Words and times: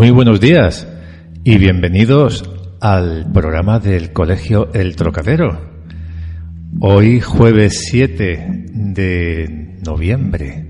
Muy 0.00 0.12
buenos 0.12 0.40
días 0.40 0.88
y 1.44 1.58
bienvenidos 1.58 2.50
al 2.80 3.30
programa 3.34 3.80
del 3.80 4.14
Colegio 4.14 4.72
El 4.72 4.96
Trocadero. 4.96 5.60
Hoy 6.80 7.20
jueves 7.20 7.84
7 7.90 8.64
de 8.72 9.76
noviembre 9.84 10.64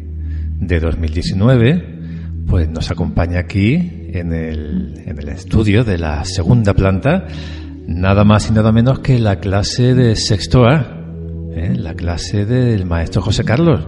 de 0.56 0.80
2019, 0.80 2.00
pues 2.48 2.68
nos 2.70 2.90
acompaña 2.90 3.38
aquí 3.38 4.08
en 4.12 4.32
el, 4.32 5.00
en 5.06 5.20
el 5.20 5.28
estudio 5.28 5.84
de 5.84 5.98
la 5.98 6.24
segunda 6.24 6.74
planta 6.74 7.28
nada 7.86 8.24
más 8.24 8.50
y 8.50 8.52
nada 8.52 8.72
menos 8.72 8.98
que 8.98 9.20
la 9.20 9.38
clase 9.38 9.94
de 9.94 10.16
sexto 10.16 10.64
A, 10.64 11.04
¿eh? 11.54 11.76
la 11.76 11.94
clase 11.94 12.46
del 12.46 12.84
maestro 12.84 13.22
José 13.22 13.44
Carlos. 13.44 13.86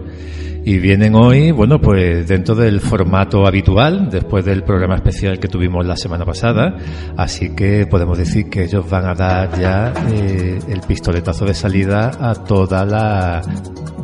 Y 0.65 0.79
vienen 0.79 1.13
hoy, 1.15 1.51
bueno, 1.51 1.79
pues 1.79 2.25
dentro 2.27 2.55
del 2.55 2.79
formato 2.79 3.45
habitual, 3.45 4.09
después 4.09 4.45
del 4.45 4.63
programa 4.63 4.95
especial 4.95 5.37
que 5.37 5.49
tuvimos 5.49 5.85
la 5.85 5.97
semana 5.97 6.23
pasada. 6.25 6.77
Así 7.17 7.53
que 7.53 7.85
podemos 7.85 8.17
decir 8.17 8.49
que 8.49 8.63
ellos 8.63 8.89
van 8.89 9.05
a 9.05 9.13
dar 9.13 9.59
ya 9.59 9.93
eh, 10.09 10.59
el 10.69 10.79
pistoletazo 10.81 11.45
de 11.45 11.53
salida 11.53 12.11
a 12.17 12.33
toda 12.33 12.85
la 12.85 13.41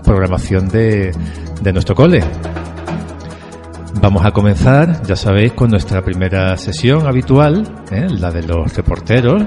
programación 0.03 0.67
de, 0.67 1.11
de 1.61 1.73
nuestro 1.73 1.95
cole. 1.95 2.21
Vamos 4.01 4.25
a 4.25 4.31
comenzar, 4.31 5.03
ya 5.03 5.15
sabéis, 5.15 5.53
con 5.53 5.69
nuestra 5.71 6.01
primera 6.03 6.55
sesión 6.57 7.07
habitual, 7.07 7.83
¿eh? 7.91 8.07
la 8.09 8.31
de 8.31 8.43
los 8.43 8.75
reporteros. 8.75 9.43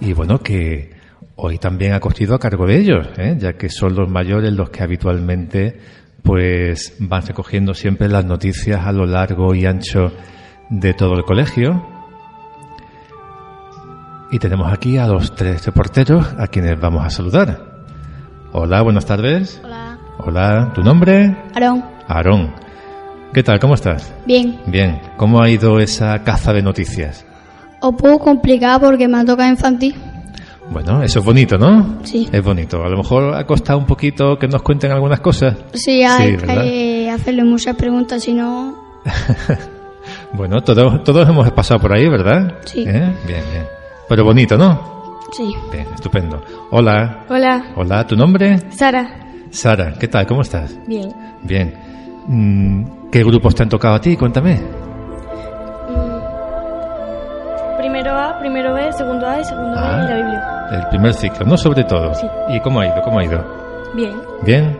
Y 0.00 0.12
bueno, 0.12 0.38
que 0.38 0.91
hoy 1.36 1.58
también 1.58 1.92
ha 1.94 2.00
cogido 2.00 2.34
a 2.34 2.38
cargo 2.38 2.66
de 2.66 2.78
ellos, 2.78 3.08
¿eh? 3.18 3.36
ya 3.38 3.54
que 3.54 3.68
son 3.68 3.94
los 3.94 4.08
mayores 4.08 4.52
los 4.52 4.70
que 4.70 4.82
habitualmente 4.82 5.78
pues 6.22 6.94
van 7.00 7.26
recogiendo 7.26 7.74
siempre 7.74 8.08
las 8.08 8.24
noticias 8.24 8.86
a 8.86 8.92
lo 8.92 9.06
largo 9.06 9.54
y 9.54 9.66
ancho 9.66 10.12
de 10.70 10.94
todo 10.94 11.14
el 11.14 11.24
colegio. 11.24 11.84
Y 14.30 14.38
tenemos 14.38 14.72
aquí 14.72 14.96
a 14.96 15.06
los 15.06 15.34
tres 15.34 15.66
reporteros 15.66 16.26
a 16.38 16.46
quienes 16.46 16.80
vamos 16.80 17.04
a 17.04 17.10
saludar. 17.10 17.84
Hola, 18.52 18.80
buenas 18.82 19.04
tardes. 19.04 19.60
Hola. 19.64 19.98
Hola, 20.18 20.72
¿tu 20.74 20.82
nombre? 20.82 21.36
Aarón. 21.54 21.84
Aarón. 22.06 22.54
¿Qué 23.34 23.42
tal? 23.42 23.58
¿Cómo 23.58 23.74
estás? 23.74 24.14
Bien. 24.26 24.58
Bien. 24.66 25.00
¿Cómo 25.16 25.42
ha 25.42 25.50
ido 25.50 25.80
esa 25.80 26.22
caza 26.22 26.52
de 26.52 26.62
noticias? 26.62 27.26
Un 27.82 27.96
poco 27.96 28.20
complicada 28.20 28.78
porque 28.78 29.08
me 29.08 29.18
ha 29.18 29.24
tocado 29.24 29.48
infantil. 29.48 29.96
Bueno, 30.70 31.02
eso 31.02 31.18
es 31.18 31.24
bonito, 31.24 31.58
¿no? 31.58 31.98
Sí. 32.04 32.28
Es 32.32 32.42
bonito. 32.42 32.82
A 32.82 32.88
lo 32.88 32.96
mejor 32.96 33.34
ha 33.34 33.44
costado 33.46 33.78
un 33.78 33.86
poquito 33.86 34.38
que 34.38 34.48
nos 34.48 34.62
cuenten 34.62 34.90
algunas 34.92 35.20
cosas. 35.20 35.56
Sí, 35.74 36.02
hay 36.02 36.36
que 36.36 37.10
hacerle 37.10 37.44
muchas 37.44 37.76
preguntas, 37.76 38.22
si 38.22 38.32
no... 38.32 38.74
Bueno, 40.32 40.62
todos, 40.62 41.04
todos 41.04 41.28
hemos 41.28 41.50
pasado 41.52 41.78
por 41.80 41.92
ahí, 41.92 42.08
¿verdad? 42.08 42.58
Sí. 42.64 42.80
¿Eh? 42.80 43.14
Bien, 43.26 43.42
bien. 43.52 43.66
Pero 44.08 44.24
bonito, 44.24 44.56
¿no? 44.56 45.18
Sí. 45.32 45.54
Bien, 45.70 45.86
estupendo. 45.94 46.42
Hola. 46.70 47.24
Hola, 47.28 47.64
Hola, 47.76 48.06
¿tu 48.06 48.16
nombre? 48.16 48.58
Sara. 48.70 49.08
Sara, 49.50 49.94
¿qué 49.98 50.08
tal? 50.08 50.26
¿Cómo 50.26 50.40
estás? 50.42 50.74
Bien. 50.86 51.12
Bien. 51.42 51.74
Mm, 52.26 53.10
¿Qué 53.10 53.22
grupos 53.24 53.54
te 53.54 53.62
han 53.62 53.68
tocado 53.68 53.94
a 53.94 54.00
ti? 54.00 54.16
Cuéntame. 54.16 54.81
A, 58.36 58.38
primero 58.40 58.74
B, 58.74 58.92
segundo 58.92 59.26
A 59.26 59.40
y 59.40 59.44
segundo 59.44 59.76
Ah. 59.78 59.96
B 59.98 60.04
y 60.04 60.08
la 60.08 60.14
Biblia. 60.16 60.66
El 60.72 60.88
primer 60.88 61.14
ciclo, 61.14 61.46
¿no? 61.46 61.56
Sobre 61.56 61.84
todo. 61.84 62.14
Sí. 62.14 62.26
¿Y 62.50 62.60
cómo 62.60 62.80
ha 62.80 62.86
ido? 62.86 63.02
¿Cómo 63.02 63.18
ha 63.18 63.24
ido? 63.24 63.44
Bien. 63.94 64.14
¿Bien? 64.42 64.78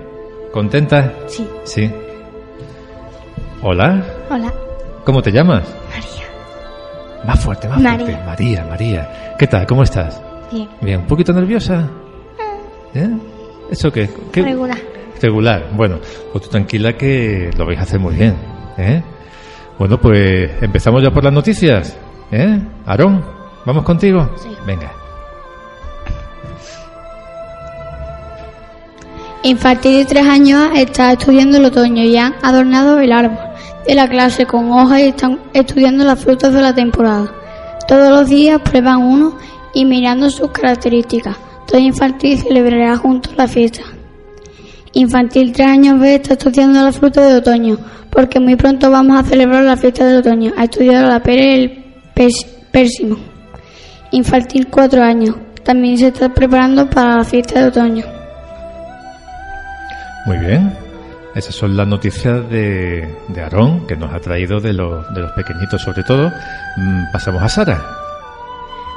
¿Contenta? 0.53 1.13
Sí. 1.27 1.49
Sí. 1.65 1.91
Hola. 3.63 4.03
Hola. 4.31 4.53
¿Cómo 5.05 5.23
te 5.23 5.31
llamas? 5.31 5.63
María. 5.89 7.25
Más 7.27 7.41
fuerte, 7.41 7.69
más 7.69 7.81
María. 7.81 8.07
fuerte. 8.07 8.25
María, 8.27 8.65
María. 8.69 9.35
¿Qué 9.39 9.47
tal? 9.47 9.67
¿Cómo 9.67 9.83
estás? 9.83 10.21
Bien. 10.51 10.69
Bien, 10.81 11.01
¿un 11.01 11.07
poquito 11.07 11.33
nerviosa? 11.33 11.89
¿Eh? 12.95 13.09
¿Eso 13.71 13.91
qué? 13.91 14.09
¿Qué? 14.33 14.43
Regular. 14.43 14.77
Regular. 15.21 15.65
Bueno, 15.75 15.99
pues 16.33 16.45
tú 16.45 16.51
tranquila 16.51 16.93
que 16.95 17.51
lo 17.57 17.65
vais 17.67 17.79
a 17.79 17.83
hacer 17.83 18.01
muy 18.01 18.15
bien. 18.15 18.35
¿eh? 18.77 19.03
Bueno, 19.79 19.99
pues 19.99 20.51
empezamos 20.63 21.03
ya 21.03 21.11
por 21.11 21.25
las 21.25 21.33
noticias. 21.33 21.97
¿Eh? 22.31 22.61
Aarón, 22.87 23.25
¿vamos 23.65 23.85
contigo? 23.85 24.29
Sí. 24.37 24.57
Venga. 24.67 24.93
Infantil 29.45 29.97
de 29.99 30.05
tres 30.05 30.25
años 30.27 30.71
está 30.77 31.13
estudiando 31.13 31.57
el 31.59 31.65
otoño 31.65 32.05
y 32.05 32.17
han 32.17 32.35
adornado 32.43 33.01
el 33.01 33.11
árbol 33.11 33.39
de 33.87 33.95
la 33.97 34.09
clase 34.09 34.47
con 34.47 34.71
hojas 34.71 35.01
y 35.01 35.05
están 35.07 35.41
estudiando 35.53 36.05
las 36.05 36.23
frutas 36.23 36.53
de 36.53 36.61
la 36.63 36.73
temporada. 36.75 37.33
Todos 37.89 38.11
los 38.11 38.29
días 38.29 38.61
prueban 38.63 38.99
uno 39.03 39.37
y 39.75 39.85
mirando 39.85 40.31
sus 40.31 40.53
características. 40.53 41.37
Todo 41.67 41.81
infantil 41.81 42.39
celebrará 42.39 42.97
juntos 42.97 43.33
la 43.37 43.49
fiesta. 43.49 43.83
Infantil 44.93 45.53
3 45.53 45.67
años 45.67 45.99
B 45.99 46.15
está 46.15 46.35
estudiando 46.35 46.85
la 46.85 46.93
fruta 46.93 47.23
de 47.27 47.35
otoño, 47.35 47.79
porque 48.11 48.39
muy 48.39 48.55
pronto 48.57 48.91
vamos 48.91 49.19
a 49.19 49.25
celebrar 49.25 49.65
la 49.65 49.77
fiesta 49.77 50.05
de 50.07 50.19
otoño. 50.19 50.53
Ha 50.57 50.65
estudiado 50.65 51.09
la 51.09 51.21
pera 51.21 51.43
y 51.43 51.55
el 51.65 51.85
pers- 52.15 52.47
pérsimo. 52.71 53.17
Infantil 54.13 54.69
4 54.69 55.03
años. 55.03 55.37
También 55.65 55.99
se 55.99 56.09
está 56.09 56.29
preparando 56.29 56.89
para 56.89 57.17
la 57.17 57.25
fiesta 57.25 57.61
de 57.61 57.67
otoño. 57.69 58.05
Muy 60.27 60.39
bien. 60.39 60.73
Esas 61.35 61.55
son 61.55 61.77
las 61.77 61.87
noticias 61.87 62.49
de, 62.51 63.09
de 63.29 63.41
Aarón, 63.41 63.87
que 63.87 63.97
nos 63.97 64.13
ha 64.13 64.21
traído 64.21 64.61
de 64.61 64.75
los, 64.75 65.13
de 65.15 65.23
los 65.23 65.33
pequeñitos 65.33 65.81
sobre 65.81 66.03
todo. 66.03 66.31
Mm, 66.77 67.11
pasamos 67.11 67.43
a 67.43 67.49
Sara. 67.49 67.83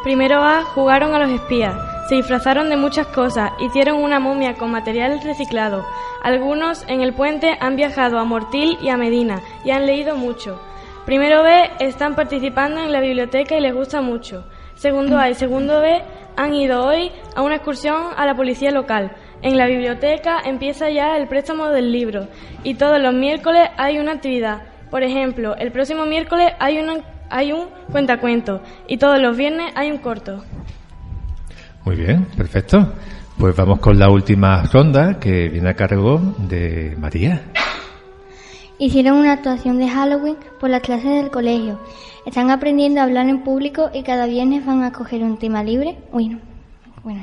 Primero 0.04 0.44
A, 0.44 0.64
jugaron 0.64 1.16
a 1.16 1.20
los 1.20 1.30
espías. 1.30 1.74
Se 2.10 2.16
disfrazaron 2.16 2.70
de 2.70 2.78
muchas 2.78 3.08
cosas, 3.08 3.52
hicieron 3.60 4.04
una 4.04 4.20
momia 4.20 4.54
con 4.54 4.70
material 4.70 5.20
reciclado. 5.24 5.84
Algunos 6.22 6.84
en 6.88 7.02
el 7.02 7.14
puente 7.14 7.58
han 7.60 7.76
viajado 7.76 8.20
a 8.20 8.26
Mortil 8.26 8.78
y 8.82 8.90
a 8.90 8.98
Medina 8.98 9.42
y 9.64 9.72
han 9.72 9.88
leído 9.88 10.16
mucho. 10.16 10.62
Primero 11.06 11.42
B 11.42 11.72
están 11.80 12.16
participando 12.16 12.82
en 12.82 12.92
la 12.92 13.00
biblioteca 13.00 13.58
y 13.58 13.62
les 13.62 13.74
gusta 13.74 14.02
mucho. 14.02 14.44
Segundo 14.76 15.18
A 15.18 15.30
y 15.30 15.36
segundo 15.36 15.80
B 15.82 16.02
han 16.36 16.54
ido 16.54 16.86
hoy 16.86 17.12
a 17.36 17.42
una 17.42 17.56
excursión 17.56 17.96
a 18.16 18.26
la 18.26 18.36
policía 18.36 18.72
local. 18.72 19.12
En 19.42 19.58
la 19.58 19.68
biblioteca 19.68 20.40
empieza 20.44 20.90
ya 20.90 21.18
el 21.18 21.28
préstamo 21.28 21.68
del 21.70 21.92
libro 21.92 22.28
y 22.64 22.76
todos 22.76 23.00
los 23.02 23.14
miércoles 23.14 23.70
hay 23.78 24.00
una 24.00 24.14
actividad. 24.14 24.64
Por 24.90 25.04
ejemplo, 25.04 25.56
el 25.56 25.72
próximo 25.72 26.06
miércoles 26.06 26.54
hay, 26.60 26.80
una, 26.80 26.96
hay 27.30 27.52
un 27.52 27.68
cuentacuento 27.92 28.62
y 28.88 28.98
todos 28.98 29.20
los 29.20 29.36
viernes 29.38 29.72
hay 29.76 29.92
un 29.92 29.98
corto. 30.00 30.44
Muy 31.86 31.96
bien, 31.96 32.26
perfecto. 32.36 32.94
Pues 33.38 33.56
vamos 33.56 33.80
con 33.80 34.00
la 34.00 34.10
última 34.10 34.64
ronda 34.64 35.20
que 35.20 35.50
viene 35.50 35.70
a 35.70 35.74
cargo 35.74 36.20
de 36.38 36.96
María. 36.98 37.44
Hicieron 38.78 39.18
una 39.18 39.34
actuación 39.34 39.78
de 39.78 39.88
Halloween 39.88 40.38
por 40.60 40.70
las 40.70 40.82
clases 40.82 41.22
del 41.22 41.30
colegio. 41.30 41.80
Están 42.26 42.50
aprendiendo 42.50 43.00
a 43.00 43.04
hablar 43.04 43.30
en 43.30 43.44
público 43.44 43.92
y 43.94 44.02
cada 44.02 44.26
viernes 44.26 44.66
van 44.66 44.84
a 44.84 44.92
coger 44.92 45.24
un 45.24 45.38
tema 45.38 45.64
libre. 45.64 45.98
Uy, 46.12 46.30
no. 46.30 46.40
Bueno. 47.04 47.22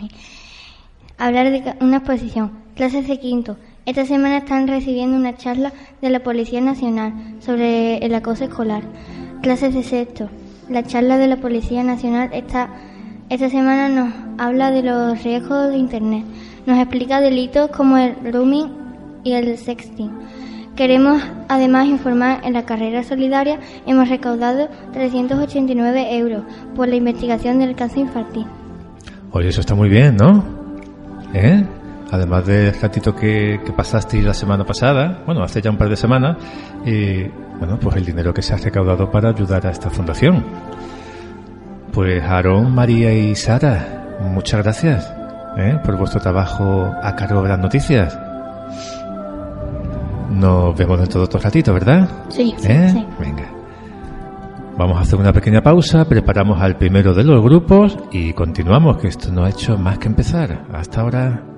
Hablar 1.18 1.50
de 1.50 1.74
una 1.80 1.98
exposición. 1.98 2.52
Clases 2.76 3.08
de 3.08 3.18
quinto. 3.18 3.56
Esta 3.84 4.06
semana 4.06 4.38
están 4.38 4.68
recibiendo 4.68 5.16
una 5.16 5.36
charla 5.36 5.72
de 6.00 6.08
la 6.08 6.20
Policía 6.20 6.60
Nacional 6.60 7.12
sobre 7.40 7.98
el 7.98 8.14
acoso 8.14 8.44
escolar. 8.44 8.84
Clases 9.42 9.74
de 9.74 9.82
sexto. 9.82 10.30
La 10.68 10.84
charla 10.84 11.18
de 11.18 11.26
la 11.26 11.38
Policía 11.38 11.82
Nacional 11.82 12.30
esta, 12.32 12.70
esta 13.28 13.50
semana 13.50 13.88
nos 13.88 14.14
habla 14.38 14.70
de 14.70 14.84
los 14.84 15.20
riesgos 15.24 15.70
de 15.70 15.78
Internet. 15.78 16.24
Nos 16.64 16.78
explica 16.78 17.20
delitos 17.20 17.70
como 17.70 17.98
el 17.98 18.14
roaming 18.32 18.70
y 19.24 19.32
el 19.32 19.58
sexting. 19.58 20.12
Queremos 20.76 21.22
además 21.48 21.86
informar 21.86 22.40
en 22.44 22.54
la 22.54 22.64
carrera 22.64 23.02
solidaria 23.02 23.58
hemos 23.86 24.08
recaudado 24.08 24.68
389 24.92 26.16
euros 26.16 26.44
por 26.74 26.88
la 26.88 26.96
investigación 26.96 27.58
del 27.58 27.74
cáncer 27.74 27.98
infantil. 27.98 28.46
Oye, 29.32 29.48
eso 29.48 29.60
está 29.60 29.74
muy 29.74 29.88
bien, 29.88 30.16
¿no? 30.16 30.44
¿Eh? 31.34 31.62
Además 32.10 32.46
del 32.46 32.74
ratito 32.78 33.14
que, 33.14 33.60
que 33.64 33.72
pasasteis 33.72 34.24
la 34.24 34.34
semana 34.34 34.64
pasada, 34.64 35.22
bueno, 35.26 35.42
hace 35.42 35.60
ya 35.60 35.70
un 35.70 35.78
par 35.78 35.88
de 35.88 35.96
semanas, 35.96 36.36
y 36.84 37.24
bueno, 37.58 37.78
pues 37.78 37.96
el 37.96 38.04
dinero 38.04 38.34
que 38.34 38.42
se 38.42 38.54
ha 38.54 38.56
recaudado 38.56 39.10
para 39.10 39.30
ayudar 39.30 39.66
a 39.66 39.70
esta 39.70 39.88
fundación. 39.88 40.44
Pues 41.92 42.22
Aarón, 42.22 42.74
María 42.74 43.12
y 43.12 43.34
Sara, 43.34 44.16
muchas 44.20 44.62
gracias 44.62 45.14
¿eh? 45.58 45.78
por 45.84 45.96
vuestro 45.96 46.20
trabajo 46.20 46.90
a 47.02 47.14
cargo 47.14 47.42
de 47.42 47.48
las 47.50 47.58
noticias. 47.58 48.18
Nos 50.32 50.76
vemos 50.76 50.98
dentro 50.98 51.20
de 51.20 51.24
otro 51.26 51.40
ratito, 51.40 51.72
¿verdad? 51.74 52.08
Sí. 52.30 52.54
¿Eh? 52.64 52.90
sí. 52.92 53.06
Venga. 53.20 53.50
Vamos 54.78 54.96
a 54.96 55.00
hacer 55.02 55.18
una 55.18 55.32
pequeña 55.32 55.62
pausa, 55.62 56.06
preparamos 56.06 56.60
al 56.60 56.76
primero 56.76 57.12
de 57.12 57.24
los 57.24 57.42
grupos 57.42 57.98
y 58.10 58.32
continuamos, 58.32 58.96
que 58.96 59.08
esto 59.08 59.30
no 59.30 59.44
ha 59.44 59.50
hecho 59.50 59.76
más 59.76 59.98
que 59.98 60.08
empezar. 60.08 60.64
Hasta 60.72 61.02
ahora. 61.02 61.51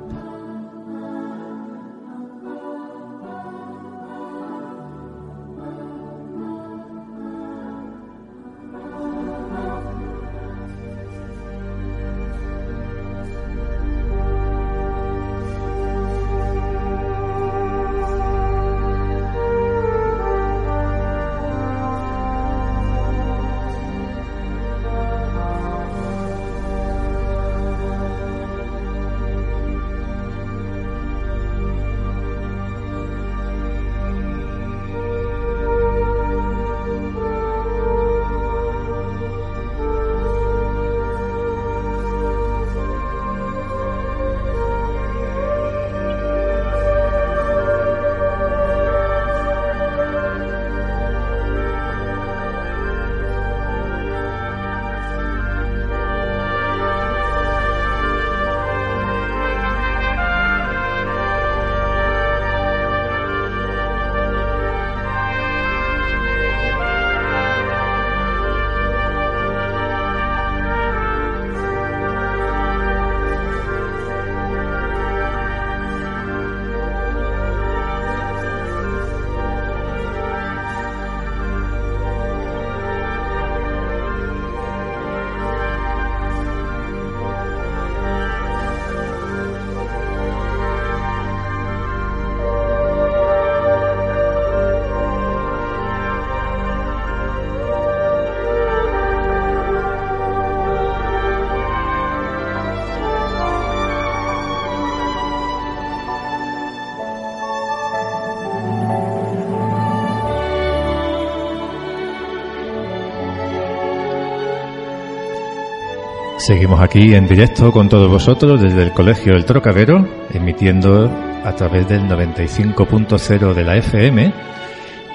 Seguimos 116.46 116.78
aquí 116.82 117.14
en 117.14 117.26
directo 117.26 117.72
con 117.72 117.88
todos 117.88 118.10
vosotros 118.10 118.60
desde 118.60 118.82
el 118.82 118.92
Colegio 118.92 119.32
El 119.32 119.46
Trocadero, 119.46 120.06
emitiendo 120.30 121.10
a 121.42 121.54
través 121.56 121.88
del 121.88 122.02
95.0 122.02 123.54
de 123.54 123.64
la 123.64 123.76
FM 123.76 124.30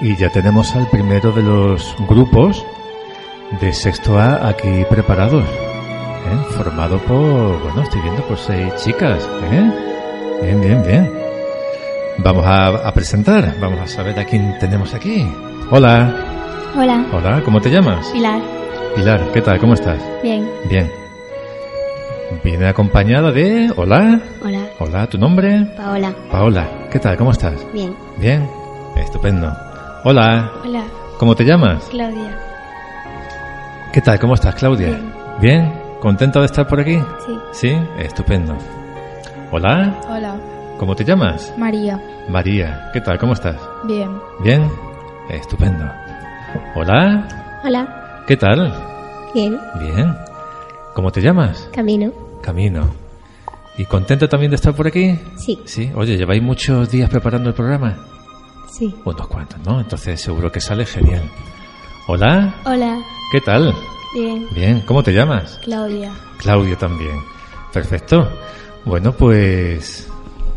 y 0.00 0.16
ya 0.16 0.28
tenemos 0.30 0.74
al 0.74 0.88
primero 0.88 1.30
de 1.30 1.44
los 1.44 1.94
grupos 2.08 2.66
de 3.60 3.72
sexto 3.72 4.18
A 4.18 4.48
aquí 4.48 4.84
preparados, 4.90 5.44
¿eh? 5.44 6.52
formado 6.56 6.98
por, 6.98 7.62
bueno, 7.62 7.82
estoy 7.82 8.00
viendo 8.00 8.22
por 8.22 8.36
seis 8.36 8.74
chicas, 8.82 9.30
¿eh? 9.52 9.72
bien, 10.42 10.60
bien, 10.60 10.82
bien. 10.82 11.12
Vamos 12.18 12.44
a, 12.44 12.88
a 12.88 12.92
presentar, 12.92 13.54
vamos 13.60 13.78
a 13.78 13.86
saber 13.86 14.18
a 14.18 14.24
quién 14.24 14.58
tenemos 14.58 14.94
aquí. 14.94 15.24
Hola, 15.70 16.12
Hola, 16.76 17.06
hola, 17.12 17.40
¿cómo 17.44 17.60
te 17.60 17.70
llamas? 17.70 18.08
Pilar. 18.08 18.40
Pilar, 18.96 19.30
¿qué 19.32 19.40
tal? 19.42 19.60
¿Cómo 19.60 19.74
estás? 19.74 20.02
Bien. 20.24 20.50
Bien. 20.68 20.90
Viene 22.50 22.66
acompañada 22.66 23.30
de... 23.30 23.72
Hola. 23.76 24.20
Hola. 24.44 24.58
Hola, 24.80 25.06
¿tu 25.06 25.16
nombre? 25.16 25.66
Paola. 25.76 26.12
Paola, 26.32 26.68
¿qué 26.90 26.98
tal? 26.98 27.16
¿Cómo 27.16 27.30
estás? 27.30 27.64
Bien. 27.72 27.94
Bien. 28.18 28.50
Estupendo. 28.96 29.52
Hola, 30.02 30.50
Hola, 30.64 30.82
¿cómo 31.16 31.36
te 31.36 31.44
llamas? 31.44 31.84
Claudia. 31.88 32.36
¿Qué 33.92 34.00
tal? 34.00 34.18
¿Cómo 34.18 34.34
estás, 34.34 34.56
Claudia? 34.56 34.88
Bien. 34.88 35.12
¿Bien? 35.40 35.72
¿Contenta 36.00 36.40
de 36.40 36.46
estar 36.46 36.66
por 36.66 36.80
aquí? 36.80 36.98
Sí. 37.24 37.38
Sí, 37.52 37.78
estupendo. 38.00 38.58
Hola, 39.52 39.94
Hola. 40.10 40.34
¿cómo 40.76 40.96
te 40.96 41.04
llamas? 41.04 41.54
María. 41.56 42.02
María, 42.28 42.90
¿qué 42.92 43.00
tal? 43.00 43.16
¿Cómo 43.20 43.34
estás? 43.34 43.58
Bien. 43.84 44.10
¿Bien? 44.42 44.68
Estupendo. 45.28 45.84
Hola, 46.74 47.28
Hola. 47.64 48.22
¿qué 48.26 48.36
tal? 48.36 48.74
Bien. 49.34 49.56
Bien. 49.78 50.16
¿Cómo 50.94 51.12
te 51.12 51.20
llamas? 51.20 51.68
Camino. 51.72 52.10
Camino. 52.42 52.90
¿Y 53.76 53.84
contento 53.86 54.28
también 54.28 54.50
de 54.50 54.56
estar 54.56 54.74
por 54.74 54.86
aquí? 54.86 55.18
Sí. 55.36 55.58
Sí. 55.64 55.90
Oye, 55.94 56.16
¿lleváis 56.16 56.42
muchos 56.42 56.90
días 56.90 57.08
preparando 57.08 57.48
el 57.48 57.54
programa? 57.54 57.96
Sí. 58.70 58.94
Unos 59.04 59.26
cuantos, 59.28 59.58
¿no? 59.64 59.80
Entonces 59.80 60.20
seguro 60.20 60.50
que 60.50 60.60
sale 60.60 60.84
genial. 60.86 61.22
Hola, 62.06 62.54
Hola. 62.64 62.98
¿qué 63.32 63.40
tal? 63.40 63.74
Bien. 64.14 64.46
Bien, 64.54 64.80
¿cómo 64.82 65.02
te 65.02 65.12
llamas? 65.12 65.60
Claudia. 65.62 66.12
Claudio 66.38 66.76
también. 66.76 67.20
Perfecto. 67.72 68.28
Bueno, 68.84 69.12
pues 69.12 70.08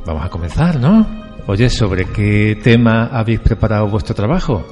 vamos 0.05 0.25
a 0.25 0.29
comenzar, 0.29 0.79
¿no? 0.79 1.05
Oye, 1.47 1.69
¿sobre 1.69 2.05
qué 2.05 2.59
tema 2.63 3.05
habéis 3.11 3.39
preparado 3.41 3.87
vuestro 3.87 4.15
trabajo? 4.15 4.65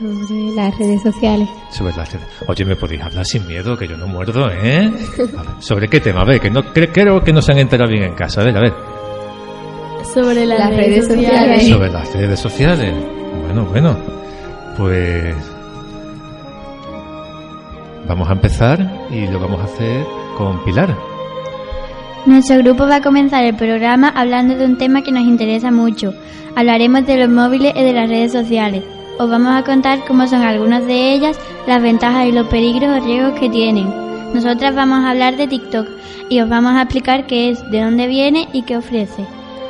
Sobre 0.00 0.54
las 0.54 0.78
redes 0.78 1.02
sociales. 1.02 1.48
Sobre 1.70 1.94
las 1.94 2.10
redes. 2.12 2.26
Oye, 2.46 2.64
me 2.64 2.74
podéis 2.76 3.02
hablar 3.02 3.26
sin 3.26 3.46
miedo, 3.46 3.76
que 3.76 3.86
yo 3.86 3.96
no 3.98 4.06
muerdo, 4.06 4.48
¿eh? 4.50 4.90
A 5.36 5.42
ver, 5.42 5.50
¿Sobre 5.58 5.88
qué 5.88 6.00
tema? 6.00 6.22
A 6.22 6.24
ver, 6.24 6.40
que 6.40 6.50
no, 6.50 6.62
cre- 6.62 6.90
creo 6.92 7.22
que 7.22 7.32
no 7.34 7.42
se 7.42 7.52
han 7.52 7.58
enterado 7.58 7.90
bien 7.90 8.04
en 8.04 8.14
casa. 8.14 8.40
A 8.40 8.44
ver, 8.44 8.56
a 8.56 8.60
ver. 8.60 8.72
Sobre 10.14 10.46
las, 10.46 10.58
Las 10.58 10.70
redes, 10.70 10.86
redes 10.86 11.06
sociales. 11.06 11.62
sociales. 11.62 11.68
Sobre 11.68 11.90
las 11.90 12.14
redes 12.14 12.40
sociales. 12.40 12.94
Bueno, 13.44 13.64
bueno. 13.66 13.96
Pues 14.78 15.34
vamos 18.08 18.28
a 18.28 18.32
empezar 18.32 18.78
y 19.10 19.26
lo 19.26 19.38
vamos 19.38 19.60
a 19.60 19.64
hacer 19.64 20.04
con 20.38 20.64
Pilar. 20.64 20.96
Nuestro 22.26 22.58
grupo 22.58 22.86
va 22.86 22.96
a 22.96 23.02
comenzar 23.02 23.44
el 23.44 23.54
programa 23.56 24.08
hablando 24.08 24.54
de 24.56 24.64
un 24.64 24.78
tema 24.78 25.02
que 25.02 25.12
nos 25.12 25.22
interesa 25.24 25.70
mucho. 25.70 26.14
Hablaremos 26.56 27.06
de 27.06 27.16
los 27.18 27.28
móviles 27.28 27.72
y 27.76 27.82
de 27.82 27.92
las 27.92 28.08
redes 28.08 28.32
sociales. 28.32 28.82
Os 29.20 29.28
vamos 29.28 29.52
a 29.54 29.64
contar 29.64 30.02
cómo 30.06 30.26
son 30.26 30.40
algunas 30.40 30.86
de 30.86 31.12
ellas, 31.12 31.38
las 31.66 31.82
ventajas 31.82 32.26
y 32.26 32.32
los 32.32 32.46
peligros 32.46 32.88
o 32.88 33.04
riesgos 33.04 33.38
que 33.38 33.50
tienen. 33.50 33.86
Nosotras 34.32 34.74
vamos 34.74 35.04
a 35.04 35.10
hablar 35.10 35.36
de 35.36 35.46
TikTok 35.46 35.86
y 36.30 36.40
os 36.40 36.48
vamos 36.48 36.72
a 36.72 36.80
explicar 36.84 37.26
qué 37.26 37.50
es, 37.50 37.70
de 37.70 37.82
dónde 37.82 38.06
viene 38.06 38.48
y 38.54 38.62
qué 38.62 38.78
ofrece. 38.78 39.26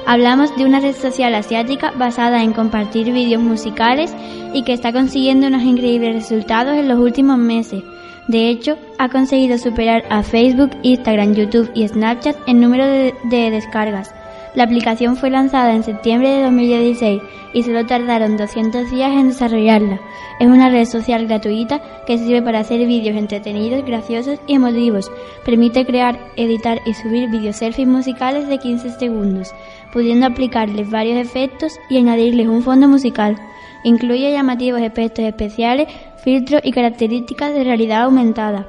Hablamos 0.07 0.57
de 0.57 0.67
una 0.67 0.79
red 0.79 0.95
social 0.95 1.35
asiática 1.35 1.91
basada 1.99 2.45
en 2.45 2.53
compartir 2.53 3.13
vídeos 3.13 3.43
musicales 3.43 4.15
y 4.55 4.63
que 4.63 4.73
está 4.73 4.93
consiguiendo 4.93 5.49
unos 5.49 5.65
increíbles 5.65 6.15
resultados 6.15 6.77
en 6.77 6.87
los 6.87 7.01
últimos 7.01 7.37
meses. 7.37 7.83
De 8.29 8.51
hecho, 8.51 8.79
ha 9.01 9.09
conseguido 9.09 9.59
superar 9.59 10.05
a 10.11 10.23
Facebook, 10.23 10.71
Instagram, 10.83 11.35
YouTube 11.35 11.73
y 11.75 11.89
Snapchat 11.89 12.37
en 12.47 12.61
número 12.61 12.87
de, 12.87 13.15
de 13.25 13.51
descargas. 13.51 14.15
La 14.55 14.65
aplicación 14.65 15.17
fue 15.17 15.31
lanzada 15.31 15.75
en 15.75 15.85
septiembre 15.85 16.29
de 16.29 16.43
2016 16.43 17.23
y 17.53 17.63
solo 17.63 17.87
tardaron 17.87 18.37
200 18.37 18.91
días 18.91 19.13
en 19.13 19.29
desarrollarla. 19.29 20.01
Es 20.41 20.49
una 20.49 20.69
red 20.71 20.87
social 20.87 21.27
gratuita 21.27 21.81
que 22.05 22.19
sirve 22.19 22.43
para 22.43 22.61
hacer 22.61 22.85
vídeos 22.85 23.17
entretenidos, 23.17 23.85
graciosos 23.85 24.41
y 24.49 24.55
emotivos. 24.55 25.11
Permite 25.45 25.87
crear, 25.87 26.19
editar 26.37 26.81
y 26.85 26.95
subir 26.95 27.31
vídeos 27.31 27.57
selfies 27.57 27.87
musicales 27.87 28.49
de 28.49 28.59
15 28.59 28.91
segundos, 28.99 29.55
pudiendo 29.93 30.27
aplicarles 30.27 30.91
varios 30.91 31.19
efectos 31.19 31.79
y 31.89 31.99
añadirles 31.99 32.49
un 32.49 32.63
fondo 32.63 32.89
musical. 32.89 33.37
Incluye 33.85 34.33
llamativos 34.33 34.81
efectos 34.81 35.25
especiales, 35.25 35.87
filtros 36.25 36.61
y 36.65 36.73
características 36.73 37.55
de 37.55 37.63
realidad 37.63 38.03
aumentada. 38.03 38.67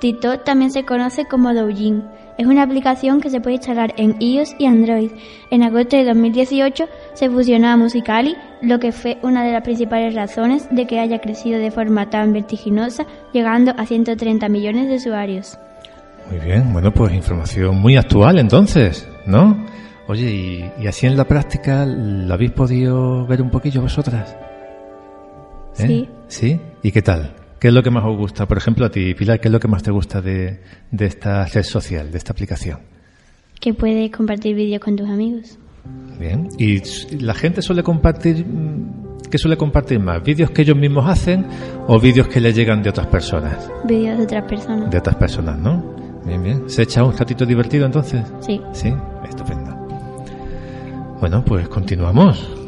TikTok 0.00 0.44
también 0.44 0.70
se 0.70 0.84
conoce 0.84 1.24
como 1.24 1.52
Douyin 1.54 2.04
es 2.36 2.46
una 2.46 2.62
aplicación 2.62 3.20
que 3.20 3.30
se 3.30 3.40
puede 3.40 3.56
instalar 3.56 3.94
en 3.96 4.16
iOS 4.20 4.56
y 4.58 4.66
Android. 4.66 5.10
En 5.50 5.62
agosto 5.62 5.96
de 5.96 6.04
2018 6.04 6.84
se 7.14 7.30
fusionó 7.30 7.68
a 7.68 7.76
Musicali, 7.76 8.36
lo 8.60 8.78
que 8.80 8.92
fue 8.92 9.18
una 9.22 9.44
de 9.44 9.52
las 9.52 9.62
principales 9.62 10.14
razones 10.14 10.68
de 10.70 10.86
que 10.86 10.98
haya 10.98 11.20
crecido 11.20 11.58
de 11.58 11.70
forma 11.70 12.10
tan 12.10 12.32
vertiginosa, 12.32 13.06
llegando 13.32 13.72
a 13.76 13.86
130 13.86 14.48
millones 14.48 14.88
de 14.88 14.96
usuarios. 14.96 15.58
Muy 16.30 16.40
bien, 16.40 16.72
bueno, 16.72 16.92
pues 16.92 17.12
información 17.12 17.76
muy 17.80 17.96
actual 17.96 18.38
entonces, 18.38 19.08
¿no? 19.26 19.56
Oye, 20.06 20.70
¿y, 20.78 20.86
así 20.86 21.06
en 21.06 21.16
la 21.16 21.24
práctica 21.24 21.86
lo 21.86 22.32
habéis 22.34 22.52
podido 22.52 23.26
ver 23.26 23.40
un 23.40 23.50
poquillo 23.50 23.82
vosotras? 23.82 24.36
¿Eh? 25.78 25.86
Sí. 25.86 26.08
¿Sí? 26.28 26.60
¿Y 26.82 26.92
qué 26.92 27.02
tal? 27.02 27.43
¿Qué 27.64 27.68
es 27.68 27.74
lo 27.74 27.82
que 27.82 27.90
más 27.90 28.04
os 28.04 28.14
gusta? 28.14 28.46
Por 28.46 28.58
ejemplo, 28.58 28.84
a 28.84 28.90
ti, 28.90 29.14
Pilar, 29.14 29.40
¿qué 29.40 29.48
es 29.48 29.52
lo 29.52 29.58
que 29.58 29.68
más 29.68 29.82
te 29.82 29.90
gusta 29.90 30.20
de, 30.20 30.60
esta 30.98 31.46
red 31.46 31.62
social, 31.62 32.12
de 32.12 32.18
esta 32.18 32.34
aplicación? 32.34 32.80
Que 33.58 33.72
puedes 33.72 34.10
compartir 34.10 34.54
vídeos 34.54 34.82
con 34.82 34.96
tus 34.96 35.08
amigos. 35.08 35.58
Bien. 36.20 36.46
¿Y 36.58 36.82
la 37.22 37.32
gente 37.32 37.62
suele 37.62 37.82
compartir, 37.82 38.44
qué 39.30 39.38
suele 39.38 39.56
compartir 39.56 39.98
más? 39.98 40.22
¿Vídeos 40.22 40.50
que 40.50 40.60
ellos 40.60 40.76
mismos 40.76 41.08
hacen 41.08 41.46
o 41.86 41.98
vídeos 41.98 42.28
que 42.28 42.38
le 42.38 42.52
llegan 42.52 42.82
de 42.82 42.90
otras 42.90 43.06
personas? 43.06 43.70
Vídeos 43.86 44.18
de 44.18 44.24
otras 44.24 44.44
personas. 44.44 44.90
De 44.90 44.98
otras 44.98 45.16
personas, 45.16 45.58
¿no? 45.58 45.96
Bien, 46.26 46.42
bien. 46.42 46.68
¿Se 46.68 46.82
echa 46.82 47.02
un 47.02 47.16
ratito 47.16 47.46
divertido 47.46 47.86
entonces? 47.86 48.26
Sí. 48.40 48.60
Sí, 48.74 48.92
estupendo. 49.26 49.74
Bueno, 51.18 51.42
pues 51.42 51.66
continuamos. 51.70 52.63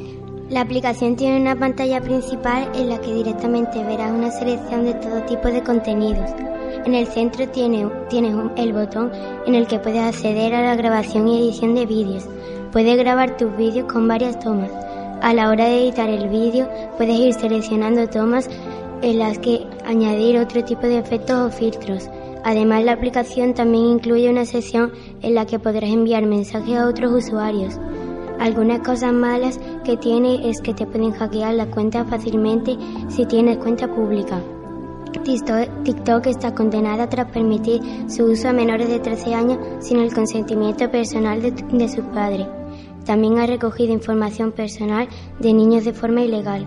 La 0.48 0.60
aplicación 0.60 1.16
tiene 1.16 1.40
una 1.40 1.58
pantalla 1.58 2.00
principal 2.00 2.70
en 2.76 2.88
la 2.88 3.00
que 3.00 3.12
directamente 3.12 3.82
verás 3.82 4.12
una 4.12 4.30
selección 4.30 4.84
de 4.84 4.94
todo 4.94 5.20
tipo 5.22 5.48
de 5.48 5.60
contenidos. 5.60 6.30
En 6.84 6.94
el 6.94 7.08
centro 7.08 7.48
tienes 7.48 7.88
el 8.56 8.72
botón 8.72 9.10
en 9.44 9.56
el 9.56 9.66
que 9.66 9.80
puedes 9.80 10.00
acceder 10.00 10.54
a 10.54 10.62
la 10.62 10.76
grabación 10.76 11.26
y 11.26 11.40
edición 11.40 11.74
de 11.74 11.84
vídeos. 11.84 12.28
Puedes 12.70 12.96
grabar 12.96 13.36
tus 13.36 13.56
vídeos 13.56 13.92
con 13.92 14.06
varias 14.06 14.38
tomas. 14.38 14.70
A 15.20 15.34
la 15.34 15.50
hora 15.50 15.64
de 15.64 15.82
editar 15.82 16.08
el 16.08 16.28
vídeo 16.28 16.68
puedes 16.96 17.18
ir 17.18 17.34
seleccionando 17.34 18.08
tomas 18.08 18.48
en 19.02 19.18
las 19.18 19.40
que 19.40 19.66
añadir 19.84 20.38
otro 20.38 20.62
tipo 20.62 20.86
de 20.86 20.98
efectos 20.98 21.36
o 21.38 21.50
filtros. 21.50 22.08
Además 22.44 22.84
la 22.84 22.92
aplicación 22.92 23.52
también 23.52 23.86
incluye 23.86 24.30
una 24.30 24.44
sección 24.44 24.92
en 25.22 25.34
la 25.34 25.44
que 25.44 25.58
podrás 25.58 25.90
enviar 25.90 26.24
mensajes 26.24 26.78
a 26.78 26.86
otros 26.86 27.10
usuarios. 27.10 27.80
Algunas 28.38 28.80
cosas 28.80 29.12
malas 29.12 29.58
que 29.84 29.96
tiene 29.96 30.48
es 30.48 30.60
que 30.60 30.74
te 30.74 30.86
pueden 30.86 31.12
hackear 31.12 31.54
la 31.54 31.70
cuenta 31.70 32.04
fácilmente 32.04 32.76
si 33.08 33.24
tienes 33.24 33.58
cuenta 33.58 33.88
pública. 33.88 34.42
TikTok 35.24 36.26
está 36.26 36.54
condenada 36.54 37.08
tras 37.08 37.30
permitir 37.32 37.80
su 38.08 38.24
uso 38.26 38.48
a 38.48 38.52
menores 38.52 38.88
de 38.88 39.00
13 39.00 39.34
años 39.34 39.58
sin 39.80 39.98
el 39.98 40.12
consentimiento 40.12 40.90
personal 40.90 41.40
de, 41.40 41.50
de 41.50 41.88
sus 41.88 42.04
padres. 42.06 42.46
También 43.04 43.38
ha 43.38 43.46
recogido 43.46 43.92
información 43.92 44.52
personal 44.52 45.08
de 45.40 45.52
niños 45.52 45.84
de 45.84 45.94
forma 45.94 46.22
ilegal. 46.22 46.66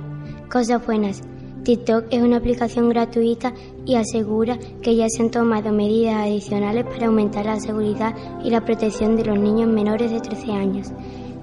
Cosas 0.52 0.84
buenas. 0.86 1.22
TikTok 1.64 2.06
es 2.10 2.24
una 2.24 2.38
aplicación 2.38 2.90
gratuita 2.90 3.54
y 3.86 3.96
asegura 3.96 4.58
que 4.82 4.96
ya 4.96 5.08
se 5.10 5.22
han 5.22 5.30
tomado 5.30 5.72
medidas 5.72 6.16
adicionales 6.16 6.86
para 6.86 7.08
aumentar 7.08 7.46
la 7.46 7.60
seguridad 7.60 8.16
y 8.44 8.50
la 8.50 8.66
protección 8.66 9.16
de 9.16 9.26
los 9.26 9.38
niños 9.38 9.70
menores 9.70 10.10
de 10.10 10.20
13 10.20 10.52
años 10.52 10.92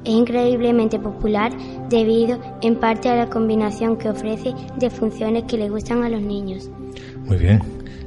es 0.07 0.13
increíblemente 0.13 0.99
popular 0.99 1.53
debido 1.89 2.39
en 2.63 2.77
parte 2.77 3.09
a 3.09 3.17
la 3.17 3.27
combinación 3.27 3.97
que 3.97 4.09
ofrece 4.09 4.55
de 4.77 4.89
funciones 4.91 5.45
que 5.45 5.59
le 5.59 5.69
gustan 5.69 6.05
a 6.05 6.09
los 6.09 6.23
niños. 6.23 6.71
Muy 7.25 7.37
bien, 7.37 7.61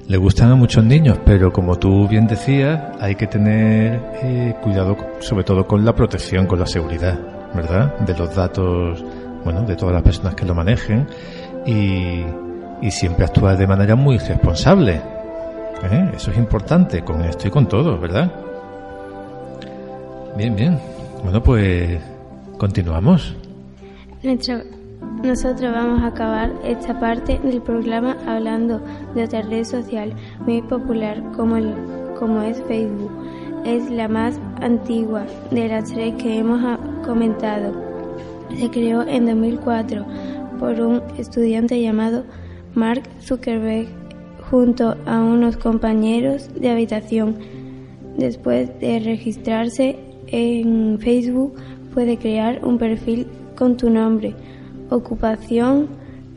le 0.08 0.18
gustan 0.18 0.52
a 0.52 0.56
muchos 0.56 0.84
niños, 0.84 1.20
pero 1.26 1.52
como 1.52 1.78
tú 1.78 2.08
bien 2.08 2.26
decías, 2.26 2.80
hay 3.00 3.16
que 3.16 3.28
tener 3.28 4.02
eh, 4.24 4.56
cuidado 4.64 4.96
sobre 5.20 5.44
todo 5.44 5.68
con 5.68 5.84
la 5.84 5.94
protección, 5.94 6.48
con 6.48 6.60
la 6.60 6.66
seguridad, 6.66 7.20
¿verdad? 7.54 8.00
De 8.00 8.18
los 8.18 8.34
datos, 8.34 9.04
bueno, 9.44 9.64
de 9.64 9.76
todas 9.76 9.94
las 9.94 10.04
personas 10.04 10.36
que 10.36 10.46
lo 10.46 10.56
manejen 10.56 11.06
y, 11.66 12.24
y 12.82 12.92
siempre 12.92 13.26
actuar 13.26 13.58
de 13.58 13.68
manera 13.68 13.96
muy 13.96 14.18
responsable. 14.18 15.02
¿eh? 15.84 16.12
Eso 16.16 16.32
es 16.32 16.38
importante 16.38 17.04
con 17.04 17.22
esto 17.24 17.48
y 17.48 17.52
con 17.52 17.68
todo, 17.68 18.00
¿verdad? 18.00 18.32
Bien, 20.38 20.56
bien. 20.56 20.80
Bueno, 21.24 21.44
pues 21.44 22.00
continuamos. 22.58 23.36
nosotros 25.24 25.72
vamos 25.74 26.02
a 26.02 26.08
acabar 26.08 26.52
esta 26.64 27.00
parte 27.00 27.40
del 27.44 27.62
programa 27.62 28.18
hablando 28.26 28.82
de 29.16 29.26
otra 29.26 29.42
red 29.42 29.64
social 29.64 30.14
muy 30.46 30.62
popular 30.62 31.22
como, 31.36 31.58
el, 31.58 31.74
como 32.18 32.42
es 32.42 32.62
Facebook. 32.64 33.12
Es 33.66 33.90
la 33.90 34.08
más 34.08 34.40
antigua 34.62 35.26
de 35.52 35.68
las 35.68 35.92
tres 35.92 36.16
que 36.16 36.40
hemos 36.40 36.80
comentado. 37.06 37.74
Se 38.58 38.70
creó 38.70 39.04
en 39.04 39.26
2004 39.26 40.06
por 40.60 40.80
un 40.82 41.02
estudiante 41.18 41.82
llamado 41.82 42.24
Mark 42.74 43.04
Zuckerberg 43.22 43.88
junto 44.50 44.96
a 45.06 45.20
unos 45.20 45.58
compañeros 45.58 46.50
de 46.56 46.70
habitación. 46.70 47.36
Después 48.18 48.80
de 48.80 49.00
registrarse 49.00 50.09
en 50.32 51.00
Facebook 51.00 51.56
puede 51.94 52.18
crear 52.18 52.64
un 52.64 52.78
perfil 52.78 53.28
con 53.56 53.78
tu 53.78 53.90
nombre, 53.90 54.36
ocupación, 54.90 55.88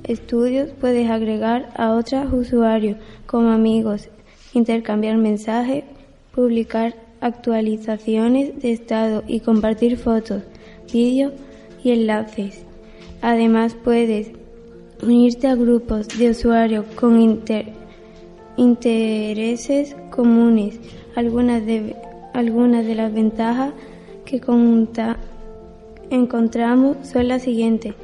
estudios, 0.05 0.71
puedes 0.81 1.09
agregar 1.11 1.71
a 1.77 1.93
otros 1.93 2.33
usuarios 2.33 2.97
como 3.27 3.51
amigos, 3.51 4.09
intercambiar 4.55 5.17
mensajes, 5.17 5.85
publicar 6.35 6.95
actualizaciones 7.21 8.61
de 8.61 8.73
estado 8.73 9.23
y 9.27 9.41
compartir 9.41 9.97
fotos, 9.97 10.43
vídeos 10.93 11.33
y 11.85 11.93
enlaces. 11.93 12.65
Además 13.21 13.77
puedes 13.85 14.33
unirte 15.03 15.47
a 15.47 15.55
grupos 15.55 16.09
de 16.19 16.31
usuarios 16.31 16.85
con 16.97 17.21
intereses 18.57 19.97
comunes. 20.11 20.81
Algunas 21.15 21.65
de 21.65 21.95
algunas 22.35 22.87
de 22.87 22.95
las 22.95 23.13
ventajas 23.13 23.73
que 24.25 24.41
encontramos 26.11 26.97
son 27.03 27.29
las 27.29 27.43
siguientes. 27.43 27.95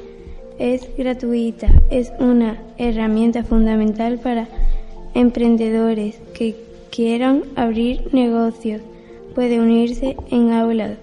Es 0.57 0.87
gratuita, 0.97 1.67
es 1.89 2.11
una 2.19 2.57
herramienta 2.77 3.43
fundamental 3.43 4.19
para 4.19 4.47
emprendedores 5.13 6.19
que 6.33 6.55
quieran 6.91 7.43
abrir 7.55 8.13
negocios. 8.13 8.81
Puede 9.35 9.59
unirse 9.59 10.17
en 10.31 10.51
aulas 10.51 10.97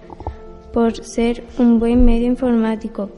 por 0.73 1.03
ser 1.03 1.43
un 1.57 1.79
buen 1.79 2.05
medio 2.05 2.27
informático. 2.27 3.09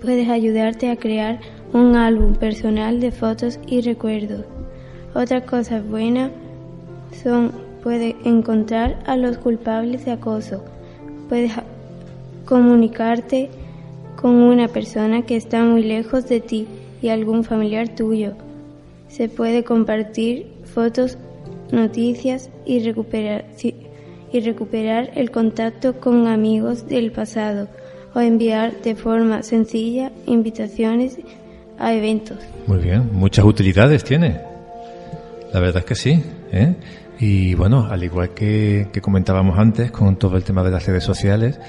Puedes 0.00 0.28
ayudarte 0.28 0.90
a 0.90 0.96
crear 0.96 1.40
un 1.72 1.96
álbum 1.96 2.34
personal 2.34 3.00
de 3.00 3.10
fotos 3.10 3.58
y 3.66 3.80
recuerdos. 3.80 4.44
Otras 5.14 5.42
cosas 5.44 5.84
buenas 5.88 6.30
son 7.22 7.63
puede 7.84 8.16
encontrar 8.24 8.98
a 9.04 9.14
los 9.14 9.36
culpables 9.36 10.06
de 10.06 10.12
acoso. 10.12 10.64
Puedes 11.28 11.52
comunicarte 12.46 13.50
con 14.16 14.36
una 14.36 14.68
persona 14.68 15.26
que 15.26 15.36
está 15.36 15.62
muy 15.62 15.82
lejos 15.82 16.26
de 16.26 16.40
ti 16.40 16.66
y 17.02 17.10
algún 17.10 17.44
familiar 17.44 17.90
tuyo. 17.90 18.32
Se 19.08 19.28
puede 19.28 19.64
compartir 19.64 20.46
fotos, 20.64 21.18
noticias 21.72 22.48
y 22.64 22.80
recuperar, 22.80 23.44
el 25.14 25.30
contacto 25.30 26.00
con 26.00 26.26
amigos 26.26 26.88
del 26.88 27.12
pasado 27.12 27.68
o 28.14 28.20
enviar 28.20 28.80
de 28.80 28.94
forma 28.94 29.42
sencilla 29.42 30.10
invitaciones 30.24 31.18
a 31.78 31.92
eventos. 31.92 32.38
Muy 32.66 32.78
bien, 32.78 33.10
muchas 33.12 33.44
utilidades 33.44 34.02
tiene. 34.02 34.40
La 35.52 35.60
verdad 35.60 35.80
es 35.80 35.84
que 35.84 35.94
sí. 35.94 36.22
¿eh? 36.50 36.74
Y 37.18 37.54
bueno, 37.54 37.86
al 37.90 38.02
igual 38.02 38.30
que, 38.30 38.88
comentábamos 39.00 39.58
antes 39.58 39.90
con 39.90 40.16
todo 40.16 40.36
el 40.36 40.44
tema 40.44 40.62
de 40.62 40.70
las 40.70 40.86
redes 40.86 41.04
sociales, 41.04 41.60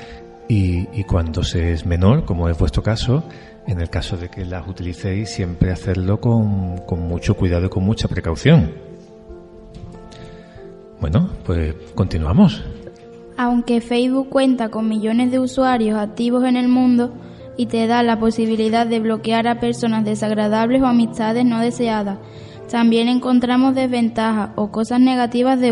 y, 0.47 1.03
cuando 1.05 1.43
se 1.43 1.71
es 1.71 1.85
menor, 1.85 2.25
como 2.25 2.49
es 2.49 2.57
vuestro 2.57 2.83
caso, 2.83 3.23
en 3.67 3.81
el 3.81 3.89
caso 3.89 4.15
de 4.15 4.29
que 4.29 4.45
las 4.45 4.67
utilicéis, 4.67 5.29
siempre 5.29 5.71
hacerlo 5.71 6.19
con, 6.19 6.83
mucho 6.99 7.35
cuidado 7.35 7.65
y 7.65 7.69
con 7.69 7.83
mucha 7.83 8.07
precaución. 8.07 8.71
Bueno, 10.99 11.29
pues 11.45 11.73
continuamos. 11.93 12.63
Aunque 13.37 13.81
Facebook 13.81 14.29
cuenta 14.29 14.69
con 14.69 14.87
millones 14.87 15.31
de 15.31 15.39
usuarios 15.39 15.97
activos 15.97 16.45
en 16.45 16.57
el 16.57 16.67
mundo 16.67 17.13
y 17.57 17.65
te 17.65 17.85
da 17.87 18.01
la 18.03 18.19
posibilidad 18.19 18.87
de 18.87 18.99
bloquear 18.99 19.47
a 19.47 19.59
personas 19.59 20.05
desagradables 20.05 20.81
o 20.81 20.85
amistades 20.85 21.45
no 21.45 21.59
deseadas, 21.59 22.17
también 22.69 23.07
encontramos 23.07 23.75
desventajas 23.75 24.49
o 24.55 24.71
cosas 24.71 24.99
negativas 24.99 25.59
de, 25.59 25.69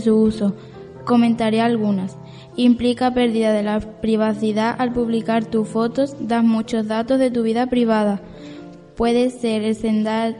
su 0.00 0.16
uso. 0.16 0.54
Comentaré 1.04 1.60
algunas. 1.60 2.16
Implica 2.56 3.12
pérdida 3.14 3.52
de 3.52 3.62
la 3.62 3.80
privacidad 3.80 4.74
al 4.78 4.92
publicar 4.92 5.46
tus 5.46 5.68
fotos, 5.68 6.16
das 6.20 6.44
muchos 6.44 6.86
datos 6.86 7.18
de 7.18 7.30
tu 7.30 7.42
vida 7.42 7.66
privada. 7.66 8.20
Puede 8.96 9.30
ser 9.30 9.62
escenario 9.62 10.32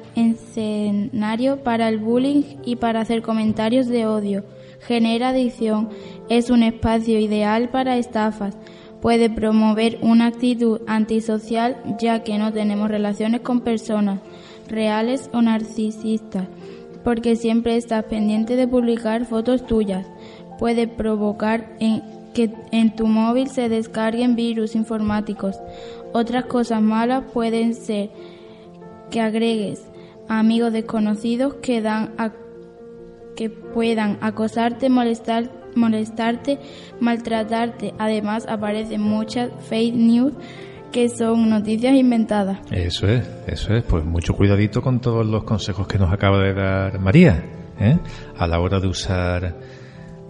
para 1.62 1.88
el 1.88 1.98
bullying 1.98 2.42
y 2.64 2.76
para 2.76 3.00
hacer 3.00 3.22
comentarios 3.22 3.86
de 3.86 4.06
odio. 4.06 4.44
Genera 4.80 5.30
adicción. 5.30 5.88
Es 6.28 6.50
un 6.50 6.62
espacio 6.62 7.18
ideal 7.18 7.70
para 7.70 7.96
estafas. 7.96 8.56
Puede 9.00 9.30
promover 9.30 9.98
una 10.02 10.26
actitud 10.26 10.80
antisocial 10.88 11.76
ya 12.00 12.24
que 12.24 12.36
no 12.36 12.52
tenemos 12.52 12.90
relaciones 12.90 13.40
con 13.42 13.60
personas 13.60 14.18
reales 14.68 15.30
o 15.32 15.42
narcisistas, 15.42 16.46
porque 17.04 17.36
siempre 17.36 17.76
estás 17.76 18.04
pendiente 18.04 18.56
de 18.56 18.68
publicar 18.68 19.24
fotos 19.24 19.66
tuyas 19.66 20.06
puede 20.58 20.88
provocar 20.88 21.78
que 22.34 22.52
en 22.72 22.94
tu 22.94 23.06
móvil 23.06 23.48
se 23.48 23.68
descarguen 23.68 24.36
virus 24.36 24.74
informáticos. 24.74 25.56
Otras 26.12 26.44
cosas 26.44 26.82
malas 26.82 27.24
pueden 27.32 27.74
ser 27.74 28.10
que 29.10 29.20
agregues 29.20 29.82
amigos 30.28 30.72
desconocidos 30.72 31.54
que 31.54 31.80
dan 31.80 32.12
que 33.36 33.48
puedan 33.48 34.18
acosarte, 34.20 34.90
molestar, 34.90 35.48
molestarte, 35.76 36.58
maltratarte. 36.98 37.94
Además 37.98 38.46
aparecen 38.48 39.00
muchas 39.00 39.50
fake 39.68 39.94
news 39.94 40.34
que 40.92 41.08
son 41.08 41.48
noticias 41.48 41.94
inventadas. 41.94 42.58
Eso 42.70 43.06
es, 43.08 43.28
eso 43.46 43.74
es. 43.74 43.84
Pues 43.84 44.04
mucho 44.04 44.34
cuidadito 44.34 44.82
con 44.82 45.00
todos 45.00 45.26
los 45.26 45.44
consejos 45.44 45.86
que 45.86 45.98
nos 45.98 46.12
acaba 46.12 46.38
de 46.38 46.54
dar 46.54 46.98
María, 46.98 47.42
¿eh? 47.78 47.98
a 48.36 48.46
la 48.46 48.60
hora 48.60 48.80
de 48.80 48.88
usar 48.88 49.54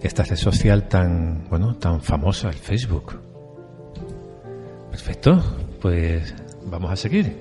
esta 0.01 0.23
red 0.23 0.35
social 0.35 0.87
tan, 0.87 1.47
bueno, 1.49 1.75
tan 1.75 2.01
famosa, 2.01 2.49
el 2.49 2.55
Facebook. 2.55 3.19
Perfecto, 4.89 5.41
pues 5.81 6.33
vamos 6.65 6.91
a 6.91 6.95
seguir. 6.95 7.33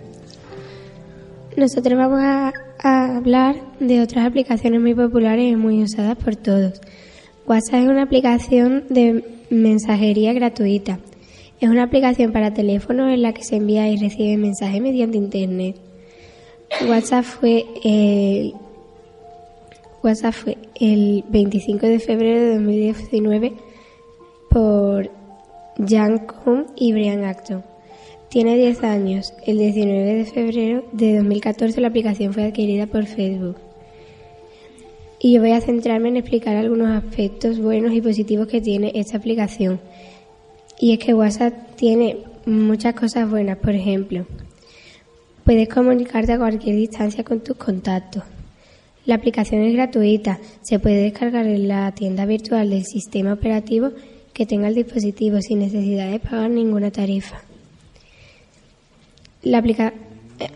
Nosotros 1.57 1.99
vamos 1.99 2.21
a, 2.23 2.53
hablar 3.17 3.57
de 3.81 4.01
otras 4.01 4.25
aplicaciones 4.25 4.81
muy 4.81 4.95
populares 4.95 5.53
y 5.53 5.57
muy 5.57 5.83
usadas 5.83 6.17
por 6.17 6.37
todos. 6.37 6.81
WhatsApp 7.47 7.83
es 7.83 7.89
una 7.89 8.03
aplicación 8.03 8.85
de 8.89 9.25
mensajería 9.51 10.33
gratuita. 10.33 11.01
Es 11.61 11.69
una 11.69 11.83
aplicación 11.85 12.33
para 12.33 12.55
teléfono 12.55 13.11
en 13.11 13.23
la 13.23 13.33
que 13.33 13.43
se 13.43 13.57
envía 13.57 13.88
y 13.88 13.97
recibe 13.97 14.37
mensajes 14.37 14.81
mediante 14.81 15.19
Internet. 15.19 15.77
WhatsApp 16.88 17.25
fue 17.25 17.65
el 17.83 18.55
WhatsApp 20.03 20.35
fue 20.35 20.59
el 20.81 21.25
25 21.29 21.87
de 21.87 21.99
febrero 21.99 22.41
de 22.41 22.55
2019 22.55 23.53
por 24.50 25.11
Jan 25.85 26.19
Kuhn 26.19 26.67
y 26.77 26.93
Brian 26.93 27.25
Acton. 27.25 27.65
Tiene 28.29 28.57
10 28.57 28.85
años. 28.85 29.35
El 29.45 29.59
19 29.59 30.15
de 30.15 30.25
febrero 30.27 30.85
de 30.93 31.17
2014 31.17 31.81
la 31.81 31.88
aplicación 31.88 32.33
fue 32.33 32.45
adquirida 32.45 32.87
por 32.87 33.07
Facebook. 33.07 33.57
Y 35.19 35.33
yo 35.33 35.41
voy 35.41 35.50
a 35.50 35.61
centrarme 35.61 36.11
en 36.11 36.19
explicar 36.19 36.57
algunos 36.57 36.88
aspectos 36.91 37.59
buenos 37.59 37.93
y 37.93 38.00
positivos 38.00 38.47
que 38.47 38.61
tiene 38.61 38.93
esta 38.95 39.17
aplicación. 39.17 39.81
Y 40.80 40.92
es 40.92 40.99
que 40.99 41.14
WhatsApp 41.14 41.76
tiene 41.76 42.18
muchas 42.47 42.94
cosas 42.94 43.28
buenas. 43.28 43.58
Por 43.58 43.75
ejemplo, 43.75 44.26
puedes 45.44 45.68
comunicarte 45.68 46.32
a 46.32 46.38
cualquier 46.38 46.76
distancia 46.76 47.25
con 47.25 47.40
tus 47.40 47.56
contactos. 47.56 48.23
La 49.06 49.14
aplicación 49.14 49.62
es 49.62 49.73
gratuita, 49.73 50.38
se 50.61 50.78
puede 50.78 51.02
descargar 51.02 51.47
en 51.47 51.67
la 51.67 51.91
tienda 51.93 52.26
virtual 52.26 52.69
del 52.69 52.84
sistema 52.84 53.32
operativo 53.32 53.91
que 54.34 54.45
tenga 54.47 54.69
el 54.69 54.75
dispositivo 54.75 55.41
sin 55.41 55.60
necesidad 55.60 56.10
de 56.10 56.21
pagar 56.21 56.50
ninguna 56.50 56.91
tarifa. 56.91 57.41
La 59.43 59.62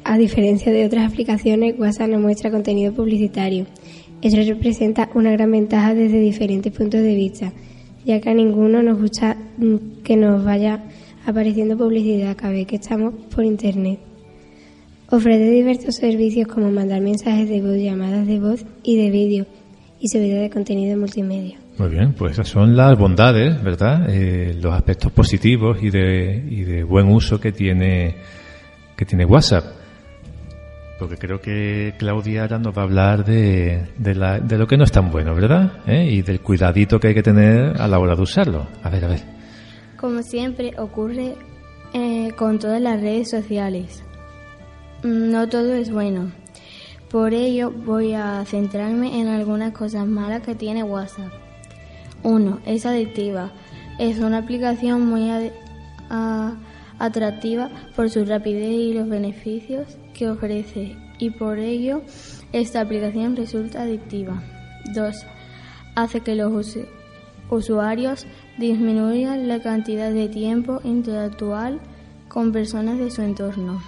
a 0.05 0.19
diferencia 0.19 0.71
de 0.71 0.85
otras 0.85 1.11
aplicaciones, 1.11 1.79
WhatsApp 1.79 2.11
no 2.11 2.21
muestra 2.21 2.51
contenido 2.51 2.93
publicitario. 2.93 3.67
Eso 4.21 4.37
representa 4.37 5.09
una 5.15 5.33
gran 5.33 5.51
ventaja 5.51 5.95
desde 5.95 6.21
diferentes 6.21 6.73
puntos 6.73 7.01
de 7.01 7.15
vista, 7.15 7.53
ya 8.05 8.21
que 8.21 8.31
a 8.31 8.35
ninguno 8.35 8.83
nos 8.83 9.01
gusta 9.01 9.37
que 10.03 10.17
nos 10.17 10.45
vaya 10.45 10.85
apareciendo 11.27 11.77
publicidad 11.77 12.37
cada 12.37 12.53
vez 12.53 12.67
que 12.67 12.77
estamos 12.77 13.15
por 13.35 13.45
Internet. 13.45 14.01
Ofrece 15.11 15.51
diversos 15.51 15.97
servicios 15.97 16.49
como 16.49 16.71
mandar 16.71 17.01
mensajes 17.01 17.49
de 17.49 17.61
voz, 17.61 17.77
llamadas 17.77 18.27
de 18.27 18.41
voz 18.41 18.65
y 18.83 18.97
de 18.97 19.11
vídeo 19.11 19.47
y 20.01 20.09
subida 20.09 20.41
de 20.41 20.51
contenido 20.51 20.99
multimedia. 20.99 21.59
Muy 21.79 21.89
bien, 21.89 22.13
pues 22.15 22.33
esas 22.33 22.49
son 22.49 22.77
las 22.77 22.99
bondades, 22.99 23.63
¿verdad? 23.63 24.07
Eh, 24.09 24.55
los 24.61 24.75
aspectos 24.75 25.13
positivos 25.13 25.83
y 25.83 25.91
de, 25.91 26.45
y 26.51 26.63
de 26.63 26.83
buen 26.83 27.09
uso 27.09 27.41
que 27.41 27.53
tiene, 27.53 28.15
que 28.97 29.05
tiene 29.05 29.25
WhatsApp. 29.25 29.82
Porque 31.03 31.19
creo 31.19 31.41
que 31.41 31.95
Claudia 31.99 32.43
ahora 32.43 32.61
nos 32.61 32.79
va 32.79 32.83
a 32.83 32.85
hablar 32.85 33.25
de, 33.25 33.89
de, 33.99 34.15
la, 34.15 34.39
de 34.39 34.57
lo 34.57 34.69
que 34.69 34.77
no 34.77 34.85
es 34.85 34.93
tan 34.93 35.11
bueno, 35.11 35.35
¿verdad? 35.35 35.73
¿Eh? 35.85 36.09
Y 36.09 36.23
del 36.23 36.41
cuidadito 36.41 37.01
que 37.01 37.09
hay 37.09 37.15
que 37.15 37.25
tener 37.25 37.81
a 37.81 37.89
la 37.89 37.99
hora 37.99 38.15
de 38.15 38.23
usarlo. 38.23 38.69
A 38.85 38.89
ver, 38.89 39.05
a 39.07 39.09
ver. 39.09 39.21
Como 39.97 40.23
siempre 40.23 40.75
ocurre 40.79 41.35
eh, 41.93 42.31
con 42.37 42.61
todas 42.61 42.81
las 42.81 43.01
redes 43.01 43.31
sociales. 43.31 44.05
No 45.03 45.49
todo 45.49 45.75
es 45.75 45.91
bueno. 45.91 46.31
Por 47.11 47.35
ello 47.35 47.73
voy 47.73 48.15
a 48.15 48.45
centrarme 48.45 49.21
en 49.21 49.27
algunas 49.27 49.73
cosas 49.73 50.07
malas 50.07 50.43
que 50.43 50.55
tiene 50.55 50.85
WhatsApp. 50.85 51.33
1. 52.23 52.61
Es 52.65 52.87
adictiva. 52.87 53.51
Es 53.99 54.21
una 54.21 54.39
aplicación 54.39 55.05
muy 55.05 55.33
atractiva 57.01 57.71
por 57.97 58.09
su 58.09 58.25
rapidez 58.25 58.71
y 58.71 58.95
los 58.95 59.09
beneficios 59.09 59.99
que 60.15 60.29
ofrece 60.29 60.97
y 61.19 61.31
por 61.31 61.59
ello 61.59 62.03
esta 62.53 62.81
aplicación 62.81 63.37
resulta 63.37 63.83
adictiva. 63.83 64.43
2. 64.95 65.15
Hace 65.95 66.21
que 66.21 66.35
los 66.35 66.77
usuarios 67.49 68.27
disminuyan 68.59 69.49
la 69.49 69.61
cantidad 69.61 70.11
de 70.11 70.29
tiempo 70.29 70.81
intelectual 70.85 71.81
con 72.29 72.53
personas 72.53 72.99
de 72.99 73.11
su 73.11 73.23
entorno. 73.23 73.83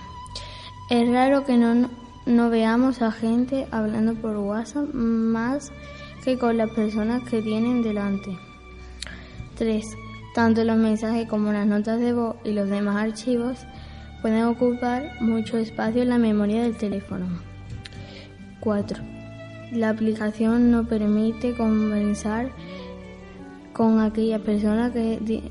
Es 0.90 1.08
raro 1.08 1.44
que 1.44 1.56
no, 1.56 1.88
no 2.26 2.50
veamos 2.50 3.02
a 3.02 3.10
gente 3.10 3.66
hablando 3.70 4.14
por 4.14 4.36
WhatsApp 4.36 4.92
más 4.92 5.72
que 6.24 6.38
con 6.38 6.56
las 6.56 6.70
personas 6.70 7.22
que 7.28 7.42
tienen 7.42 7.82
delante. 7.82 8.36
3. 9.56 9.84
Tanto 10.34 10.64
los 10.64 10.76
mensajes 10.76 11.28
como 11.28 11.52
las 11.52 11.66
notas 11.66 12.00
de 12.00 12.12
voz 12.12 12.36
y 12.44 12.52
los 12.52 12.68
demás 12.68 12.96
archivos 12.96 13.66
pueden 14.24 14.44
ocupar 14.44 15.20
mucho 15.20 15.58
espacio 15.58 16.00
en 16.00 16.08
la 16.08 16.16
memoria 16.16 16.62
del 16.62 16.74
teléfono. 16.78 17.26
4. 18.60 19.02
La 19.72 19.90
aplicación 19.90 20.70
no 20.70 20.86
permite 20.86 21.52
conversar 21.52 22.48
con 23.74 24.00
aquellas 24.00 24.40
personas 24.40 24.92
que, 24.92 25.42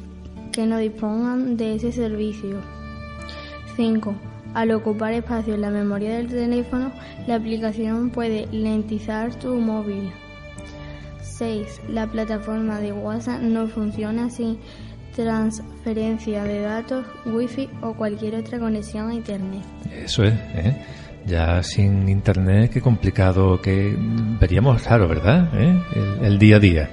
que 0.51 0.65
no 0.65 0.79
dispongan 0.79 1.55
de 1.55 1.75
ese 1.75 1.91
servicio. 1.91 2.61
5. 3.75 4.15
Al 4.55 4.71
ocupar 4.71 5.13
espacio 5.13 5.53
en 5.53 5.61
la 5.61 5.69
memoria 5.69 6.15
del 6.15 6.29
teléfono, 6.29 6.91
la 7.27 7.35
aplicación 7.35 8.09
puede 8.09 8.47
lentizar 8.47 9.35
tu 9.35 9.53
móvil. 9.53 10.09
6. 11.21 11.81
La 11.89 12.07
plataforma 12.07 12.79
de 12.79 12.91
WhatsApp 12.91 13.39
no 13.39 13.67
funciona 13.67 14.31
sin 14.31 14.57
transferencia 15.15 16.43
de 16.43 16.61
datos, 16.61 17.05
wifi 17.25 17.69
o 17.81 17.93
cualquier 17.93 18.35
otra 18.35 18.59
conexión 18.59 19.09
a 19.09 19.13
Internet. 19.13 19.63
Eso 19.91 20.23
es, 20.23 20.33
¿eh? 20.33 20.77
Ya 21.25 21.63
sin 21.63 22.09
Internet, 22.09 22.71
qué 22.73 22.81
complicado 22.81 23.61
que 23.61 23.95
veríamos 24.39 24.83
raro, 24.85 25.07
¿verdad? 25.07 25.49
¿Eh? 25.53 25.81
el 26.23 26.37
día 26.37 26.57
a 26.57 26.59
día. 26.59 26.89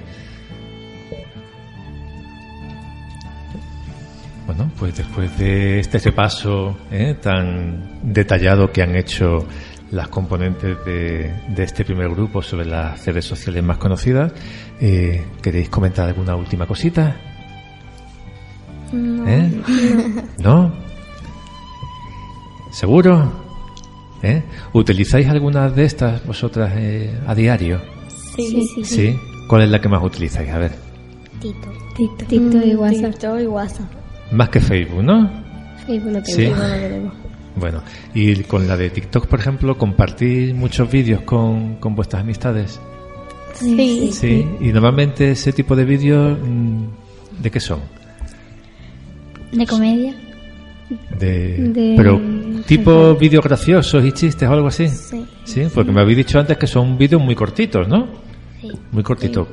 Bueno, 4.45 4.71
pues 4.77 4.97
después 4.97 5.37
de 5.37 5.79
este 5.79 5.99
repaso 5.99 6.77
¿eh? 6.91 7.15
tan 7.21 7.99
detallado 8.01 8.71
que 8.71 8.81
han 8.81 8.95
hecho 8.95 9.45
las 9.91 10.07
componentes 10.07 10.77
de, 10.85 11.33
este 11.57 11.83
primer 11.83 12.09
grupo 12.09 12.41
sobre 12.41 12.65
las 12.65 13.05
redes 13.05 13.25
sociales 13.25 13.63
más 13.63 13.77
conocidas, 13.77 14.33
eh, 14.79 15.25
¿queréis 15.41 15.69
comentar 15.69 16.07
alguna 16.07 16.35
última 16.35 16.65
cosita? 16.65 17.30
No. 18.91 19.27
¿Eh? 19.27 19.61
¿No? 20.39 20.71
¿Seguro? 22.71 23.31
¿Utilizáis 24.73 25.27
algunas 25.27 25.75
de 25.75 25.83
estas 25.85 26.25
vosotras 26.25 26.71
a 27.27 27.35
diario? 27.35 27.81
Sí, 28.35 28.47
sí, 28.47 28.67
sí. 28.75 28.83
¿Sí? 28.85 29.15
¿Cuál 29.47 29.63
es 29.63 29.69
la 29.69 29.81
que 29.81 29.89
más 29.89 30.03
utilizáis? 30.03 30.49
A 30.51 30.57
ver. 30.59 30.71
TikTok. 31.41 31.73
TikTok, 31.95 32.27
TikTok 32.27 32.65
y 32.65 32.73
Mm, 32.75 32.79
WhatsApp. 32.79 33.11
TikTok 33.11 33.39
y 33.41 33.45
WhatsApp. 33.47 33.91
Más 34.31 34.49
que 34.49 34.59
Facebook, 34.61 35.03
¿no? 35.03 35.29
Facebook 35.85 36.11
no 36.11 36.25
Sí. 36.25 36.35
tengo. 36.43 36.55
No 36.55 36.69
tenemos. 36.69 37.13
Bueno, 37.55 37.81
y 38.13 38.35
con 38.43 38.67
la 38.67 38.77
de 38.77 38.89
TikTok, 38.91 39.27
por 39.27 39.39
ejemplo, 39.39 39.77
compartís 39.77 40.53
muchos 40.53 40.89
vídeos 40.89 41.21
con, 41.23 41.75
con 41.75 41.95
vuestras 41.95 42.21
amistades. 42.21 42.79
Sí. 43.55 44.09
Sí, 44.13 44.47
y 44.61 44.67
normalmente 44.71 45.31
ese 45.31 45.51
tipo 45.51 45.75
de 45.75 45.83
vídeos, 45.83 46.37
mm, 46.41 47.41
¿de 47.41 47.51
qué 47.51 47.59
son? 47.59 47.79
¿De 49.51 49.65
comedia? 49.67 50.13
De, 51.19 51.57
De- 51.69 51.93
pero 51.97 52.19
tipo 52.65 53.15
vídeos 53.15 53.43
graciosos 53.43 54.03
y 54.05 54.11
chistes 54.11 54.47
o 54.47 54.51
algo 54.53 54.67
así. 54.67 54.87
Sí. 54.87 55.25
Sí, 55.45 55.63
porque 55.73 55.91
me 55.91 56.01
habéis 56.01 56.17
dicho 56.17 56.39
antes 56.39 56.57
que 56.57 56.67
son 56.67 56.97
vídeos 56.97 57.21
muy 57.21 57.35
cortitos, 57.35 57.87
¿no? 57.87 58.07
Sí. 58.61 58.69
Muy 58.91 59.03
cortitos. 59.03 59.47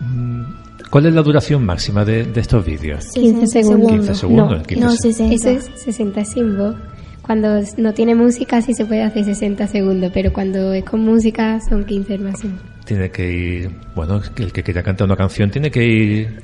Mm, 0.00 0.42
¿Cuál 0.90 1.06
es 1.06 1.14
la 1.14 1.22
duración 1.22 1.64
máxima 1.64 2.04
de, 2.04 2.24
de 2.24 2.40
estos 2.40 2.64
vídeos? 2.64 3.06
15 3.14 3.46
segundos. 3.46 3.90
15 3.92 4.14
segundos. 4.14 4.58
No, 4.58 4.62
15 4.62 4.84
No, 4.84 4.90
se- 4.92 5.12
60. 5.12 5.34
Eso 5.34 5.50
es 5.50 5.82
60 5.82 6.24
sin 6.24 6.56
voz. 6.56 6.74
Cuando 7.22 7.60
no 7.76 7.92
tiene 7.94 8.14
música 8.14 8.60
sí 8.60 8.74
se 8.74 8.84
puede 8.86 9.02
hacer 9.02 9.24
60 9.24 9.66
segundos, 9.68 10.10
pero 10.12 10.32
cuando 10.32 10.72
es 10.72 10.84
con 10.84 11.00
música 11.04 11.60
son 11.68 11.84
15 11.84 12.14
el 12.14 12.20
máximo. 12.22 12.54
Tiene 12.84 13.10
que 13.10 13.30
ir, 13.30 13.70
bueno, 13.94 14.20
el 14.36 14.52
que 14.52 14.62
quiera 14.64 14.82
cantar 14.82 15.06
una 15.06 15.16
canción 15.16 15.48
tiene 15.50 15.70
que 15.70 15.84
ir, 15.84 16.40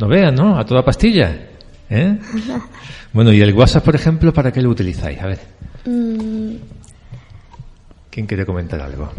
no 0.00 0.08
vean, 0.08 0.34
¿no? 0.34 0.58
A 0.58 0.64
toda 0.64 0.84
pastilla. 0.84 1.50
¿Eh? 1.90 2.18
Bueno, 3.12 3.32
y 3.32 3.40
el 3.40 3.52
WhatsApp, 3.54 3.84
por 3.84 3.94
ejemplo, 3.94 4.32
¿para 4.32 4.52
qué 4.52 4.60
lo 4.62 4.70
utilizáis? 4.70 5.20
A 5.20 5.26
ver, 5.26 5.38
Mm, 5.86 6.54
¿quién 8.10 8.26
quiere 8.26 8.46
comentar 8.46 8.80
algo? 8.80 9.10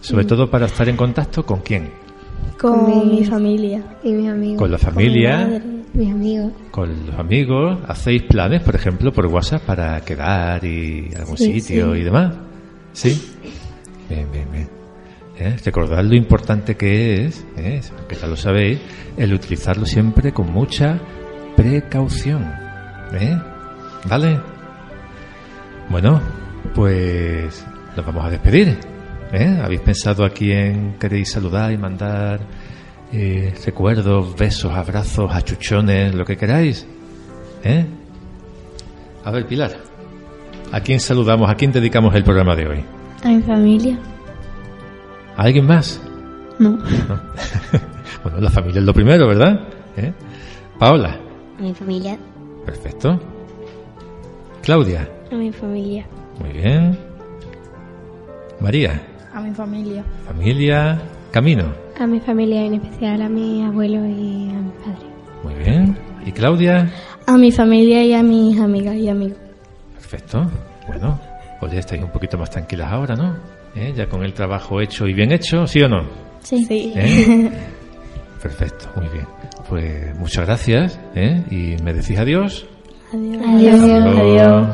Sobre 0.00 0.24
todo 0.24 0.50
para 0.50 0.66
estar 0.66 0.88
en 0.88 0.96
contacto 0.96 1.44
con 1.44 1.60
quién? 1.60 1.90
con 2.60 2.84
Con 2.84 2.86
mi- 3.08 3.16
mi 3.20 3.24
familia. 3.24 3.82
Y 4.02 4.12
mis 4.12 4.28
amigos. 4.30 4.58
Con 4.58 4.70
la 4.70 4.78
Con 4.78 4.86
mi 4.88 4.92
familia, 4.92 5.36
madre. 5.38 5.62
Mis 5.94 6.12
amigos. 6.12 6.52
con 6.70 7.06
los 7.06 7.18
amigos. 7.18 7.78
¿Hacéis 7.88 8.22
planes, 8.22 8.62
por 8.62 8.74
ejemplo, 8.76 9.12
por 9.12 9.26
WhatsApp 9.26 9.62
para 9.62 10.00
quedar 10.02 10.64
y 10.64 11.08
algún 11.16 11.36
Sí, 11.38 11.60
sitio 11.60 11.94
sí. 11.94 12.00
y 12.00 12.04
demás? 12.04 12.34
¿Sí? 12.92 13.32
Bien, 14.08 14.26
bien, 14.30 14.48
bien. 14.52 14.68
¿Eh? 15.38 15.56
Recordad 15.64 16.04
lo 16.04 16.14
importante 16.14 16.76
que 16.76 17.26
es, 17.26 17.44
¿eh? 17.56 17.80
que 18.08 18.14
ya 18.14 18.26
lo 18.28 18.36
sabéis, 18.36 18.78
el 19.16 19.32
utilizarlo 19.34 19.84
siempre 19.86 20.32
con 20.32 20.52
mucha 20.52 20.98
precaución. 21.56 22.42
¿eh? 23.12 23.38
¿Vale? 24.08 24.40
Bueno, 25.88 26.20
pues 26.74 27.64
nos 27.96 28.06
vamos 28.06 28.24
a 28.24 28.30
despedir. 28.30 28.78
¿eh? 29.32 29.60
¿Habéis 29.62 29.80
pensado 29.80 30.24
a 30.24 30.30
quién 30.30 30.96
queréis 30.98 31.30
saludar 31.30 31.72
y 31.72 31.78
mandar 31.78 32.40
eh, 33.12 33.54
recuerdos, 33.64 34.36
besos, 34.36 34.72
abrazos, 34.72 35.30
achuchones, 35.32 36.14
lo 36.14 36.24
que 36.24 36.36
queráis? 36.36 36.86
¿Eh? 37.62 37.86
A 39.24 39.30
ver, 39.30 39.46
Pilar, 39.46 39.72
¿a 40.72 40.80
quién 40.80 41.00
saludamos? 41.00 41.50
¿A 41.50 41.54
quién 41.54 41.72
dedicamos 41.72 42.14
el 42.14 42.24
programa 42.24 42.54
de 42.54 42.66
hoy? 42.66 42.84
A 43.22 43.28
mi 43.28 43.42
familia. 43.42 43.98
¿A 45.36 45.42
alguien 45.42 45.66
más? 45.66 46.00
No. 46.58 46.70
No. 46.70 47.20
bueno, 48.22 48.40
la 48.40 48.50
familia 48.50 48.80
es 48.80 48.84
lo 48.84 48.92
primero, 48.92 49.26
¿verdad? 49.26 49.68
¿Eh? 49.96 50.12
Paola, 50.78 51.23
mi 51.64 51.74
familia. 51.74 52.18
perfecto. 52.64 53.18
Claudia, 54.62 55.08
A 55.30 55.34
mi 55.34 55.52
familia. 55.52 56.06
muy 56.40 56.50
bien. 56.52 56.96
María, 58.60 59.02
A 59.34 59.40
mi 59.40 59.52
familia. 59.52 60.04
familia, 60.26 61.00
camino, 61.30 61.64
A 62.00 62.06
mi 62.06 62.20
familia, 62.20 62.62
en 62.64 62.74
especial 62.74 63.20
a 63.22 63.28
mi 63.28 63.62
abuelo 63.64 63.98
y 64.06 64.50
a 64.50 64.60
mi 64.60 64.70
padre. 64.84 65.06
muy 65.42 65.54
bien. 65.54 65.98
¿Y 66.24 66.32
Claudia? 66.32 66.90
A 67.26 67.36
mi 67.36 67.50
familia 67.52 68.02
y 68.04 68.14
a 68.14 68.22
mis 68.22 68.58
amigas 68.58 68.94
y 68.96 69.08
amigos. 69.08 69.36
Perfecto. 69.94 70.46
Bueno, 70.86 71.18
pues 71.60 71.72
ya 71.72 71.78
estáis 71.80 72.02
un 72.02 72.10
poquito 72.10 72.38
más 72.38 72.48
tranquilas 72.50 72.90
ahora, 72.92 73.14
¿no? 73.16 73.34
¿Eh? 73.74 73.92
Ya 73.96 74.06
con 74.08 74.22
el 74.22 74.32
trabajo 74.32 74.80
hecho 74.80 75.06
y 75.06 75.12
bien 75.12 75.32
hecho, 75.32 75.66
¿sí 75.66 75.82
o 75.82 75.88
no? 75.88 76.02
Sí. 76.42 76.66
¿Eh? 76.94 77.50
Perfecto, 78.42 78.86
muy 78.96 79.08
bien. 79.08 79.26
Pues 79.68 80.16
muchas 80.18 80.46
gracias, 80.46 81.00
¿eh? 81.14 81.42
Y 81.50 81.82
me 81.82 81.94
decís 81.94 82.18
adiós. 82.18 82.66
Adiós. 83.12 83.80
Adiós. 83.82 84.68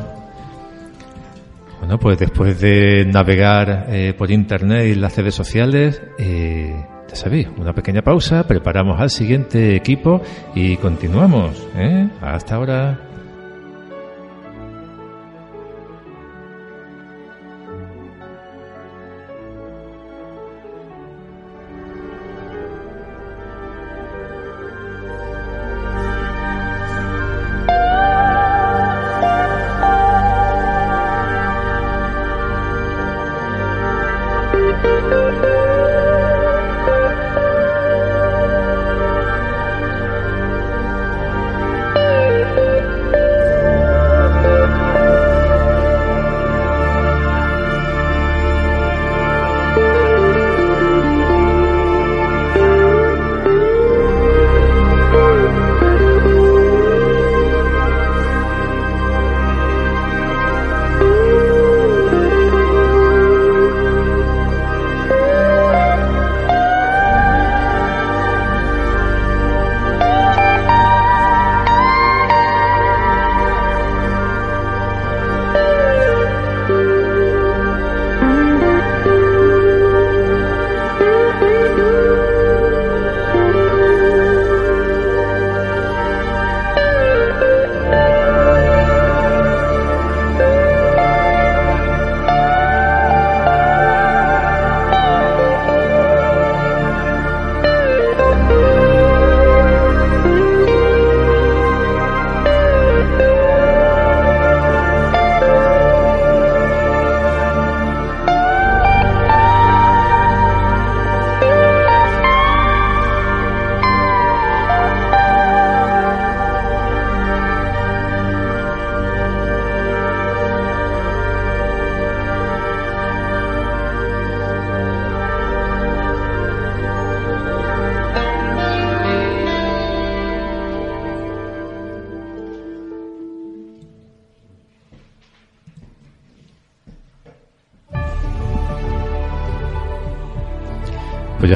Bueno, 1.81 1.99
pues 1.99 2.19
después 2.19 2.61
de 2.61 3.07
navegar 3.07 3.87
eh, 3.89 4.15
por 4.17 4.31
internet 4.31 4.87
y 4.87 4.95
las 4.95 5.17
redes 5.17 5.35
sociales, 5.35 6.03
eh, 6.19 6.85
ya 7.09 7.17
sabéis, 7.17 7.49
una 7.57 7.73
pequeña 7.73 8.03
pausa, 8.03 8.47
preparamos 8.47 9.01
al 9.01 9.11
siguiente 9.11 9.75
equipo 9.75 10.21
y 10.55 10.77
continuamos. 10.77 11.67
¿eh? 11.77 12.09
Hasta 12.21 12.57
ahora. 12.57 13.10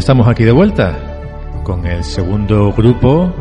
Estamos 0.05 0.29
aquí 0.29 0.45
de 0.45 0.53
vuelta 0.53 0.93
con 1.62 1.87
el 1.87 2.05
segundo 2.05 2.71
grupo 2.75 3.33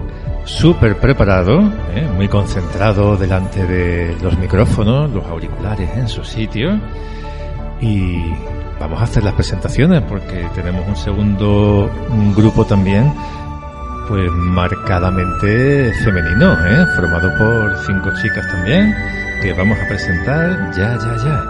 súper 0.45 0.97
preparado, 0.97 1.59
¿eh? 1.93 2.07
muy 2.15 2.29
concentrado 2.29 3.17
delante 3.17 3.65
de 3.67 4.15
los 4.21 4.37
micrófonos, 4.37 5.11
los 5.11 5.25
auriculares 5.25 5.89
en 5.97 6.07
su 6.07 6.23
sitio 6.23 6.79
y 7.81 8.15
vamos 8.79 9.01
a 9.01 9.03
hacer 9.03 9.25
las 9.25 9.33
presentaciones 9.33 10.03
porque 10.03 10.47
tenemos 10.55 10.87
un 10.87 10.95
segundo 10.95 11.91
grupo 12.33 12.63
también 12.63 13.13
pues 14.07 14.31
marcadamente 14.31 15.91
femenino, 16.01 16.53
¿eh? 16.65 16.85
formado 16.95 17.29
por 17.37 17.77
cinco 17.85 18.09
chicas 18.21 18.47
también, 18.49 18.95
que 19.41 19.51
vamos 19.51 19.77
a 19.81 19.87
presentar 19.89 20.71
ya, 20.73 20.97
ya, 20.97 21.25
ya. 21.25 21.43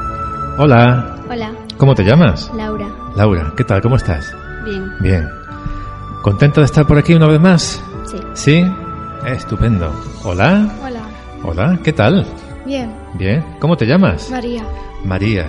Hola. 0.57 1.15
Hola. 1.29 1.51
¿Cómo 1.77 1.93
te 1.93 2.03
llamas? 2.03 2.51
Laura. 2.55 2.87
Laura, 3.15 3.53
¿qué 3.55 3.63
tal? 3.63 3.79
¿Cómo 3.79 3.97
estás? 3.97 4.33
Bien. 4.99 5.29
¿Contenta 6.21 6.61
de 6.61 6.65
estar 6.65 6.85
por 6.87 6.97
aquí 6.97 7.13
una 7.13 7.27
vez 7.27 7.39
más? 7.39 7.83
Sí. 8.05 8.17
¿Sí? 8.33 8.71
Estupendo. 9.25 9.91
Hola. 10.23 10.67
Hola. 10.83 11.01
Hola, 11.43 11.79
¿qué 11.83 11.91
tal? 11.93 12.25
Bien. 12.65 12.91
Bien. 13.15 13.43
¿Cómo 13.59 13.75
te 13.75 13.85
llamas? 13.85 14.29
María. 14.31 14.63
María. 15.03 15.47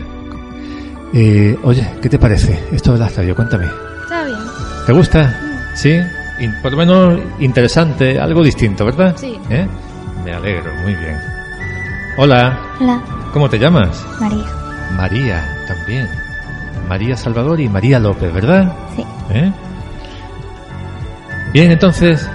Eh, 1.13 1.57
oye, 1.63 1.89
¿qué 2.03 2.09
te 2.09 2.19
parece 2.19 2.65
esto 2.73 2.93
de 2.93 2.99
la 2.99 3.09
radio? 3.09 3.37
Cuéntame. 3.37 3.67
Está 4.03 4.25
bien. 4.25 4.39
¿Te 4.87 4.93
gusta? 4.93 5.41
Sí. 5.75 5.97
In- 6.41 6.55
por 6.63 6.73
lo 6.73 6.79
menos 6.79 7.21
interesante, 7.39 8.19
algo 8.19 8.43
distinto, 8.43 8.85
¿verdad? 8.85 9.15
Sí. 9.17 9.39
¿Eh? 9.51 9.67
Me 10.25 10.33
alegro, 10.33 10.73
muy 10.83 10.95
bien. 10.97 11.17
Hola. 12.17 12.59
Hola, 12.81 13.01
¿Cómo 13.33 13.49
te 13.49 13.59
llamas? 13.59 14.05
María. 14.21 14.45
María, 14.97 15.65
también. 15.69 16.09
María 16.89 17.17
Salvador 17.17 17.61
y 17.61 17.69
María 17.69 17.99
López, 18.01 18.33
¿verdad? 18.33 18.73
¿Eh? 19.35 19.53
Bien, 21.53 21.71
entonces. 21.71 22.29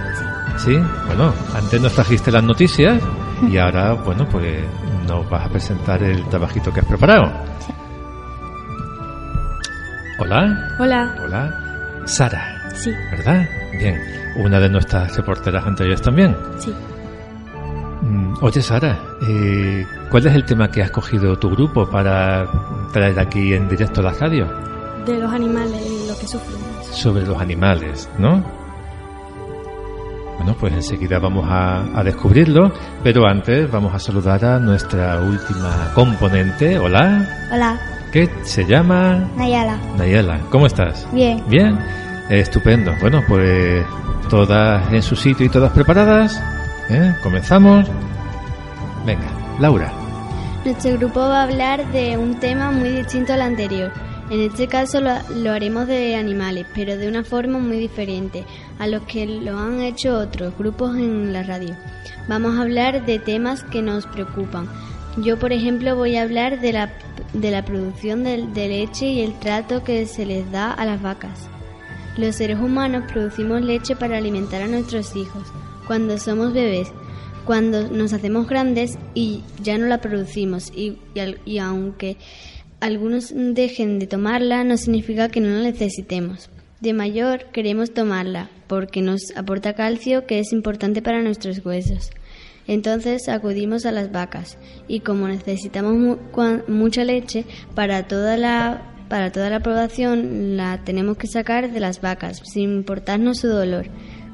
Sí. 0.57 0.77
Bueno, 1.07 1.33
antes 1.55 1.81
nos 1.81 1.93
trajiste 1.93 2.31
las 2.31 2.43
noticias 2.43 3.01
y 3.49 3.57
ahora, 3.57 3.93
bueno, 3.93 4.27
pues 4.29 4.63
nos 5.07 5.27
vas 5.29 5.45
a 5.45 5.49
presentar 5.49 6.03
el 6.03 6.23
trabajito 6.25 6.71
que 6.73 6.81
has 6.81 6.85
preparado. 6.85 7.31
Hola. 10.19 10.67
Hola. 10.79 11.15
Hola. 11.23 12.01
Sara, 12.05 12.55
Sí, 12.75 12.91
¿verdad? 13.11 13.47
Bien. 13.77 13.99
Una 14.37 14.59
de 14.59 14.69
nuestras 14.69 15.15
reporteras 15.15 15.65
anteriores 15.65 16.01
también. 16.01 16.35
sí. 16.59 16.73
Mm, 18.01 18.33
Oye, 18.41 18.61
Sara, 18.61 18.97
eh, 19.27 19.85
¿cuál 20.09 20.25
es 20.27 20.33
el 20.33 20.45
tema 20.45 20.69
que 20.71 20.81
ha 20.81 20.85
escogido 20.85 21.37
tu 21.37 21.49
grupo 21.49 21.89
para 21.89 22.47
traer 22.93 23.19
aquí 23.19 23.53
en 23.53 23.67
directo 23.67 23.99
a 23.99 24.03
la 24.05 24.11
radio? 24.13 24.47
De 25.05 25.17
los 25.19 25.31
animales 25.31 25.81
y 25.85 26.07
lo 26.07 26.17
que 26.17 26.27
sufren. 26.27 26.68
Sobre 26.91 27.25
los 27.25 27.39
animales, 27.39 28.09
¿no? 28.17 28.43
Bueno, 30.37 30.55
pues 30.59 30.73
enseguida 30.73 31.19
vamos 31.19 31.45
a, 31.49 31.99
a 31.99 32.03
descubrirlo, 32.03 32.71
pero 33.03 33.27
antes 33.27 33.69
vamos 33.69 33.93
a 33.93 33.99
saludar 33.99 34.43
a 34.45 34.59
nuestra 34.59 35.19
última 35.19 35.91
componente. 35.93 36.79
Hola, 36.79 37.27
Hola, 37.51 37.79
que 38.11 38.29
se 38.43 38.65
llama 38.65 39.27
Nayala. 39.35 39.77
Nayela. 39.97 40.39
¿Cómo 40.49 40.65
estás? 40.65 41.05
Bien. 41.11 41.43
Bien, 41.47 41.77
estupendo. 42.29 42.93
Bueno, 43.01 43.21
pues 43.27 43.85
todas 44.29 44.91
en 44.93 45.01
su 45.01 45.15
sitio 45.15 45.45
y 45.45 45.49
todas 45.49 45.71
preparadas. 45.73 46.41
¿Eh? 46.89 47.13
Comenzamos. 47.21 47.85
Venga, 49.05 49.27
Laura. 49.59 49.91
Nuestro 50.65 50.97
grupo 50.97 51.19
va 51.19 51.41
a 51.41 51.43
hablar 51.43 51.85
de 51.91 52.17
un 52.17 52.39
tema 52.39 52.71
muy 52.71 52.89
distinto 52.89 53.33
al 53.33 53.41
anterior. 53.41 53.91
En 54.29 54.41
este 54.41 54.67
caso 54.67 55.01
lo, 55.01 55.11
lo 55.35 55.51
haremos 55.51 55.87
de 55.87 56.15
animales, 56.15 56.67
pero 56.75 56.97
de 56.97 57.07
una 57.07 57.23
forma 57.23 57.57
muy 57.57 57.77
diferente 57.77 58.45
a 58.77 58.87
los 58.87 59.01
que 59.03 59.25
lo 59.25 59.57
han 59.57 59.81
hecho 59.81 60.17
otros 60.17 60.55
grupos 60.57 60.95
en 60.97 61.33
la 61.33 61.43
radio. 61.43 61.75
Vamos 62.27 62.57
a 62.57 62.61
hablar 62.61 63.07
de 63.07 63.17
temas 63.17 63.63
que 63.63 63.81
nos 63.81 64.05
preocupan. 64.05 64.69
Yo, 65.17 65.39
por 65.39 65.51
ejemplo, 65.51 65.95
voy 65.95 66.15
a 66.15 66.21
hablar 66.21 66.61
de 66.61 66.73
la, 66.73 66.93
de 67.33 67.49
la 67.49 67.65
producción 67.65 68.23
de, 68.23 68.37
leche 68.53 69.07
y 69.07 69.21
el 69.21 69.37
trato 69.39 69.83
que 69.83 70.05
se 70.05 70.25
les 70.25 70.49
da 70.51 70.71
a 70.71 70.85
las 70.85 71.01
vacas. 71.01 71.49
Los 72.17 72.35
seres 72.35 72.59
humanos 72.59 73.05
producimos 73.11 73.61
leche 73.61 73.95
para 73.95 74.17
alimentar 74.17 74.61
a 74.61 74.67
nuestros 74.67 75.15
hijos 75.15 75.43
cuando 75.87 76.19
somos 76.19 76.53
bebés, 76.53 76.91
cuando 77.45 77.89
nos 77.89 78.13
hacemos 78.13 78.47
grandes 78.47 78.99
y 79.15 79.41
ya 79.63 79.77
no 79.79 79.87
la 79.87 79.99
producimos 80.01 80.71
y, 80.75 80.99
y 81.45 81.57
aunque 81.57 82.17
algunos 82.79 83.33
dejen 83.35 83.99
de 83.99 84.07
tomarla 84.07 84.63
no 84.63 84.77
significa 84.77 85.29
que 85.29 85.41
no 85.41 85.49
la 85.49 85.61
necesitemos. 85.71 86.49
De 86.79 86.93
mayor 86.93 87.45
queremos 87.51 87.93
tomarla 87.93 88.49
porque 88.67 89.01
nos 89.01 89.35
aporta 89.35 89.73
calcio 89.73 90.25
que 90.25 90.39
es 90.39 90.53
importante 90.53 91.01
para 91.01 91.21
nuestros 91.21 91.65
huesos. 91.65 92.11
Entonces 92.67 93.27
acudimos 93.27 93.85
a 93.85 93.91
las 93.91 94.11
vacas 94.11 94.57
y 94.87 94.99
como 94.99 95.27
necesitamos 95.27 95.95
mu- 95.95 96.17
mucha 96.67 97.03
leche 97.03 97.45
para 97.75 98.07
toda 98.07 98.37
la 98.37 98.85
para 99.09 99.31
toda 99.31 99.49
la 99.49 99.59
la 100.15 100.81
tenemos 100.85 101.17
que 101.17 101.25
sacar 101.25 101.71
de 101.71 101.79
las 101.79 101.99
vacas 101.99 102.41
sin 102.45 102.69
importarnos 102.75 103.39
su 103.39 103.47
dolor. 103.47 103.87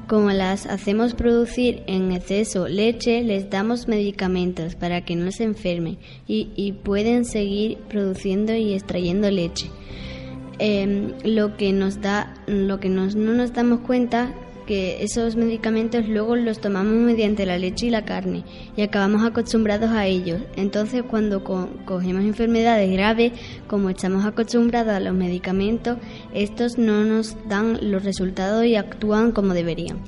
Como 0.06 0.30
las 0.30 0.66
hacemos 0.66 1.14
producir 1.14 1.82
en 1.86 2.12
exceso 2.12 2.68
leche, 2.68 3.24
les 3.24 3.50
damos 3.50 3.88
medicamentos 3.88 4.76
para 4.76 5.04
que 5.04 5.16
no 5.16 5.32
se 5.32 5.42
enfermen 5.42 5.98
y, 6.28 6.50
y 6.54 6.72
pueden 6.72 7.24
seguir 7.24 7.78
produciendo 7.88 8.54
y 8.54 8.74
extrayendo 8.74 9.30
leche. 9.30 9.66
Em, 10.58 11.12
lo 11.24 11.56
que 11.56 11.72
nos 11.72 12.00
da, 12.00 12.34
lo 12.46 12.80
que 12.80 12.88
nos, 12.88 13.14
no 13.14 13.34
nos 13.34 13.52
damos 13.52 13.80
cuenta 13.80 14.32
que 14.66 15.02
esos 15.02 15.36
medicamentos 15.36 16.08
luego 16.08 16.36
los 16.36 16.60
tomamos 16.60 16.94
mediante 16.94 17.46
la 17.46 17.56
leche 17.58 17.86
y 17.86 17.90
la 17.90 18.04
carne 18.04 18.42
y 18.76 18.82
acabamos 18.82 19.24
acostumbrados 19.24 19.90
a 19.90 20.06
ellos. 20.06 20.40
Entonces 20.56 21.02
cuando 21.08 21.44
co- 21.44 21.68
cogemos 21.84 22.24
enfermedades 22.24 22.90
graves, 22.92 23.32
como 23.68 23.90
estamos 23.90 24.24
acostumbrados 24.24 24.92
a 24.92 25.00
los 25.00 25.14
medicamentos, 25.14 25.98
estos 26.34 26.78
no 26.78 27.04
nos 27.04 27.36
dan 27.48 27.78
los 27.90 28.04
resultados 28.04 28.64
y 28.66 28.76
actúan 28.76 29.32
como 29.32 29.54
deberían. 29.54 29.98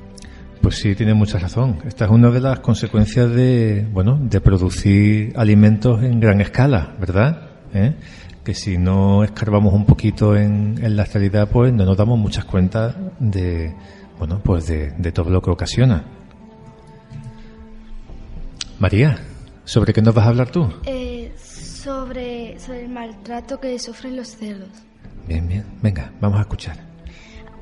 Pues 0.60 0.74
sí, 0.76 0.94
tiene 0.96 1.14
mucha 1.14 1.38
razón. 1.38 1.78
Esta 1.86 2.06
es 2.06 2.10
una 2.10 2.30
de 2.30 2.40
las 2.40 2.58
consecuencias 2.58 3.30
de, 3.30 3.86
bueno, 3.92 4.18
de 4.20 4.40
producir 4.40 5.32
alimentos 5.36 6.02
en 6.02 6.18
gran 6.18 6.40
escala, 6.40 6.96
¿verdad? 7.00 7.50
¿Eh? 7.72 7.94
Que 8.42 8.54
si 8.54 8.76
no 8.76 9.22
escarbamos 9.22 9.72
un 9.72 9.84
poquito 9.86 10.34
en, 10.36 10.74
la 10.96 11.04
realidad, 11.04 11.48
pues 11.52 11.72
no 11.72 11.84
nos 11.84 11.96
damos 11.96 12.18
muchas 12.18 12.44
cuentas 12.44 12.96
de, 13.20 13.72
bueno, 14.18 14.40
pues 14.42 14.66
de, 14.66 14.90
de 14.92 15.12
todo 15.12 15.30
lo 15.30 15.40
que 15.42 15.50
ocasiona. 15.50 16.04
María, 18.78 19.18
¿sobre 19.64 19.92
qué 19.92 20.02
nos 20.02 20.14
vas 20.14 20.26
a 20.26 20.28
hablar 20.28 20.50
tú? 20.50 20.68
Eh, 20.84 21.32
sobre, 21.36 22.58
sobre 22.60 22.84
el 22.84 22.88
maltrato 22.90 23.58
que 23.60 23.78
sufren 23.78 24.16
los 24.16 24.28
cerdos. 24.28 24.68
Bien, 25.26 25.46
bien. 25.48 25.64
Venga, 25.82 26.12
vamos 26.20 26.38
a 26.38 26.42
escuchar. 26.42 26.76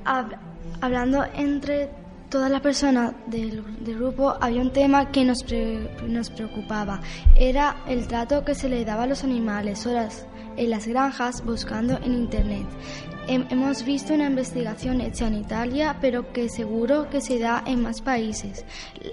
Hab- 0.04 0.36
hablando 0.80 1.24
entre 1.34 1.88
todas 2.28 2.50
las 2.50 2.60
personas 2.60 3.14
del, 3.28 3.62
del 3.84 3.96
grupo, 3.96 4.34
había 4.40 4.60
un 4.60 4.72
tema 4.72 5.10
que 5.10 5.24
nos, 5.24 5.42
pre- 5.42 5.88
nos 6.06 6.28
preocupaba. 6.30 7.00
Era 7.34 7.76
el 7.88 8.06
trato 8.06 8.44
que 8.44 8.54
se 8.54 8.68
le 8.68 8.84
daba 8.84 9.04
a 9.04 9.06
los 9.06 9.24
animales 9.24 9.86
horas 9.86 10.26
en 10.56 10.70
las 10.70 10.86
granjas 10.86 11.42
buscando 11.44 11.98
en 12.02 12.12
Internet. 12.12 12.66
Hem- 13.28 13.46
hemos 13.50 13.84
visto 13.84 14.14
una 14.14 14.26
investigación 14.26 15.00
hecha 15.00 15.26
en 15.26 15.34
Italia, 15.34 15.96
pero 16.00 16.32
que 16.32 16.48
seguro 16.48 17.10
que 17.10 17.20
se 17.20 17.38
da 17.38 17.62
en 17.66 17.82
más 17.82 18.00
países. 18.00 18.64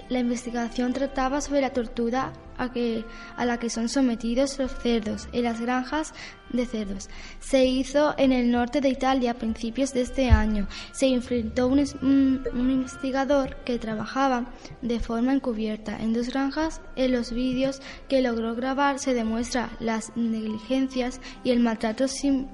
La 0.08 0.20
investigación 0.20 0.92
trataba 0.92 1.40
sobre 1.40 1.60
la 1.60 1.70
tortura 1.70 2.32
a, 2.56 2.70
que, 2.72 3.04
a 3.36 3.44
la 3.44 3.58
que 3.58 3.68
son 3.70 3.88
sometidos 3.88 4.56
los 4.60 4.70
cerdos 4.78 5.28
en 5.32 5.42
las 5.42 5.60
granjas 5.60 6.14
de 6.50 6.64
cerdos. 6.66 7.08
Se 7.40 7.64
hizo 7.64 8.14
en 8.16 8.30
el 8.30 8.52
norte 8.52 8.80
de 8.80 8.88
Italia 8.90 9.32
a 9.32 9.34
principios 9.34 9.92
de 9.92 10.02
este 10.02 10.30
año. 10.30 10.68
Se 10.92 11.06
enfrentó 11.06 11.66
un, 11.66 11.80
un- 12.02 12.44
investigador 12.70 13.56
que 13.64 13.78
trabajaba 13.80 14.44
de 14.82 15.00
forma 15.00 15.32
encubierta 15.32 16.00
en 16.00 16.12
dos 16.12 16.28
granjas. 16.28 16.80
En 16.94 17.10
los 17.10 17.32
vídeos 17.32 17.82
que 18.08 18.22
logró 18.22 18.54
grabar 18.54 19.00
se 19.00 19.14
demuestra 19.14 19.70
las 19.80 20.12
negligencias 20.16 21.20
y 21.42 21.50
el 21.50 21.58
maltrato 21.58 22.06
sim- 22.06 22.46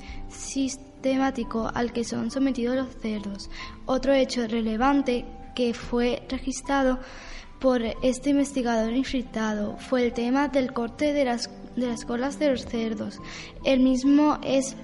sistemático 1.03 1.71
al 1.75 1.93
que 1.93 2.05
son 2.05 2.31
sometidos 2.31 2.77
los 2.77 2.95
cerdos. 3.01 3.51
Otro 3.87 4.13
hecho 4.13 4.47
relevante 4.47 5.25
que 5.55 5.73
fue 5.73 6.23
registrado 6.29 6.99
por 7.59 7.81
este 8.03 8.31
investigador 8.31 8.93
infiltrado 8.93 9.77
fue 9.79 10.05
el 10.07 10.13
tema 10.13 10.49
del 10.49 10.73
corte 10.73 11.13
de 11.13 11.25
las, 11.25 11.51
de 11.77 11.87
las 11.89 12.05
colas 12.05 12.39
de 12.39 12.51
los 12.51 12.67
cerdos. 12.67 13.19
El 13.65 13.81
mismo 13.81 14.39
es 14.43 14.77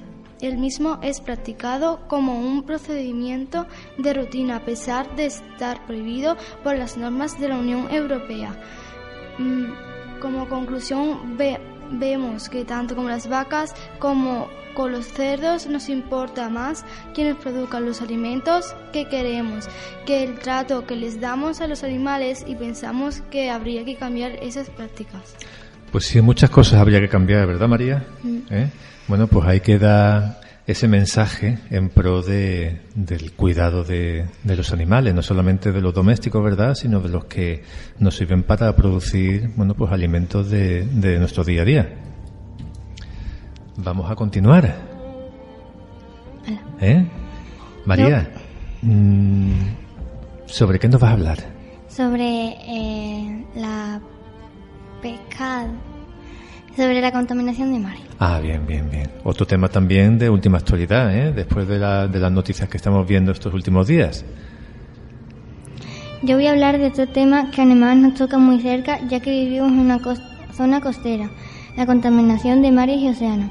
el 0.43 0.59
mismo 0.59 0.99
es 1.03 1.23
practicado 1.23 2.07
como 2.09 2.39
un 2.39 2.63
procedimiento 2.65 3.67
de 3.97 4.13
rutina 4.13 4.57
a 4.57 4.65
pesar 4.67 5.17
de 5.17 5.25
estar 5.27 5.87
prohibido 5.87 6.37
por 6.63 6.77
las 6.77 6.99
normas 6.99 7.41
de 7.41 7.49
la 7.49 7.57
Unión 7.59 7.89
Europea. 7.91 8.55
Mm, 9.39 9.65
Como 10.21 10.47
conclusión 10.49 11.37
ve- 11.39 11.59
vemos 11.91 12.49
que 12.51 12.65
tanto 12.67 12.95
con 12.97 13.07
las 13.07 13.29
vacas 13.29 13.75
como 13.99 14.49
con 14.77 14.93
los 14.93 15.07
cerdos 15.07 15.67
nos 15.67 15.89
importa 15.89 16.51
más 16.51 16.85
quienes 17.15 17.37
produzcan 17.37 17.87
los 17.87 18.03
alimentos 18.03 18.77
que 18.93 19.09
queremos 19.09 19.69
que 20.05 20.23
el 20.23 20.39
trato 20.39 20.87
que 20.87 20.95
les 20.95 21.19
damos 21.19 21.62
a 21.62 21.67
los 21.67 21.83
animales 21.83 22.45
y 22.47 22.55
pensamos 22.55 23.23
que 23.31 23.51
habría 23.51 23.85
que 23.85 23.97
cambiar 23.97 24.33
esas 24.43 24.69
prácticas. 24.69 25.35
Pues 25.91 26.05
sí, 26.05 26.21
muchas 26.21 26.51
cosas 26.51 26.79
habría 26.79 27.01
que 27.01 27.09
cambiar, 27.09 27.47
¿verdad, 27.47 27.69
María? 27.69 28.07
Mm. 28.23 28.39
¿Eh? 28.51 28.71
Bueno, 29.09 29.27
pues 29.29 29.47
ahí 29.47 29.61
queda 29.61 30.41
ese 30.67 30.89
mensaje 30.89 31.59
en 31.71 31.89
pro 31.89 32.21
de, 32.23 32.81
del 32.95 33.33
cuidado 33.33 33.83
de, 33.83 34.27
de, 34.43 34.57
los 34.57 34.73
animales, 34.73 35.15
no 35.15 35.23
solamente 35.23 35.73
de 35.73 35.81
los 35.81 35.95
domésticos, 35.95 36.43
¿verdad?, 36.43 36.75
sino 36.75 37.01
de 37.01 37.09
los 37.09 37.25
que 37.27 37.62
nos 37.99 38.17
sirven 38.17 38.43
para 38.43 38.75
producir, 38.77 39.51
bueno, 39.57 39.75
pues 39.75 39.91
alimentos 39.91 40.51
de, 40.51 40.85
de 40.85 41.19
nuestro 41.19 41.45
día 41.45 41.62
a 41.62 41.65
día. 41.65 41.95
Vamos 43.79 44.11
a 44.11 44.15
continuar. 44.15 44.75
¿Eh? 46.81 47.07
María, 47.85 48.29
mm, 48.83 49.51
¿sobre 50.47 50.79
qué 50.79 50.89
nos 50.89 51.01
vas 51.01 51.11
a 51.11 51.15
hablar? 51.15 51.39
Sobre 51.89 52.57
eh, 52.67 53.45
la 53.55 54.01
pesca, 55.01 55.67
sobre 56.77 57.01
la 57.01 57.12
contaminación 57.12 57.73
de 57.73 57.79
mares. 57.79 58.03
Ah, 58.19 58.41
bien, 58.41 58.67
bien, 58.67 58.91
bien. 58.91 59.11
Otro 59.25 59.47
tema 59.47 59.69
también 59.69 60.19
de 60.19 60.29
última 60.31 60.59
actualidad, 60.59 61.15
¿eh? 61.17 61.33
después 61.33 61.69
de, 61.69 61.79
la, 61.79 62.09
de 62.09 62.19
las 62.19 62.33
noticias 62.33 62.69
que 62.69 62.77
estamos 62.77 63.07
viendo 63.07 63.33
estos 63.33 63.53
últimos 63.55 63.87
días. 63.87 64.25
Yo 66.23 66.37
voy 66.37 66.47
a 66.47 66.51
hablar 66.51 66.79
de 66.79 66.87
otro 66.87 67.07
tema 67.07 67.51
que 67.51 67.62
además 67.62 67.97
nos 67.97 68.15
toca 68.15 68.39
muy 68.39 68.61
cerca, 68.61 68.99
ya 69.09 69.21
que 69.21 69.31
vivimos 69.31 69.71
en 69.71 69.79
una 69.81 70.01
zona 70.53 70.81
costera, 70.81 71.31
la 71.77 71.87
contaminación 71.87 72.62
de 72.62 72.73
mares 72.73 72.99
y 72.99 73.09
océanos. 73.09 73.51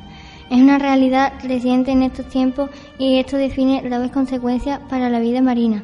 Es 0.50 0.62
una 0.62 0.78
realidad 0.78 1.34
creciente 1.42 1.92
en 1.92 2.04
estos 2.04 2.30
tiempos 2.30 2.70
y 3.00 3.18
esto 3.18 3.38
define 3.38 3.82
graves 3.82 4.12
consecuencias 4.12 4.80
para 4.90 5.10
la 5.10 5.20
vida 5.20 5.42
marina. 5.42 5.84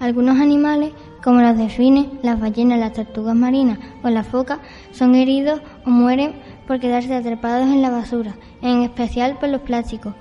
Algunos 0.00 0.40
animales, 0.40 0.92
como 1.22 1.42
los 1.42 1.56
delfines, 1.56 2.06
las 2.22 2.40
ballenas, 2.40 2.80
las 2.80 2.94
tortugas 2.94 3.36
marinas 3.36 3.78
o 4.02 4.08
las 4.08 4.26
focas, 4.26 4.58
son 4.90 5.14
heridos 5.14 5.60
o 5.86 5.90
mueren 5.90 6.32
por 6.66 6.80
quedarse 6.80 7.14
atrapados 7.14 7.68
en 7.68 7.82
la 7.82 7.90
basura, 7.90 8.34
en 8.62 8.82
especial 8.82 9.38
por 9.38 9.48
los 9.50 9.60
plásticos. 9.60 10.14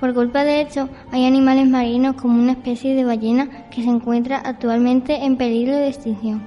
Por 0.00 0.14
culpa 0.14 0.44
de 0.44 0.62
esto, 0.62 0.88
hay 1.12 1.26
animales 1.26 1.68
marinos 1.68 2.16
como 2.16 2.40
una 2.40 2.52
especie 2.52 2.94
de 2.94 3.04
ballena 3.04 3.68
que 3.68 3.82
se 3.82 3.88
encuentra 3.88 4.38
actualmente 4.38 5.24
en 5.24 5.36
peligro 5.36 5.76
de 5.76 5.88
extinción. 5.88 6.42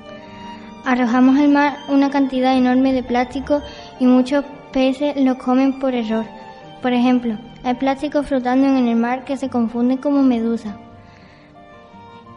Arrojamos 0.83 1.37
al 1.37 1.49
mar 1.49 1.77
una 1.87 2.09
cantidad 2.09 2.57
enorme 2.57 2.91
de 2.91 3.03
plástico 3.03 3.61
y 3.99 4.05
muchos 4.05 4.43
peces 4.73 5.15
los 5.17 5.37
comen 5.37 5.79
por 5.79 5.93
error. 5.93 6.40
Por 6.81 6.93
ejemplo, 6.93 7.37
hay 7.63 7.75
plástico 7.75 8.23
flotando 8.23 8.67
en 8.67 8.87
el 8.87 8.95
mar 8.95 9.23
que 9.23 9.37
se 9.37 9.49
confunde 9.49 9.97
como 9.97 10.23
medusa. 10.23 10.77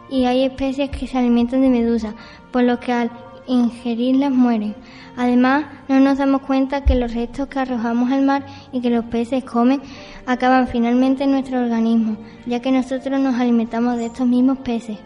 Y 0.09 0.25
hay 0.25 0.43
especies 0.43 0.91
que 0.91 1.07
se 1.07 1.17
alimentan 1.17 1.61
de 1.61 1.69
medusa, 1.69 2.13
por 2.51 2.63
lo 2.63 2.79
que 2.79 2.93
al 2.93 3.11
ingerirlas 3.47 4.31
mueren. 4.31 4.75
Además, 5.17 5.65
no 5.87 5.99
nos 5.99 6.17
damos 6.17 6.41
cuenta 6.41 6.83
que 6.83 6.95
los 6.95 7.13
restos 7.13 7.47
que 7.47 7.59
arrojamos 7.59 8.11
al 8.11 8.21
mar 8.21 8.45
y 8.71 8.81
que 8.81 8.89
los 8.89 9.05
peces 9.05 9.43
comen 9.43 9.81
acaban 10.25 10.67
finalmente 10.67 11.23
en 11.23 11.31
nuestro 11.31 11.59
organismo, 11.59 12.17
ya 12.45 12.59
que 12.59 12.71
nosotros 12.71 13.19
nos 13.19 13.35
alimentamos 13.35 13.97
de 13.97 14.07
estos 14.07 14.27
mismos 14.27 14.59
peces. 14.59 14.97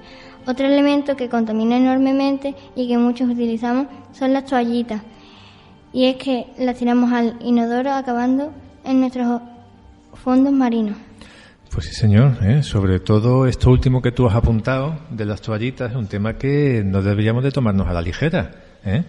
Otro 0.45 0.65
elemento 0.65 1.15
que 1.15 1.29
contamina 1.29 1.77
enormemente 1.77 2.55
y 2.75 2.87
que 2.87 2.97
muchos 2.97 3.29
utilizamos 3.29 3.87
son 4.13 4.33
las 4.33 4.45
toallitas. 4.45 5.01
Y 5.93 6.05
es 6.05 6.17
que 6.17 6.47
las 6.57 6.77
tiramos 6.77 7.11
al 7.13 7.35
inodoro 7.41 7.91
acabando 7.91 8.51
en 8.89 8.99
nuestros 9.01 9.41
fondos 10.15 10.51
marinos. 10.51 10.97
Pues 11.71 11.85
sí, 11.85 11.93
señor. 11.93 12.37
¿eh? 12.41 12.63
Sobre 12.63 12.99
todo 12.99 13.45
esto 13.45 13.69
último 13.69 14.01
que 14.01 14.11
tú 14.11 14.27
has 14.27 14.35
apuntado 14.35 14.97
de 15.11 15.25
las 15.25 15.41
toallitas 15.41 15.91
es 15.91 15.95
un 15.97 16.07
tema 16.07 16.33
que 16.33 16.83
no 16.83 17.01
deberíamos 17.03 17.43
de 17.43 17.51
tomarnos 17.51 17.87
a 17.87 17.93
la 17.93 18.01
ligera. 18.01 18.51
¿eh? 18.83 19.03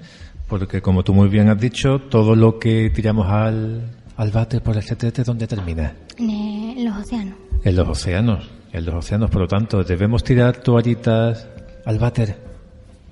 Porque 0.47 0.83
como 0.83 1.03
tú 1.03 1.15
muy 1.15 1.29
bien 1.29 1.49
has 1.49 1.59
dicho, 1.59 1.99
todo 1.99 2.37
lo 2.37 2.59
que 2.59 2.91
tiramos 2.91 3.27
al, 3.29 3.91
al 4.17 4.31
bate 4.31 4.61
por 4.61 4.77
el 4.77 4.85
CTT, 4.85 5.21
¿dónde 5.21 5.47
termina? 5.47 5.95
En 6.19 6.85
los 6.85 6.99
océanos. 6.99 7.35
En 7.65 7.77
los 7.77 7.89
océanos. 7.89 8.51
En 8.73 8.85
los 8.85 8.95
océanos, 8.95 9.31
por 9.31 9.41
lo 9.41 9.49
tanto, 9.49 9.83
¿debemos 9.83 10.23
tirar 10.23 10.59
toallitas 10.59 11.49
al 11.87 11.99
váter? 11.99 12.37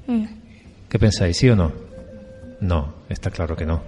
Mm. 0.06 0.24
¿Qué 0.88 0.98
pensáis, 0.98 1.36
sí 1.36 1.48
o 1.48 1.56
no? 1.56 1.72
No, 2.60 2.94
está 3.08 3.30
claro 3.30 3.56
que 3.56 3.64
no. 3.64 3.82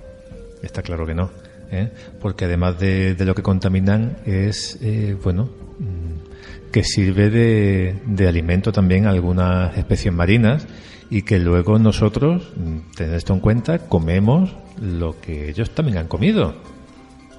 Está 0.63 0.83
claro 0.83 1.07
que 1.07 1.15
no. 1.15 1.31
¿Eh? 1.71 1.93
Porque 2.21 2.45
además 2.45 2.79
de, 2.79 3.15
de, 3.15 3.25
lo 3.25 3.35
que 3.35 3.43
contaminan 3.43 4.19
es, 4.25 4.79
eh, 4.83 5.17
bueno, 5.23 5.51
mm, 5.79 6.71
que 6.71 6.85
sirve 6.85 7.31
de, 7.31 8.01
de 8.07 8.29
alimento 8.29 8.73
también 8.73 9.07
a 9.07 9.11
algunas 9.11 9.77
especies 9.77 10.13
marinas 10.13 10.67
y 11.11 11.23
que 11.23 11.39
luego 11.39 11.79
nosotros, 11.79 12.53
mm, 12.57 12.95
tened 12.97 13.15
esto 13.15 13.35
en 13.35 13.41
cuenta, 13.41 13.79
comemos 13.79 14.55
lo 14.81 15.21
que 15.21 15.51
ellos 15.51 15.71
también 15.71 15.99
han 15.99 16.07
comido. 16.07 16.55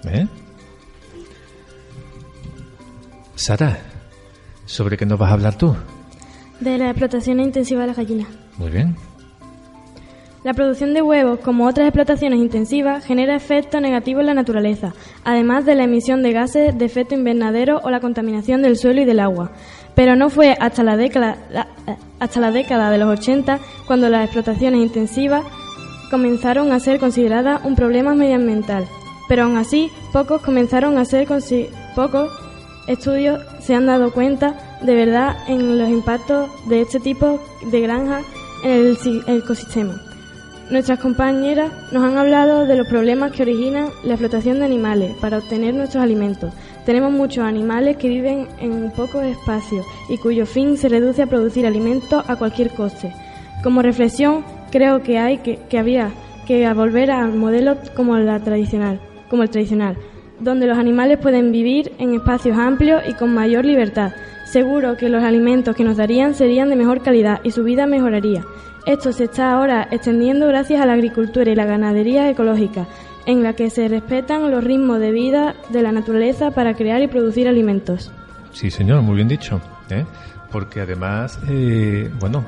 ¿eh? 0.06 0.28
Sara, 3.36 3.80
¿sobre 4.65 4.98
qué 4.98 5.06
nos 5.06 5.17
vas 5.17 5.32
a 5.32 5.34
hablar 5.34 5.58
tú? 5.58 5.76
De 6.60 6.78
la 6.78 6.89
explotación 6.89 7.39
intensiva 7.39 7.82
de 7.82 7.88
las 7.88 7.98
gallinas. 7.98 8.28
Muy 8.58 8.70
bien. 8.70 8.96
La 10.43 10.56
producción 10.56 10.95
de 10.95 11.04
huevos, 11.04 11.39
como 11.39 11.67
otras 11.67 11.86
explotaciones 11.86 12.39
intensivas, 12.39 13.06
genera 13.06 13.36
efectos 13.36 13.80
negativos 13.80 14.21
en 14.21 14.25
la 14.25 14.34
naturaleza, 14.34 14.91
además 15.23 15.67
de 15.67 15.75
la 15.75 15.84
emisión 15.84 16.23
de 16.23 16.32
gases 16.32 16.75
de 16.75 16.84
efecto 16.84 17.13
invernadero 17.13 17.80
o 17.84 17.91
la 17.91 17.99
contaminación 17.99 18.63
del 18.63 18.75
suelo 18.75 19.01
y 19.01 19.06
del 19.06 19.19
agua. 19.19 19.51
Pero 19.93 20.15
no 20.15 20.32
fue 20.32 20.58
hasta 20.60 20.82
la 20.82 20.97
década, 20.97 21.38
de 22.89 22.97
los 22.97 23.19
80 23.19 23.60
cuando 23.86 24.10
las 24.10 24.23
explotaciones 24.23 24.82
intensivas 24.82 25.43
comenzaron 26.10 26.71
a 26.71 26.80
ser 26.80 26.99
consideradas 26.99 27.63
un 27.63 27.75
problema 27.75 28.15
medioambiental. 28.15 28.88
Pero 29.30 29.43
aún 29.43 29.58
así, 29.58 29.91
pocos 30.12 30.41
comenzaron 30.41 30.97
a 30.97 31.06
ser 31.06 31.27
pocos 31.95 32.32
estudios 32.88 33.39
se 33.60 33.75
han 33.75 33.86
dado 33.86 34.12
cuenta 34.12 34.80
de 34.82 34.95
verdad 34.95 35.38
en 35.47 35.77
los 35.77 35.88
impactos 35.88 36.49
de 36.67 36.82
este 36.82 36.99
tipo 36.99 37.39
de 37.69 37.80
granja 37.82 38.21
en 38.63 38.71
el 38.71 38.97
ecosistema. 39.27 40.11
Nuestras 40.72 41.00
compañeras 41.00 41.70
nos 41.92 42.02
han 42.02 42.18
hablado 42.18 42.66
de 42.66 42.78
los 42.78 42.88
problemas 42.88 43.34
que 43.34 43.42
originan 43.42 43.90
la 44.06 44.14
explotación 44.14 44.60
de 44.60 44.66
animales 44.66 45.14
para 45.20 45.40
obtener 45.40 45.74
nuestros 45.74 46.02
alimentos. 46.02 46.54
Tenemos 46.86 47.12
muchos 47.12 47.44
animales 47.44 47.98
que 47.98 48.08
viven 48.08 48.48
en 48.58 48.90
pocos 48.92 49.22
espacios 49.24 49.86
y 50.08 50.18
cuyo 50.18 50.46
fin 50.46 50.78
se 50.78 50.88
reduce 50.88 51.24
a 51.24 51.28
producir 51.28 51.66
alimentos 51.66 52.24
a 52.26 52.38
cualquier 52.38 52.70
coste. 52.70 53.14
Como 53.64 53.82
reflexión, 53.82 54.46
creo 54.72 55.04
que 55.04 55.20
hay 55.20 55.40
que, 55.40 55.60
que 55.70 55.78
había 55.78 56.10
que 56.48 56.72
volver 56.72 57.12
a 57.12 57.28
modelos 57.28 57.78
como 57.94 58.16
tradicional, 58.40 59.02
como 59.30 59.44
el 59.44 59.50
tradicional, 59.50 59.98
donde 60.40 60.68
los 60.68 60.78
animales 60.78 61.18
pueden 61.18 61.52
vivir 61.52 61.92
en 61.98 62.14
espacios 62.14 62.58
amplios 62.58 63.04
y 63.10 63.14
con 63.14 63.34
mayor 63.34 63.66
libertad. 63.66 64.14
Seguro 64.46 64.96
que 64.96 65.10
los 65.10 65.22
alimentos 65.22 65.76
que 65.76 65.84
nos 65.84 65.98
darían 65.98 66.34
serían 66.34 66.70
de 66.70 66.78
mejor 66.78 67.02
calidad 67.02 67.42
y 67.44 67.52
su 67.52 67.66
vida 67.66 67.88
mejoraría. 67.88 68.46
Esto 68.86 69.13
se 69.13 69.26
está 69.26 69.54
ahora 69.54 69.88
extendiendo 69.91 70.48
gracias 70.48 70.82
a 70.82 70.86
la 70.86 70.94
agricultura 70.94 71.52
y 71.52 71.56
la 71.56 71.65
ganadería 71.65 72.30
ecológica, 72.30 72.88
en 73.26 73.44
la 73.44 73.54
que 73.54 73.70
se 73.70 73.88
respetan 73.88 74.50
los 74.50 74.63
ritmos 74.63 75.00
de 75.00 75.12
vida 75.12 75.56
de 75.70 75.84
la 75.84 75.91
naturaleza 75.91 76.52
para 76.52 76.74
crear 76.74 77.02
y 77.02 77.08
producir 77.08 77.48
alimentos. 77.48 78.12
Sí, 78.52 78.72
señor, 78.72 79.02
muy 79.04 79.15
bien 79.15 79.28
dicho. 79.28 79.62
¿eh? 79.89 80.06
Porque 80.52 80.82
además, 80.82 81.39
eh, 81.48 82.12
bueno, 82.20 82.44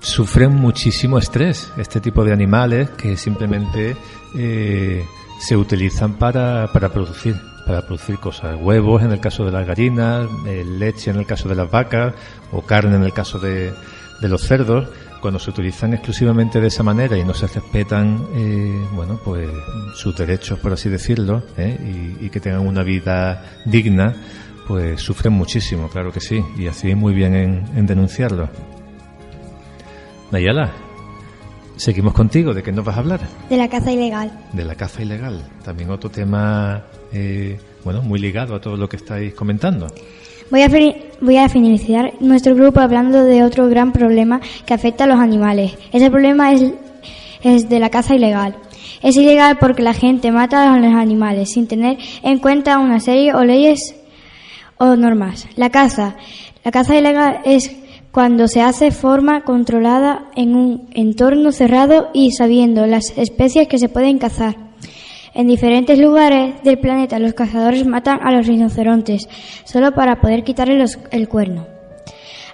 sufren 0.00 0.54
muchísimo 0.54 1.18
estrés 1.18 1.72
este 1.76 2.00
tipo 2.00 2.24
de 2.24 2.32
animales 2.32 2.90
que 2.90 3.16
simplemente 3.16 3.96
eh, 4.36 5.04
se 5.40 5.56
utilizan 5.56 6.14
para, 6.14 6.70
para 6.72 6.90
producir 6.90 7.34
para 7.66 7.82
producir 7.82 8.18
cosas, 8.18 8.56
huevos 8.60 9.02
en 9.02 9.12
el 9.12 9.20
caso 9.20 9.44
de 9.44 9.52
las 9.52 9.66
gallinas, 9.66 10.28
eh, 10.46 10.64
leche 10.64 11.10
en 11.10 11.16
el 11.16 11.26
caso 11.26 11.48
de 11.48 11.54
las 11.54 11.70
vacas 11.70 12.14
o 12.52 12.62
carne 12.62 12.96
en 12.96 13.02
el 13.02 13.12
caso 13.12 13.38
de, 13.38 13.72
de, 14.20 14.28
los 14.28 14.42
cerdos, 14.42 14.88
cuando 15.20 15.38
se 15.38 15.50
utilizan 15.50 15.94
exclusivamente 15.94 16.60
de 16.60 16.68
esa 16.68 16.82
manera 16.82 17.16
y 17.16 17.24
no 17.24 17.32
se 17.32 17.46
respetan, 17.46 18.26
eh, 18.34 18.86
bueno, 18.92 19.18
pues 19.24 19.48
sus 19.94 20.14
derechos, 20.16 20.58
por 20.58 20.72
así 20.72 20.88
decirlo, 20.88 21.42
eh, 21.56 22.16
y, 22.20 22.26
y, 22.26 22.30
que 22.30 22.40
tengan 22.40 22.66
una 22.66 22.82
vida 22.82 23.42
digna, 23.64 24.14
pues 24.68 25.00
sufren 25.00 25.32
muchísimo, 25.32 25.88
claro 25.88 26.12
que 26.12 26.20
sí, 26.20 26.44
y 26.58 26.66
así 26.66 26.94
muy 26.94 27.14
bien 27.14 27.34
en, 27.34 27.64
en 27.76 27.86
denunciarlo. 27.86 28.48
Nayala, 30.30 30.72
seguimos 31.76 32.12
contigo, 32.12 32.52
¿de 32.52 32.62
qué 32.62 32.72
nos 32.72 32.84
vas 32.84 32.96
a 32.96 33.00
hablar? 33.00 33.20
De 33.48 33.56
la 33.56 33.68
caza 33.68 33.92
ilegal. 33.92 34.32
De 34.52 34.64
la 34.64 34.74
caza 34.74 35.02
ilegal, 35.02 35.42
también 35.64 35.90
otro 35.90 36.10
tema 36.10 36.84
eh, 37.14 37.58
bueno, 37.84 38.02
muy 38.02 38.18
ligado 38.18 38.54
a 38.54 38.60
todo 38.60 38.76
lo 38.76 38.88
que 38.88 38.96
estáis 38.96 39.34
comentando. 39.34 39.86
Voy 40.50 40.62
a, 40.62 40.68
voy 41.20 41.36
a 41.36 41.48
finalizar 41.48 42.12
nuestro 42.20 42.54
grupo 42.54 42.80
hablando 42.80 43.24
de 43.24 43.42
otro 43.44 43.68
gran 43.68 43.92
problema 43.92 44.40
que 44.66 44.74
afecta 44.74 45.04
a 45.04 45.06
los 45.06 45.18
animales. 45.18 45.76
Ese 45.92 46.10
problema 46.10 46.52
es, 46.52 46.72
es 47.42 47.68
de 47.68 47.78
la 47.78 47.90
caza 47.90 48.14
ilegal. 48.14 48.56
Es 49.02 49.16
ilegal 49.16 49.58
porque 49.58 49.82
la 49.82 49.94
gente 49.94 50.32
mata 50.32 50.72
a 50.72 50.78
los 50.78 50.94
animales 50.94 51.50
sin 51.52 51.66
tener 51.66 51.98
en 52.22 52.38
cuenta 52.38 52.78
una 52.78 53.00
serie 53.00 53.34
o 53.34 53.44
leyes 53.44 53.94
o 54.78 54.96
normas. 54.96 55.46
La 55.56 55.70
caza. 55.70 56.16
La 56.64 56.70
caza 56.70 56.98
ilegal 56.98 57.40
es 57.44 57.74
cuando 58.10 58.48
se 58.48 58.62
hace 58.62 58.90
forma 58.90 59.42
controlada 59.42 60.26
en 60.36 60.54
un 60.56 60.88
entorno 60.94 61.52
cerrado 61.52 62.10
y 62.14 62.32
sabiendo 62.32 62.86
las 62.86 63.12
especies 63.16 63.68
que 63.68 63.78
se 63.78 63.88
pueden 63.88 64.18
cazar. 64.18 64.63
En 65.34 65.48
diferentes 65.48 65.98
lugares 65.98 66.62
del 66.62 66.78
planeta 66.78 67.18
los 67.18 67.34
cazadores 67.34 67.84
matan 67.84 68.20
a 68.22 68.30
los 68.30 68.46
rinocerontes 68.46 69.28
solo 69.64 69.92
para 69.92 70.20
poder 70.20 70.44
quitarles 70.44 70.98
el 71.10 71.28
cuerno. 71.28 71.66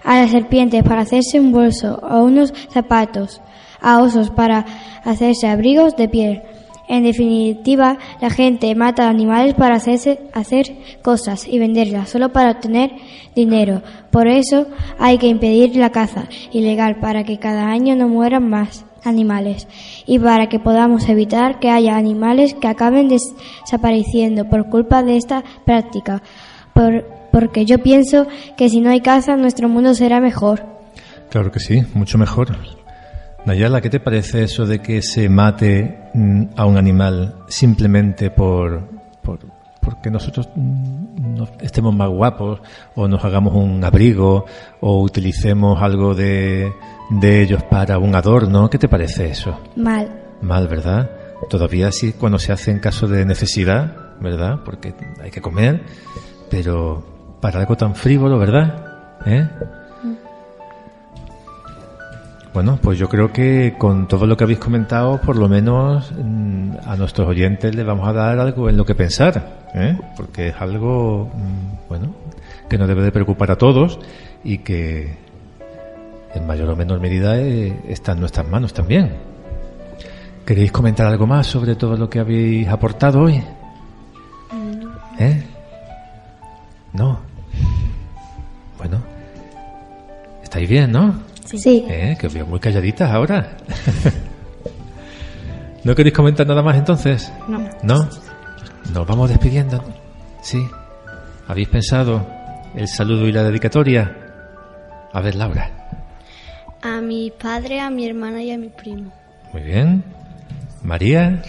A 0.03 0.19
las 0.19 0.31
serpientes 0.31 0.83
para 0.83 1.03
hacerse 1.03 1.39
un 1.39 1.53
bolso 1.53 2.01
o 2.03 2.25
unos 2.25 2.55
zapatos. 2.73 3.43
A 3.83 4.01
osos 4.01 4.31
para 4.31 4.65
hacerse 5.05 5.47
abrigos 5.47 5.95
de 5.97 6.09
piel. 6.09 6.43
En 6.89 7.05
definitiva, 7.05 7.99
la 8.21 8.31
gente 8.31 8.75
mata 8.75 9.09
animales 9.09 9.55
para 9.55 9.77
hacerse, 9.77 10.19
hacer 10.33 10.75
cosas 11.03 11.47
y 11.47 11.59
venderlas 11.59 12.09
solo 12.09 12.33
para 12.33 12.53
obtener 12.53 12.93
dinero. 13.35 13.83
Por 14.11 14.27
eso 14.27 14.67
hay 14.99 15.19
que 15.19 15.29
impedir 15.29 15.77
la 15.77 15.91
caza 15.91 16.25
ilegal 16.51 16.99
para 16.99 17.25
que 17.25 17.39
cada 17.39 17.71
año 17.71 17.95
no 17.95 18.09
mueran 18.09 18.49
más 18.49 18.87
animales 19.05 19.69
y 20.07 20.19
para 20.19 20.49
que 20.49 20.59
podamos 20.59 21.09
evitar 21.09 21.59
que 21.59 21.71
haya 21.71 21.97
animales 21.97 22.55
que 22.55 22.69
acaben 22.69 23.09
desapareciendo 23.09 24.49
por 24.49 24.69
culpa 24.69 25.03
de 25.03 25.17
esta 25.17 25.45
práctica. 25.65 26.23
porque 27.33 27.65
yo 27.65 27.79
pienso 27.79 28.27
que 28.57 28.69
si 28.69 28.81
no 28.81 28.91
hay 28.91 29.01
caza 29.01 29.37
nuestro 29.37 29.69
mundo 29.69 29.95
será 29.95 30.21
mejor. 30.21 30.65
Claro 31.31 31.53
que 31.53 31.61
sí, 31.61 31.85
mucho 31.95 32.19
mejor. 32.19 32.57
Nayala, 33.45 33.81
¿qué 33.81 33.89
te 33.89 34.01
parece 34.01 34.43
eso 34.43 34.67
de 34.67 34.81
que 34.81 35.01
se 35.01 35.29
mate 35.29 36.11
mm, 36.15 36.45
a 36.57 36.67
un 36.67 36.77
animal 36.77 37.37
simplemente 37.49 38.31
por, 38.31 38.89
por 39.23 39.39
porque 39.81 40.11
nosotros 40.11 40.49
mm, 40.55 41.43
estemos 41.61 41.95
más 41.95 42.09
guapos 42.09 42.61
o 42.95 43.09
nos 43.09 43.25
hagamos 43.25 43.55
un 43.55 43.83
abrigo 43.83 44.45
o 44.81 45.03
utilicemos 45.03 45.81
algo 45.83 46.15
de, 46.15 46.73
de 47.11 47.43
ellos 47.43 47.63
para 47.65 47.99
un 47.99 48.15
adorno? 48.15 48.71
¿Qué 48.71 48.79
te 48.79 48.89
parece 48.89 49.29
eso? 49.31 49.59
Mal. 49.77 50.09
Mal, 50.41 50.69
¿verdad? 50.69 51.11
Todavía 51.49 51.91
sí 51.93 52.13
cuando 52.13 52.39
se 52.39 52.53
hace 52.53 52.71
en 52.71 52.79
caso 52.79 53.09
de 53.09 53.25
necesidad, 53.25 53.97
¿verdad? 54.21 54.61
Porque 54.65 54.95
hay 55.23 55.31
que 55.31 55.41
comer, 55.41 55.83
pero 56.49 57.05
para 57.41 57.61
algo 57.61 57.77
tan 57.77 57.95
frívolo, 57.95 58.39
¿verdad? 58.39 58.85
¿Eh? 59.27 59.47
Bueno, 62.53 62.79
pues 62.83 62.99
yo 62.99 63.09
creo 63.09 63.33
que 63.33 63.77
con 63.79 64.09
todo 64.09 64.27
lo 64.27 64.37
que 64.37 64.45
habéis 64.45 64.59
comentado, 64.59 65.21
por 65.21 65.37
lo 65.37 65.49
menos 65.49 66.13
mm, 66.13 66.73
a 66.85 66.97
nuestros 66.97 67.29
oyentes 67.29 67.75
les 67.75 67.87
vamos 67.87 68.09
a 68.09 68.13
dar 68.13 68.39
algo 68.41 68.69
en 68.69 68.77
lo 68.77 68.85
que 68.85 68.97
pensar, 68.97 69.69
¿eh? 69.73 69.97
porque 70.17 70.49
es 70.49 70.55
algo, 70.61 71.31
mm, 71.33 71.89
bueno, 71.89 72.15
que 72.69 72.77
nos 72.77 72.89
debe 72.89 73.03
de 73.03 73.13
preocupar 73.13 73.53
a 73.53 73.57
todos 73.57 74.01
y 74.43 74.59
que 74.59 75.17
en 76.35 76.47
mayor 76.47 76.71
o 76.71 76.77
menor 76.77 77.01
medida 77.01 77.39
eh, 77.39 77.81
está 77.89 78.13
en 78.13 78.21
nuestras 78.21 78.49
manos 78.49 78.73
también. 78.73 79.11
¿Queréis 80.45 80.73
comentar 80.73 81.07
algo 81.07 81.27
más 81.27 81.47
sobre 81.47 81.77
todo 81.77 81.97
lo 81.97 82.09
que 82.09 82.19
habéis 82.19 82.69
aportado 82.69 83.23
hoy? 83.23 83.43
¿Eh? 85.19 85.43
No. 86.93 87.21
Bueno, 88.79 89.03
estáis 90.43 90.69
bien, 90.69 90.91
¿no? 90.91 91.21
Sí. 91.45 91.85
¿Eh? 91.89 92.17
Que 92.19 92.27
os 92.27 92.35
veo 92.35 92.47
muy 92.47 92.59
calladitas 92.59 93.11
ahora. 93.11 93.57
¿No 95.85 95.95
queréis 95.95 96.15
comentar 96.15 96.47
nada 96.47 96.63
más 96.63 96.77
entonces? 96.77 97.33
No. 97.49 97.61
¿No? 97.83 98.09
Nos 98.93 99.07
vamos 99.07 99.29
despidiendo. 99.29 99.83
Sí. 100.43 100.67
¿Habéis 101.47 101.69
pensado 101.69 102.27
el 102.75 102.89
saludo 102.89 103.27
y 103.27 103.33
la 103.33 103.43
dedicatoria? 103.45 104.17
A 105.13 105.21
ver, 105.21 105.35
Laura. 105.35 105.80
A 106.83 107.01
mi 107.01 107.31
padre, 107.31 107.81
a 107.81 107.91
mi 107.91 108.07
hermana 108.07 108.43
y 108.43 108.51
a 108.51 108.59
mi 108.59 108.69
primo. 108.69 109.13
Muy 109.53 109.63
bien. 109.63 110.05
María. 110.83 111.43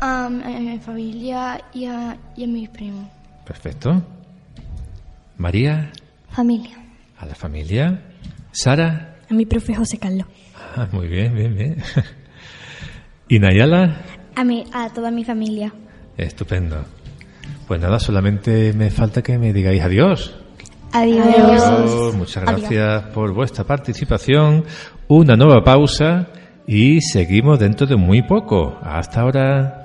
A, 0.00 0.28
mi 0.28 0.78
familia 0.78 1.60
y 1.72 1.86
a, 1.86 2.16
y 2.36 2.44
a 2.44 2.46
mis 2.46 2.68
primos. 2.68 3.06
Perfecto. 3.46 4.02
María. 5.36 5.90
Familia. 6.30 6.76
A 7.18 7.26
la 7.26 7.34
familia. 7.34 8.02
Sara. 8.50 9.16
A 9.30 9.34
mi 9.34 9.46
profe 9.46 9.74
José 9.74 9.98
Carlos. 9.98 10.26
Ah, 10.76 10.88
muy 10.92 11.06
bien, 11.06 11.34
bien, 11.34 11.54
bien. 11.54 11.76
¿Y 13.28 13.38
Nayala? 13.38 14.02
A, 14.34 14.44
mi, 14.44 14.64
a 14.72 14.90
toda 14.90 15.10
mi 15.10 15.24
familia. 15.24 15.72
Estupendo. 16.16 16.84
Pues 17.66 17.80
nada, 17.80 17.98
solamente 17.98 18.72
me 18.72 18.90
falta 18.90 19.22
que 19.22 19.38
me 19.38 19.52
digáis 19.52 19.82
adiós. 19.82 20.43
Adiós. 20.94 22.14
Muchas 22.14 22.44
gracias 22.44 23.02
por 23.12 23.34
vuestra 23.34 23.64
participación. 23.64 24.64
Una 25.08 25.36
nueva 25.36 25.64
pausa 25.64 26.28
y 26.68 27.00
seguimos 27.00 27.58
dentro 27.58 27.86
de 27.86 27.96
muy 27.96 28.22
poco. 28.22 28.78
Hasta 28.80 29.22
ahora. 29.22 29.83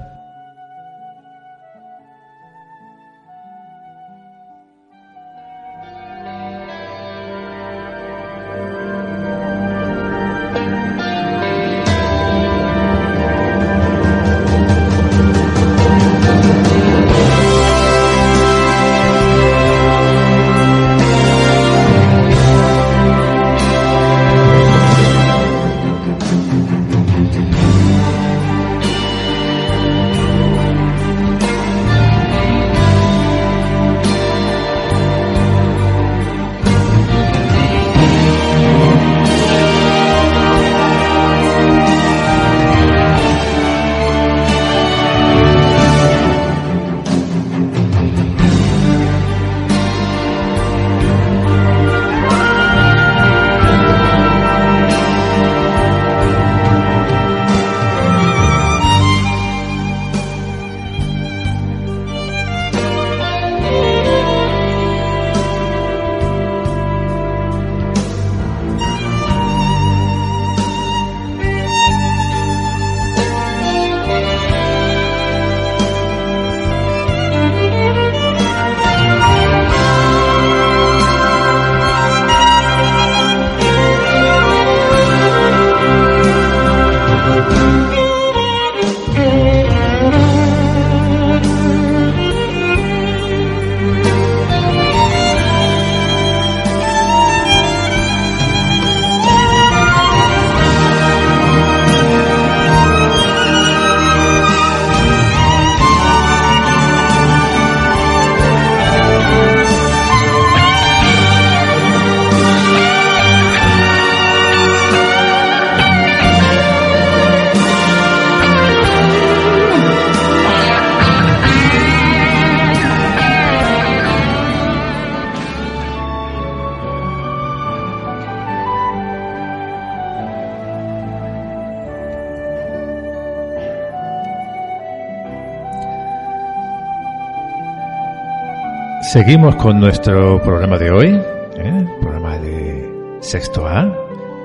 Seguimos 139.12 139.56
con 139.56 139.80
nuestro 139.80 140.40
programa 140.44 140.78
de 140.78 140.92
hoy, 140.92 141.08
¿eh? 141.08 141.86
programa 142.00 142.38
de 142.38 143.18
sexto 143.22 143.66
A. 143.66 143.92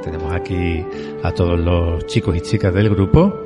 Tenemos 0.02 0.32
aquí 0.32 0.82
a 1.22 1.32
todos 1.32 1.60
los 1.60 2.06
chicos 2.06 2.34
y 2.34 2.40
chicas 2.40 2.72
del 2.72 2.88
grupo 2.88 3.42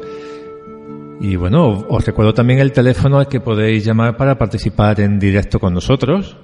Y 1.20 1.34
bueno, 1.34 1.86
os 1.88 2.06
recuerdo 2.06 2.34
también 2.34 2.60
el 2.60 2.70
teléfono 2.70 3.18
al 3.18 3.26
que 3.26 3.40
podéis 3.40 3.84
llamar 3.84 4.16
para 4.16 4.38
participar 4.38 5.00
en 5.00 5.18
directo 5.18 5.58
con 5.58 5.74
nosotros, 5.74 6.36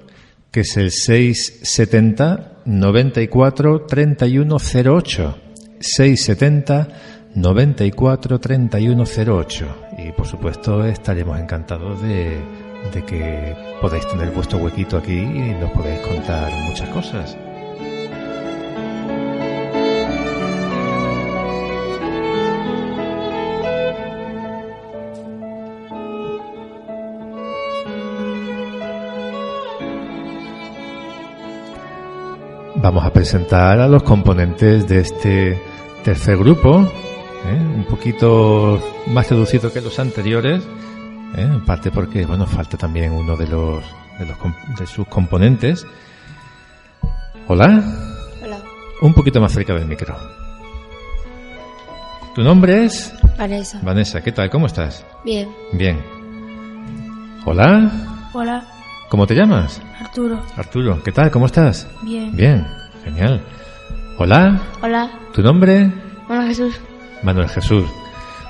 que 0.51 0.59
es 0.59 0.75
el 0.75 0.91
670 0.91 2.63
94 2.65 3.85
3108. 3.87 5.37
670 5.79 6.87
94 7.33 8.39
3108. 8.39 9.67
Y 9.99 10.11
por 10.11 10.27
supuesto 10.27 10.83
estaremos 10.83 11.39
encantados 11.39 12.01
de, 12.01 12.64
de 12.93 13.03
que 13.03 13.55
podáis 13.81 14.07
tener 14.07 14.31
vuestro 14.31 14.59
huequito 14.59 14.97
aquí 14.97 15.17
y 15.19 15.55
nos 15.59 15.71
podéis 15.71 15.99
contar 16.01 16.51
muchas 16.67 16.89
cosas. 16.89 17.37
Vamos 32.85 33.03
a 33.03 33.11
presentar 33.11 33.79
a 33.79 33.87
los 33.87 34.03
componentes 34.03 34.87
de 34.87 34.99
este 34.99 35.59
tercer 36.03 36.37
grupo, 36.37 36.81
¿eh? 36.81 37.59
un 37.75 37.85
poquito 37.85 38.79
más 39.07 39.27
reducido 39.27 39.73
que 39.73 39.81
los 39.81 39.97
anteriores, 39.97 40.61
¿eh? 41.35 41.41
en 41.41 41.65
parte 41.65 41.91
porque 41.91 42.25
bueno 42.25 42.45
falta 42.45 42.77
también 42.77 43.11
uno 43.11 43.35
de 43.35 43.47
los 43.47 43.83
de, 44.19 44.25
los, 44.25 44.37
de 44.77 44.87
sus 44.87 45.07
componentes. 45.07 45.85
Hola. 47.47 47.83
Hola. 48.43 48.57
Un 49.01 49.13
poquito 49.13 49.39
más 49.39 49.51
cerca 49.51 49.73
del 49.73 49.85
micro. 49.85 50.15
¿Tu 52.33 52.43
nombre 52.43 52.85
es? 52.85 53.13
Vanessa. 53.37 53.79
Vanessa, 53.81 54.21
¿qué 54.21 54.31
tal? 54.31 54.49
¿Cómo 54.49 54.65
estás? 54.65 55.05
Bien. 55.23 55.49
Bien. 55.73 56.01
Hola. 57.45 57.91
Hola. 58.33 58.65
¿Cómo 59.09 59.27
te 59.27 59.35
llamas? 59.35 59.81
Arturo. 60.01 60.41
Arturo, 60.57 61.01
¿qué 61.03 61.11
tal? 61.11 61.31
¿Cómo 61.31 61.45
estás? 61.45 61.87
Bien. 62.01 62.35
Bien, 62.35 62.67
genial. 63.03 63.41
Hola. 64.17 64.59
Hola. 64.81 65.09
¿Tu 65.33 65.41
nombre? 65.41 65.91
Manuel 66.27 66.47
Jesús. 66.49 66.79
Manuel 67.23 67.47
Jesús. 67.49 67.85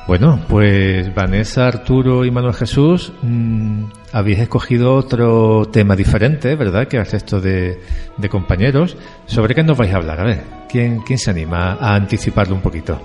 Bueno, 0.08 0.40
pues 0.48 1.14
Vanessa, 1.16 1.68
Arturo 1.68 2.26
y 2.26 2.32
Manuel 2.32 2.54
Jesús, 2.54 3.12
mmm, 3.24 3.86
habéis 4.14 4.40
escogido 4.40 4.94
otro 4.94 5.66
tema 5.72 5.96
diferente, 5.96 6.56
¿verdad? 6.56 6.88
Que 6.88 7.00
al 7.00 7.08
resto 7.08 7.42
de, 7.42 7.80
de, 8.16 8.30
compañeros. 8.30 8.96
¿Sobre 9.26 9.56
qué 9.56 9.64
nos 9.64 9.76
vais 9.76 9.92
a 9.92 9.98
hablar? 9.98 10.20
A 10.20 10.24
ver, 10.24 10.44
¿quién, 10.70 11.00
quién 11.00 11.18
se 11.18 11.32
anima 11.32 11.78
a 11.80 11.96
anticiparlo 11.96 12.54
un 12.54 12.62
poquito? 12.62 13.02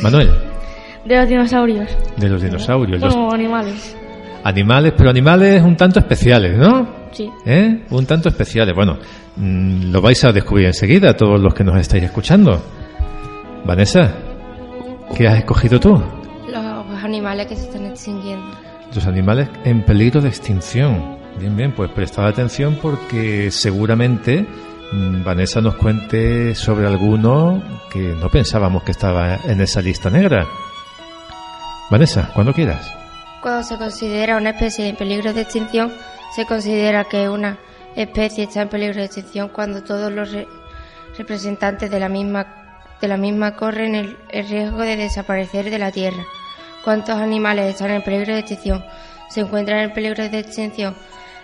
Manuel. 0.00 0.30
De 1.04 1.16
los 1.16 1.28
dinosaurios. 1.28 1.90
De 2.16 2.28
los 2.28 2.40
dinosaurios. 2.40 3.00
Bueno, 3.00 3.24
los... 3.26 3.34
animales. 3.34 3.96
Animales, 4.44 4.94
pero 4.96 5.10
animales 5.10 5.62
un 5.62 5.76
tanto 5.76 6.00
especiales, 6.00 6.56
¿no? 6.56 6.88
Sí. 7.12 7.30
¿Eh? 7.44 7.84
Un 7.90 8.06
tanto 8.06 8.30
especiales. 8.30 8.74
Bueno, 8.74 8.96
mmm, 9.36 9.92
lo 9.92 10.00
vais 10.00 10.24
a 10.24 10.32
descubrir 10.32 10.68
enseguida, 10.68 11.14
todos 11.14 11.38
los 11.38 11.52
que 11.52 11.64
nos 11.64 11.78
estáis 11.78 12.04
escuchando. 12.04 12.62
Vanessa, 13.64 14.31
¿qué 15.16 15.28
has 15.28 15.38
escogido 15.38 15.78
tú? 15.80 16.00
Los 16.48 17.04
animales 17.04 17.46
que 17.46 17.56
se 17.56 17.64
están 17.64 17.86
extinguiendo. 17.86 18.46
Los 18.94 19.06
animales 19.06 19.48
en 19.64 19.84
peligro 19.84 20.20
de 20.20 20.28
extinción. 20.28 21.18
Bien, 21.38 21.56
bien, 21.56 21.72
pues 21.72 21.90
prestad 21.90 22.26
atención 22.26 22.78
porque 22.80 23.50
seguramente 23.50 24.46
mmm, 24.92 25.24
Vanessa 25.24 25.60
nos 25.60 25.76
cuente 25.76 26.54
sobre 26.54 26.86
alguno 26.86 27.62
que 27.90 27.98
no 28.00 28.28
pensábamos 28.28 28.82
que 28.82 28.92
estaba 28.92 29.36
en 29.44 29.60
esa 29.60 29.80
lista 29.80 30.10
negra. 30.10 30.46
Vanessa, 31.90 32.30
cuando 32.34 32.52
quieras. 32.52 32.92
Cuando 33.40 33.64
se 33.64 33.76
considera 33.76 34.36
una 34.36 34.50
especie 34.50 34.88
en 34.88 34.96
peligro 34.96 35.32
de 35.32 35.42
extinción, 35.42 35.92
se 36.34 36.46
considera 36.46 37.04
que 37.04 37.28
una 37.28 37.58
especie 37.96 38.44
está 38.44 38.62
en 38.62 38.68
peligro 38.68 38.96
de 38.96 39.06
extinción 39.06 39.48
cuando 39.48 39.82
todos 39.82 40.12
los 40.12 40.30
re 40.32 40.46
representantes 41.18 41.90
de 41.90 42.00
la 42.00 42.08
misma 42.08 42.61
de 43.02 43.08
la 43.08 43.16
misma 43.16 43.56
corren 43.56 43.96
el, 43.96 44.16
riesgo 44.48 44.78
de 44.78 44.96
desaparecer 44.96 45.70
de 45.70 45.78
la 45.80 45.90
Tierra. 45.90 46.24
¿Cuántos 46.84 47.16
animales 47.16 47.66
están 47.66 47.90
en 47.90 48.02
peligro 48.02 48.32
de 48.32 48.38
extinción? 48.38 48.84
Se 49.28 49.40
encuentran 49.40 49.80
en 49.80 49.92
peligro 49.92 50.28
de 50.28 50.38
extinción 50.38 50.94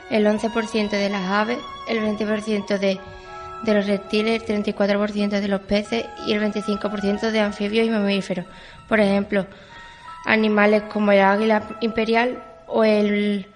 el 0.09 0.25
11% 0.25 0.89
de 0.89 1.09
las 1.11 1.29
aves, 1.29 1.59
el 1.89 1.99
20% 1.99 2.79
de, 2.79 3.01
de 3.65 3.75
los 3.75 3.87
reptiles, 3.89 4.49
el 4.49 4.65
34% 4.65 5.41
de 5.41 5.49
los 5.49 5.61
peces 5.63 6.07
y 6.27 6.33
el 6.33 6.41
25% 6.41 7.33
de 7.33 7.41
anfibios 7.41 7.89
y 7.89 7.91
mamíferos. 7.91 8.47
Por 8.89 9.01
ejemplo, 9.01 9.45
animales 10.27 10.85
como 10.85 11.11
el 11.11 11.21
águila 11.21 11.65
imperial 11.81 12.41
o 12.69 12.85
el 12.85 13.49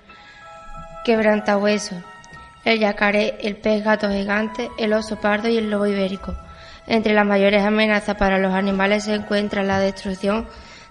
quebrantahueso, 1.05 2.03
el 2.65 2.81
yacaré, 2.81 3.39
el 3.43 3.55
pez 3.55 3.85
gato 3.85 4.11
gigante, 4.11 4.71
el 4.77 4.93
oso 4.93 5.21
pardo 5.21 5.49
y 5.49 5.57
el 5.57 5.71
lobo 5.71 5.87
ibérico. 5.87 6.35
Entre 6.87 7.15
las 7.15 7.27
mayores 7.27 7.63
amenazas 7.65 8.17
para 8.17 8.39
los 8.39 8.53
animales 8.53 9.05
se 9.05 9.15
encuentra 9.15 9.63
la 9.63 9.79
destrucción 9.79 10.47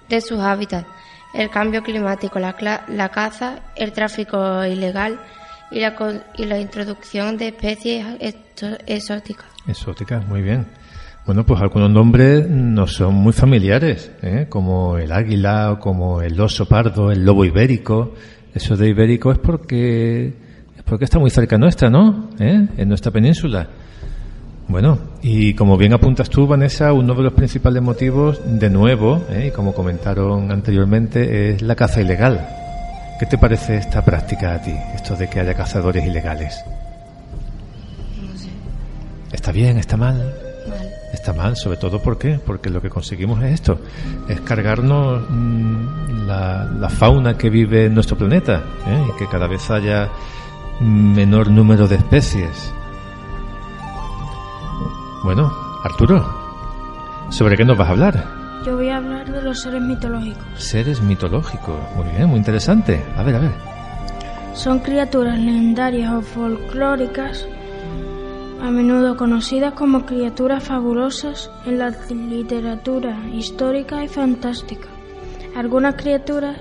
de 0.09 0.21
sus 0.21 0.39
hábitats, 0.39 0.87
el 1.33 1.49
cambio 1.49 1.83
climático, 1.83 2.39
la, 2.39 2.55
la 2.87 3.09
caza, 3.09 3.59
el 3.75 3.91
tráfico 3.91 4.65
ilegal 4.65 5.19
y 5.71 5.79
la, 5.79 5.95
y 6.37 6.45
la 6.45 6.59
introducción 6.59 7.37
de 7.37 7.49
especies 7.49 8.05
exóticas. 8.85 9.45
Exóticas, 9.67 10.25
muy 10.27 10.41
bien. 10.41 10.65
Bueno, 11.25 11.45
pues 11.45 11.61
algunos 11.61 11.91
nombres 11.91 12.49
no 12.49 12.87
son 12.87 13.13
muy 13.13 13.31
familiares, 13.31 14.11
¿eh? 14.23 14.47
como 14.49 14.97
el 14.97 15.11
águila, 15.11 15.77
como 15.79 16.21
el 16.21 16.39
oso 16.39 16.65
pardo, 16.67 17.11
el 17.11 17.23
lobo 17.23 17.45
ibérico. 17.45 18.15
Eso 18.53 18.75
de 18.75 18.89
ibérico 18.89 19.31
es 19.31 19.37
porque, 19.37 20.33
es 20.75 20.83
porque 20.83 21.05
está 21.05 21.19
muy 21.19 21.29
cerca 21.29 21.57
nuestra, 21.57 21.89
¿no? 21.89 22.31
¿Eh? 22.39 22.67
En 22.75 22.89
nuestra 22.89 23.11
península. 23.11 23.69
Bueno, 24.71 24.97
y 25.21 25.53
como 25.53 25.75
bien 25.75 25.91
apuntas 25.91 26.29
tú, 26.29 26.47
Vanessa, 26.47 26.93
uno 26.93 27.13
de 27.13 27.23
los 27.23 27.33
principales 27.33 27.83
motivos, 27.83 28.39
de 28.45 28.69
nuevo, 28.69 29.21
¿eh? 29.29 29.47
y 29.49 29.51
como 29.51 29.73
comentaron 29.73 30.49
anteriormente, 30.49 31.49
es 31.49 31.61
la 31.61 31.75
caza 31.75 31.99
ilegal. 31.99 32.47
¿Qué 33.19 33.25
te 33.25 33.37
parece 33.37 33.75
esta 33.75 34.01
práctica 34.05 34.53
a 34.53 34.61
ti, 34.61 34.73
esto 34.95 35.17
de 35.17 35.29
que 35.29 35.41
haya 35.41 35.53
cazadores 35.55 36.05
ilegales? 36.05 36.63
No 38.21 38.37
sé. 38.37 38.47
¿Está 39.33 39.51
bien? 39.51 39.77
¿Está 39.77 39.97
mal? 39.97 40.15
Mal. 40.69 40.89
Está 41.11 41.33
mal, 41.33 41.57
sobre 41.57 41.75
todo 41.75 42.01
¿por 42.01 42.17
qué? 42.17 42.39
Porque 42.43 42.69
lo 42.69 42.81
que 42.81 42.89
conseguimos 42.89 43.43
es 43.43 43.51
esto, 43.55 43.77
es 44.29 44.39
cargarnos 44.39 45.29
mmm, 45.29 46.27
la, 46.27 46.63
la, 46.79 46.87
fauna 46.87 47.37
que 47.37 47.49
vive 47.49 47.87
en 47.87 47.93
nuestro 47.93 48.17
planeta 48.17 48.63
¿eh? 48.87 49.03
y 49.09 49.17
que 49.19 49.27
cada 49.27 49.47
vez 49.47 49.69
haya 49.69 50.07
menor 50.79 51.51
número 51.51 51.89
de 51.89 51.97
especies. 51.97 52.71
Bueno, 55.23 55.53
Arturo, 55.83 56.25
¿sobre 57.29 57.55
qué 57.55 57.63
nos 57.63 57.77
vas 57.77 57.89
a 57.89 57.91
hablar? 57.91 58.25
Yo 58.65 58.75
voy 58.75 58.89
a 58.89 58.97
hablar 58.97 59.31
de 59.31 59.41
los 59.43 59.61
seres 59.61 59.81
mitológicos. 59.81 60.43
Seres 60.55 60.99
mitológicos, 61.01 61.75
muy 61.95 62.07
bien, 62.09 62.27
muy 62.27 62.39
interesante. 62.39 63.03
A 63.15 63.21
ver, 63.21 63.35
a 63.35 63.39
ver. 63.39 63.51
Son 64.55 64.79
criaturas 64.79 65.37
legendarias 65.37 66.11
o 66.11 66.21
folclóricas, 66.21 67.45
a 68.63 68.71
menudo 68.71 69.15
conocidas 69.15 69.73
como 69.73 70.07
criaturas 70.07 70.63
fabulosas 70.63 71.51
en 71.65 71.77
la 71.77 71.89
literatura 72.09 73.15
histórica 73.31 74.03
y 74.03 74.07
fantástica. 74.07 74.87
Algunas 75.55 75.95
criaturas 75.95 76.57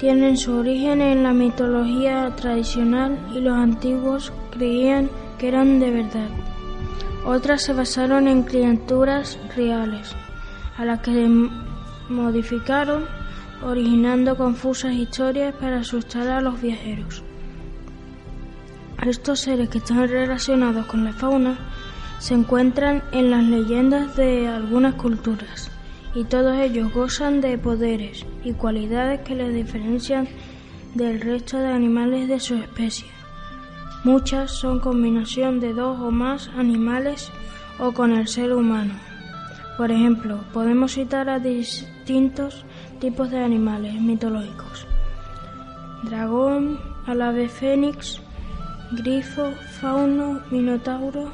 tienen 0.00 0.36
su 0.36 0.52
origen 0.52 1.00
en 1.00 1.22
la 1.22 1.32
mitología 1.32 2.34
tradicional 2.34 3.16
y 3.32 3.40
los 3.40 3.56
antiguos 3.56 4.32
creían 4.50 5.08
que 5.38 5.46
eran 5.46 5.78
de 5.78 5.90
verdad. 5.92 6.28
Otras 7.24 7.62
se 7.62 7.72
basaron 7.72 8.26
en 8.26 8.42
criaturas 8.42 9.38
reales, 9.56 10.12
a 10.76 10.84
las 10.84 11.00
que 11.00 11.28
modificaron, 12.08 13.04
originando 13.62 14.36
confusas 14.36 14.92
historias 14.94 15.54
para 15.54 15.78
asustar 15.78 16.28
a 16.28 16.40
los 16.40 16.60
viajeros. 16.60 17.22
Estos 19.06 19.40
seres 19.40 19.68
que 19.68 19.78
están 19.78 20.08
relacionados 20.08 20.86
con 20.86 21.04
la 21.04 21.12
fauna 21.12 21.58
se 22.18 22.34
encuentran 22.34 23.02
en 23.12 23.30
las 23.30 23.44
leyendas 23.44 24.16
de 24.16 24.48
algunas 24.48 24.94
culturas 24.94 25.70
y 26.14 26.24
todos 26.24 26.56
ellos 26.56 26.92
gozan 26.92 27.40
de 27.40 27.56
poderes 27.58 28.26
y 28.44 28.52
cualidades 28.52 29.20
que 29.20 29.34
les 29.34 29.54
diferencian 29.54 30.28
del 30.94 31.20
resto 31.20 31.58
de 31.58 31.68
animales 31.68 32.28
de 32.28 32.38
su 32.38 32.54
especie. 32.54 33.21
Muchas 34.04 34.50
son 34.50 34.80
combinación 34.80 35.60
de 35.60 35.74
dos 35.74 36.00
o 36.00 36.10
más 36.10 36.48
animales 36.56 37.30
o 37.78 37.92
con 37.92 38.10
el 38.12 38.26
ser 38.26 38.52
humano. 38.52 38.94
Por 39.76 39.92
ejemplo, 39.92 40.40
podemos 40.52 40.92
citar 40.92 41.28
a 41.28 41.38
distintos 41.38 42.64
tipos 42.98 43.30
de 43.30 43.38
animales 43.38 43.94
mitológicos. 44.00 44.86
Dragón, 46.02 46.80
ave 47.06 47.48
fénix, 47.48 48.20
grifo, 48.90 49.52
fauno, 49.80 50.40
minotauro. 50.50 51.32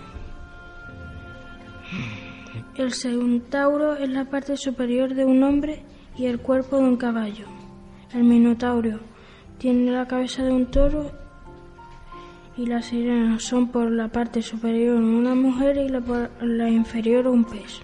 El 2.76 2.92
centauro 2.92 3.96
es 3.96 4.10
la 4.10 4.26
parte 4.26 4.58
superior 4.58 5.14
de 5.14 5.24
un 5.24 5.42
hombre 5.42 5.84
y 6.18 6.26
el 6.26 6.38
cuerpo 6.38 6.76
de 6.76 6.82
un 6.82 6.96
caballo. 6.96 7.46
El 8.12 8.24
Minotauro 8.24 9.00
tiene 9.58 9.90
la 9.90 10.06
cabeza 10.06 10.42
de 10.44 10.52
un 10.52 10.66
toro 10.66 11.27
y 12.58 12.66
las 12.66 12.86
sirenas 12.86 13.44
son 13.44 13.68
por 13.68 13.90
la 13.90 14.08
parte 14.08 14.42
superior 14.42 14.96
una 14.96 15.34
mujer 15.34 15.76
y 15.76 15.88
la, 15.88 16.00
por 16.00 16.28
la 16.42 16.68
inferior 16.68 17.28
un 17.28 17.44
pez. 17.44 17.80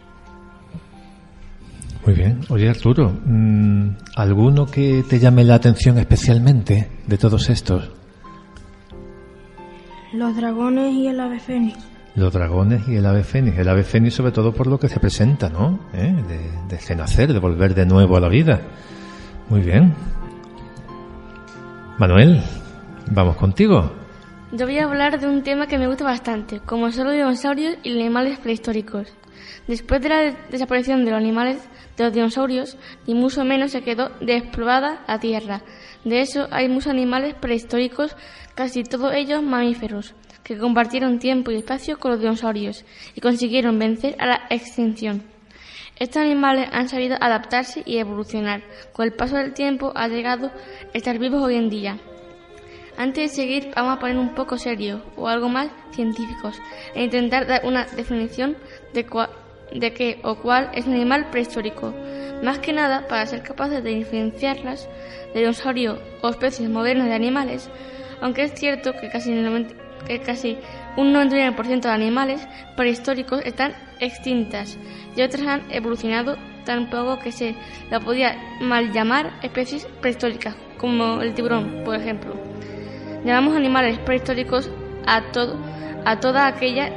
Muy 2.04 2.14
bien. 2.14 2.40
Oye, 2.48 2.68
Arturo, 2.68 3.12
mm, 3.24 3.90
¿alguno 4.16 4.66
que 4.66 5.04
te 5.08 5.20
llame 5.20 5.44
la 5.44 5.54
atención 5.54 5.98
especialmente 5.98 6.90
de 7.06 7.18
todos 7.18 7.48
estos? 7.50 7.88
Los 10.12 10.36
dragones 10.36 10.92
y 10.92 11.06
el 11.06 11.20
ave 11.20 11.38
fénix. 11.38 11.78
Los 12.16 12.32
dragones 12.32 12.86
y 12.88 12.96
el 12.96 13.06
ave 13.06 13.22
fénix. 13.22 13.56
El 13.58 13.68
ave 13.68 13.84
fénix 13.84 14.14
sobre 14.14 14.32
todo 14.32 14.52
por 14.52 14.66
lo 14.66 14.78
que 14.78 14.88
se 14.88 14.98
presenta, 14.98 15.48
¿no? 15.48 15.78
¿Eh? 15.94 16.14
De, 16.28 16.76
de 16.76 16.82
renacer, 16.86 17.32
de 17.32 17.38
volver 17.38 17.74
de 17.74 17.86
nuevo 17.86 18.16
a 18.16 18.20
la 18.20 18.28
vida. 18.28 18.60
Muy 19.48 19.60
bien. 19.60 19.94
Manuel, 21.98 22.42
vamos 23.12 23.36
contigo. 23.36 24.03
Yo 24.56 24.66
voy 24.66 24.78
a 24.78 24.84
hablar 24.84 25.18
de 25.18 25.26
un 25.26 25.42
tema 25.42 25.66
que 25.66 25.78
me 25.78 25.88
gusta 25.88 26.04
bastante, 26.04 26.60
como 26.60 26.92
son 26.92 27.06
los 27.06 27.14
dinosaurios 27.14 27.76
y 27.82 27.88
los 27.88 27.98
animales 27.98 28.38
prehistóricos. 28.38 29.12
Después 29.66 30.00
de 30.00 30.08
la 30.08 30.20
desaparición 30.48 31.04
de 31.04 31.10
los 31.10 31.18
animales 31.18 31.58
de 31.96 32.08
dinosaurios, 32.12 32.76
ni 33.08 33.14
mucho 33.14 33.44
menos 33.44 33.72
se 33.72 33.82
quedó 33.82 34.10
despoblada 34.20 35.02
la 35.08 35.18
Tierra. 35.18 35.62
De 36.04 36.20
eso 36.20 36.46
hay 36.52 36.68
muchos 36.68 36.92
animales 36.92 37.34
prehistóricos, 37.34 38.16
casi 38.54 38.84
todos 38.84 39.12
ellos 39.12 39.42
mamíferos, 39.42 40.14
que 40.44 40.56
compartieron 40.56 41.18
tiempo 41.18 41.50
y 41.50 41.56
espacio 41.56 41.98
con 41.98 42.12
los 42.12 42.20
dinosaurios 42.20 42.84
y 43.16 43.20
consiguieron 43.20 43.76
vencer 43.80 44.14
a 44.20 44.26
la 44.26 44.40
extinción. 44.50 45.24
Estos 45.98 46.22
animales 46.22 46.68
han 46.70 46.88
sabido 46.88 47.16
adaptarse 47.20 47.82
y 47.84 47.98
evolucionar. 47.98 48.62
Con 48.92 49.04
el 49.04 49.14
paso 49.14 49.34
del 49.36 49.52
tiempo 49.52 49.90
ha 49.96 50.06
llegado 50.06 50.46
a 50.46 50.96
estar 50.96 51.18
vivos 51.18 51.42
hoy 51.42 51.56
en 51.56 51.70
día. 51.70 51.98
Antes 52.96 53.30
de 53.30 53.36
seguir, 53.36 53.72
vamos 53.74 53.96
a 53.96 53.98
poner 53.98 54.16
un 54.16 54.34
poco 54.34 54.56
serio 54.56 55.02
o 55.16 55.26
algo 55.26 55.48
más 55.48 55.68
científicos 55.92 56.60
e 56.94 57.04
intentar 57.04 57.46
dar 57.46 57.62
una 57.64 57.86
definición 57.86 58.56
de, 58.92 59.04
de 59.72 59.92
qué 59.92 60.20
o 60.22 60.36
cuál 60.36 60.70
es 60.74 60.86
un 60.86 60.94
animal 60.94 61.30
prehistórico. 61.30 61.92
Más 62.42 62.58
que 62.60 62.72
nada, 62.72 63.08
para 63.08 63.26
ser 63.26 63.42
capaces 63.42 63.82
de 63.82 63.90
diferenciarlas 63.90 64.88
de 65.32 65.40
dinosaurio 65.40 65.98
o 66.22 66.28
especies 66.28 66.70
modernas 66.70 67.08
de 67.08 67.14
animales, 67.14 67.68
aunque 68.20 68.44
es 68.44 68.54
cierto 68.54 68.92
que 68.92 69.08
casi, 69.08 69.34
que 70.06 70.20
casi 70.20 70.58
un 70.96 71.12
99% 71.12 71.80
de 71.80 71.88
animales 71.88 72.46
prehistóricos 72.76 73.40
están 73.44 73.74
extintas 73.98 74.78
y 75.16 75.22
otras 75.22 75.46
han 75.46 75.62
evolucionado 75.70 76.36
tan 76.64 76.90
poco 76.90 77.18
que 77.18 77.32
se 77.32 77.54
la 77.90 78.00
podía 78.00 78.36
mal 78.60 78.92
llamar 78.92 79.32
especies 79.42 79.86
prehistóricas, 80.00 80.54
como 80.78 81.20
el 81.20 81.34
tiburón, 81.34 81.82
por 81.84 81.96
ejemplo. 81.96 82.34
Llamamos 83.24 83.56
animales 83.56 83.98
prehistóricos 83.98 84.70
a, 85.06 85.22
todo, 85.32 85.56
a 86.04 86.20
toda 86.20 86.46
aquella 86.46 86.90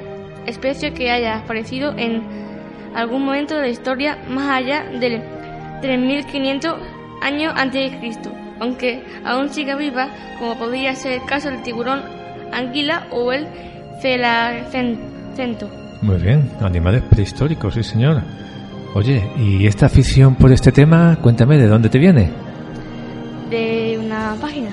especie 0.46 0.94
que 0.94 1.12
haya 1.12 1.40
aparecido 1.40 1.94
en 1.98 2.24
algún 2.96 3.26
momento 3.26 3.56
de 3.56 3.62
la 3.62 3.68
historia 3.70 4.18
más 4.30 4.50
allá 4.50 4.84
del 5.00 5.22
3500 5.82 6.76
años 7.22 7.54
antes 7.56 7.92
de 7.92 7.98
Cristo, 8.00 8.32
aunque 8.60 9.04
aún 9.26 9.50
siga 9.50 9.76
viva, 9.76 10.10
como 10.40 10.58
podría 10.58 10.96
ser 10.96 11.14
el 11.14 11.26
caso 11.26 11.50
del 11.50 11.62
tiburón 11.64 12.02
anguila 12.52 13.08
o 13.12 13.32
el 13.32 13.48
celacento. 14.02 15.70
Muy 16.02 16.18
bien, 16.18 16.50
animales 16.62 17.04
prehistóricos, 17.04 17.74
sí 17.74 17.84
señor. 17.84 18.22
Oye, 18.94 19.24
¿y 19.38 19.68
esta 19.68 19.88
afición 19.88 20.36
por 20.36 20.52
este 20.52 20.72
tema, 20.72 21.18
cuéntame, 21.22 21.58
¿de 21.58 21.68
dónde 21.68 21.90
te 21.90 22.00
viene? 22.00 22.32
De 23.50 24.00
una 24.00 24.36
página. 24.42 24.70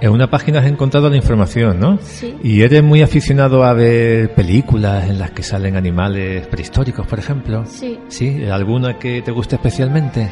En 0.00 0.10
una 0.10 0.28
página 0.28 0.60
has 0.60 0.66
encontrado 0.66 1.08
la 1.08 1.16
información, 1.16 1.80
¿no? 1.80 1.98
Sí. 2.02 2.36
¿Y 2.42 2.60
eres 2.60 2.82
muy 2.82 3.00
aficionado 3.00 3.64
a 3.64 3.72
ver 3.72 4.34
películas 4.34 5.08
en 5.08 5.18
las 5.18 5.30
que 5.30 5.42
salen 5.42 5.74
animales 5.76 6.46
prehistóricos, 6.48 7.06
por 7.06 7.18
ejemplo? 7.18 7.64
Sí. 7.66 7.98
¿Sí? 8.08 8.44
¿Alguna 8.44 8.98
que 8.98 9.22
te 9.22 9.30
guste 9.30 9.56
especialmente? 9.56 10.28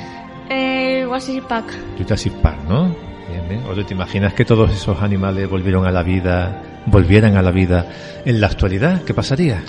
Eh, 0.51 1.05
Jurassic 1.07 1.45
Park. 1.45 1.67
Jurassic 1.99 2.35
Park, 2.35 2.59
¿no? 2.69 2.95
Bien, 3.31 3.49
bien. 3.49 3.63
Oye, 3.67 3.85
¿te 3.85 3.95
imaginas 3.95 4.35
que 4.35 4.45
todos 4.45 4.71
esos 4.71 5.01
animales 5.01 5.49
volvieron 5.49 5.87
a 5.87 5.91
la 5.91 6.03
vida, 6.03 6.63
volvieran 6.87 7.37
a 7.37 7.43
la 7.43 7.51
vida 7.51 7.87
en 8.27 8.43
la 8.43 8.49
actualidad? 8.49 9.03
¿Qué 9.05 9.15
pasaría? 9.15 9.63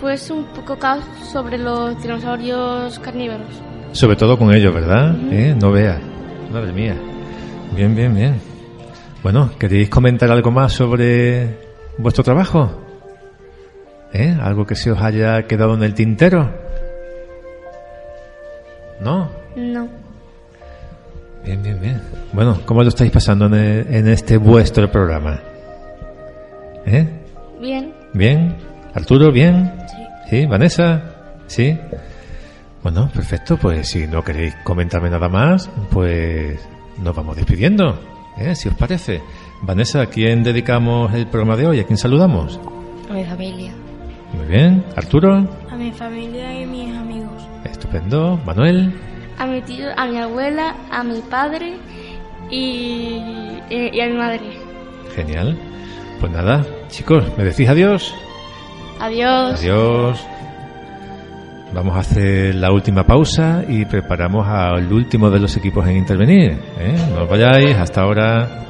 Pues 0.00 0.28
un 0.30 0.44
poco 0.46 0.76
caos 0.76 1.04
sobre 1.32 1.56
los 1.56 2.02
dinosaurios 2.02 2.98
carnívoros. 2.98 3.46
Sobre 3.92 4.16
todo 4.16 4.36
con 4.36 4.52
ellos, 4.52 4.74
¿verdad? 4.74 5.14
¿Eh? 5.30 5.54
No 5.60 5.70
veas. 5.70 6.00
Madre 6.52 6.72
mía. 6.72 6.96
Bien, 7.76 7.94
bien, 7.94 8.12
bien. 8.12 8.49
Bueno, 9.22 9.50
¿queréis 9.58 9.90
comentar 9.90 10.30
algo 10.30 10.50
más 10.50 10.72
sobre 10.72 11.58
vuestro 11.98 12.24
trabajo? 12.24 12.70
¿Eh? 14.12 14.36
¿Algo 14.40 14.66
que 14.66 14.74
se 14.74 14.90
os 14.90 15.00
haya 15.00 15.46
quedado 15.46 15.74
en 15.74 15.82
el 15.82 15.94
tintero? 15.94 16.50
¿No? 19.00 19.30
No. 19.56 19.88
Bien, 21.44 21.62
bien, 21.62 21.80
bien. 21.80 22.02
Bueno, 22.32 22.60
¿cómo 22.66 22.82
lo 22.82 22.88
estáis 22.88 23.10
pasando 23.10 23.46
en, 23.46 23.54
el- 23.54 23.94
en 23.94 24.08
este 24.08 24.36
vuestro 24.36 24.90
programa? 24.90 25.40
¿Eh? 26.86 27.06
Bien. 27.60 27.92
¿Bien? 28.14 28.56
¿Arturo, 28.94 29.30
bien? 29.30 29.72
Sí. 29.86 29.96
¿Sí? 30.30 30.46
¿Vanessa? 30.46 31.02
¿Sí? 31.46 31.78
Bueno, 32.82 33.10
perfecto. 33.14 33.56
Pues 33.58 33.88
si 33.88 34.06
no 34.06 34.22
queréis 34.24 34.54
comentarme 34.64 35.10
nada 35.10 35.28
más, 35.28 35.68
pues 35.90 36.58
nos 37.02 37.14
vamos 37.14 37.36
despidiendo. 37.36 37.98
¿Eh? 38.36 38.54
Si 38.54 38.68
os 38.68 38.74
parece. 38.74 39.22
Vanessa, 39.62 40.02
¿a 40.02 40.06
quién 40.06 40.42
dedicamos 40.42 41.12
el 41.14 41.26
programa 41.26 41.56
de 41.56 41.66
hoy? 41.66 41.80
¿A 41.80 41.84
quién 41.84 41.98
saludamos? 41.98 42.58
A 43.10 43.12
mi 43.12 43.24
familia. 43.24 43.72
Muy 44.32 44.46
bien. 44.46 44.84
¿Arturo? 44.96 45.46
A 45.70 45.76
mi 45.76 45.90
familia 45.92 46.60
y 46.60 46.66
mis 46.66 46.96
amigos. 46.96 47.42
Estupendo. 47.64 48.38
¿Manuel? 48.46 48.92
A 49.38 49.46
mi 49.46 49.60
tío, 49.62 49.86
a 49.96 50.06
mi 50.06 50.18
abuela, 50.18 50.74
a 50.90 51.02
mi 51.02 51.20
padre 51.22 51.76
y, 52.50 53.20
y- 53.70 53.90
y 53.92 54.00
a 54.00 54.06
mi 54.06 54.16
madre. 54.16 54.40
Genial. 55.14 55.58
Pues 56.20 56.30
nada, 56.32 56.64
chicos, 56.88 57.24
¿me 57.38 57.44
decís 57.44 57.68
adiós? 57.68 58.14
Adiós. 59.00 59.58
Adiós. 59.58 60.20
Vamos 61.72 61.96
a 61.96 62.00
hacer 62.00 62.54
la 62.56 62.72
última 62.72 63.04
pausa 63.04 63.62
y 63.68 63.84
preparamos 63.84 64.46
al 64.46 64.92
último 64.92 65.30
de 65.30 65.38
los 65.38 65.56
equipos 65.56 65.86
en 65.86 65.98
intervenir. 65.98 66.52
¿eh? 66.78 66.94
No 67.14 67.22
os 67.22 67.28
vayáis, 67.28 67.76
hasta 67.76 68.02
ahora. 68.02 68.69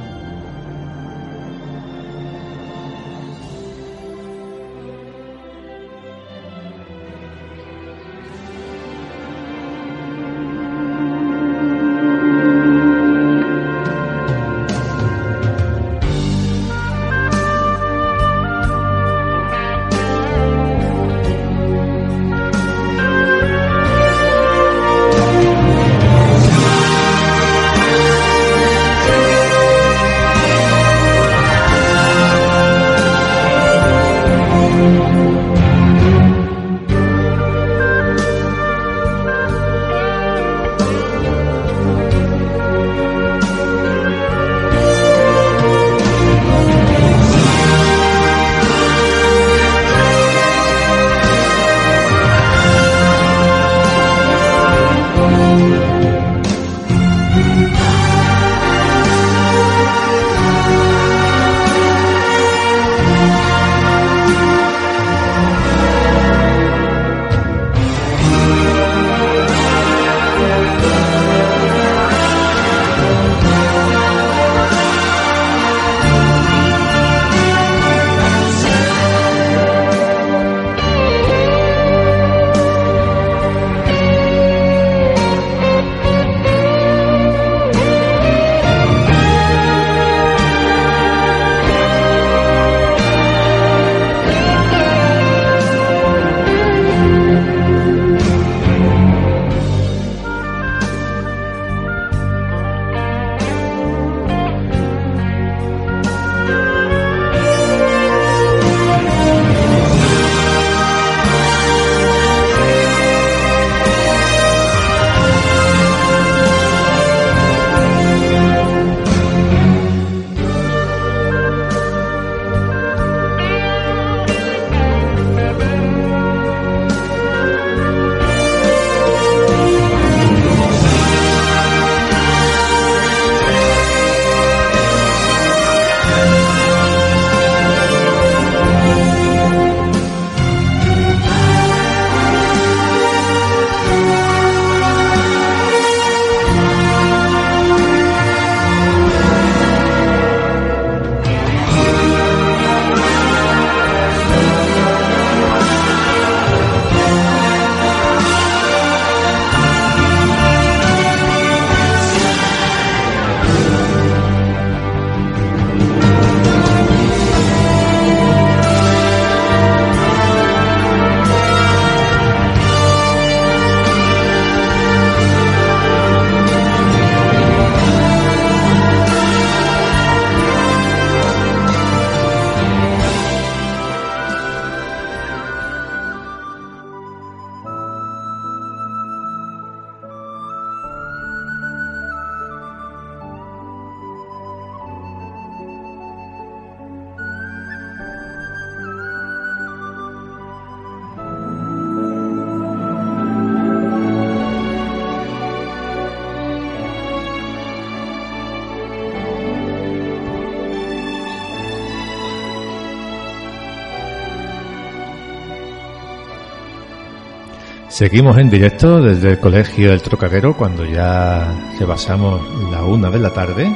Seguimos 218.01 218.35
en 218.39 218.49
directo 218.49 218.99
desde 218.99 219.33
el 219.33 219.39
Colegio 219.39 219.91
del 219.91 220.01
Trocadero 220.01 220.57
cuando 220.57 220.83
ya 220.83 221.53
rebasamos 221.77 222.41
la 222.71 222.83
una 222.83 223.11
de 223.11 223.19
la 223.19 223.29
tarde. 223.29 223.71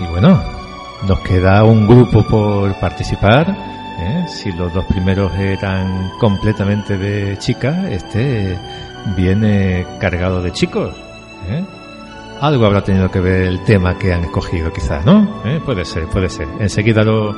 Y 0.00 0.06
bueno, 0.08 0.42
nos 1.06 1.20
queda 1.20 1.62
un 1.62 1.86
grupo 1.86 2.26
por 2.26 2.74
participar. 2.80 3.56
¿eh? 4.00 4.24
Si 4.26 4.50
los 4.50 4.74
dos 4.74 4.84
primeros 4.86 5.32
eran 5.34 6.10
completamente 6.18 6.98
de 6.98 7.38
chicas, 7.38 7.84
este 7.88 8.58
viene 9.16 9.86
cargado 10.00 10.42
de 10.42 10.50
chicos. 10.50 10.92
¿eh? 11.46 11.64
Algo 12.40 12.66
habrá 12.66 12.82
tenido 12.82 13.12
que 13.12 13.20
ver 13.20 13.42
el 13.42 13.62
tema 13.62 13.96
que 13.96 14.12
han 14.12 14.24
escogido, 14.24 14.72
quizás, 14.72 15.06
¿no? 15.06 15.40
¿Eh? 15.44 15.60
Puede 15.64 15.84
ser, 15.84 16.08
puede 16.08 16.28
ser. 16.28 16.48
Enseguida 16.58 17.04
lo, 17.04 17.36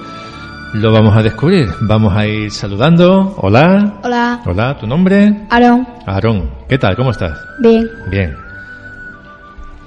lo 0.81 0.93
vamos 0.93 1.16
a 1.16 1.22
descubrir. 1.22 1.68
Vamos 1.81 2.14
a 2.14 2.27
ir 2.27 2.51
saludando. 2.51 3.35
Hola. 3.39 3.95
Hola. 4.03 4.41
Hola, 4.45 4.77
¿tu 4.79 4.87
nombre? 4.87 5.47
Aarón. 5.51 5.87
Aarón. 6.07 6.51
¿Qué 6.68 6.79
tal? 6.79 6.97
¿Cómo 6.97 7.11
estás? 7.11 7.39
Bien. 7.61 7.89
Bien. 8.11 8.37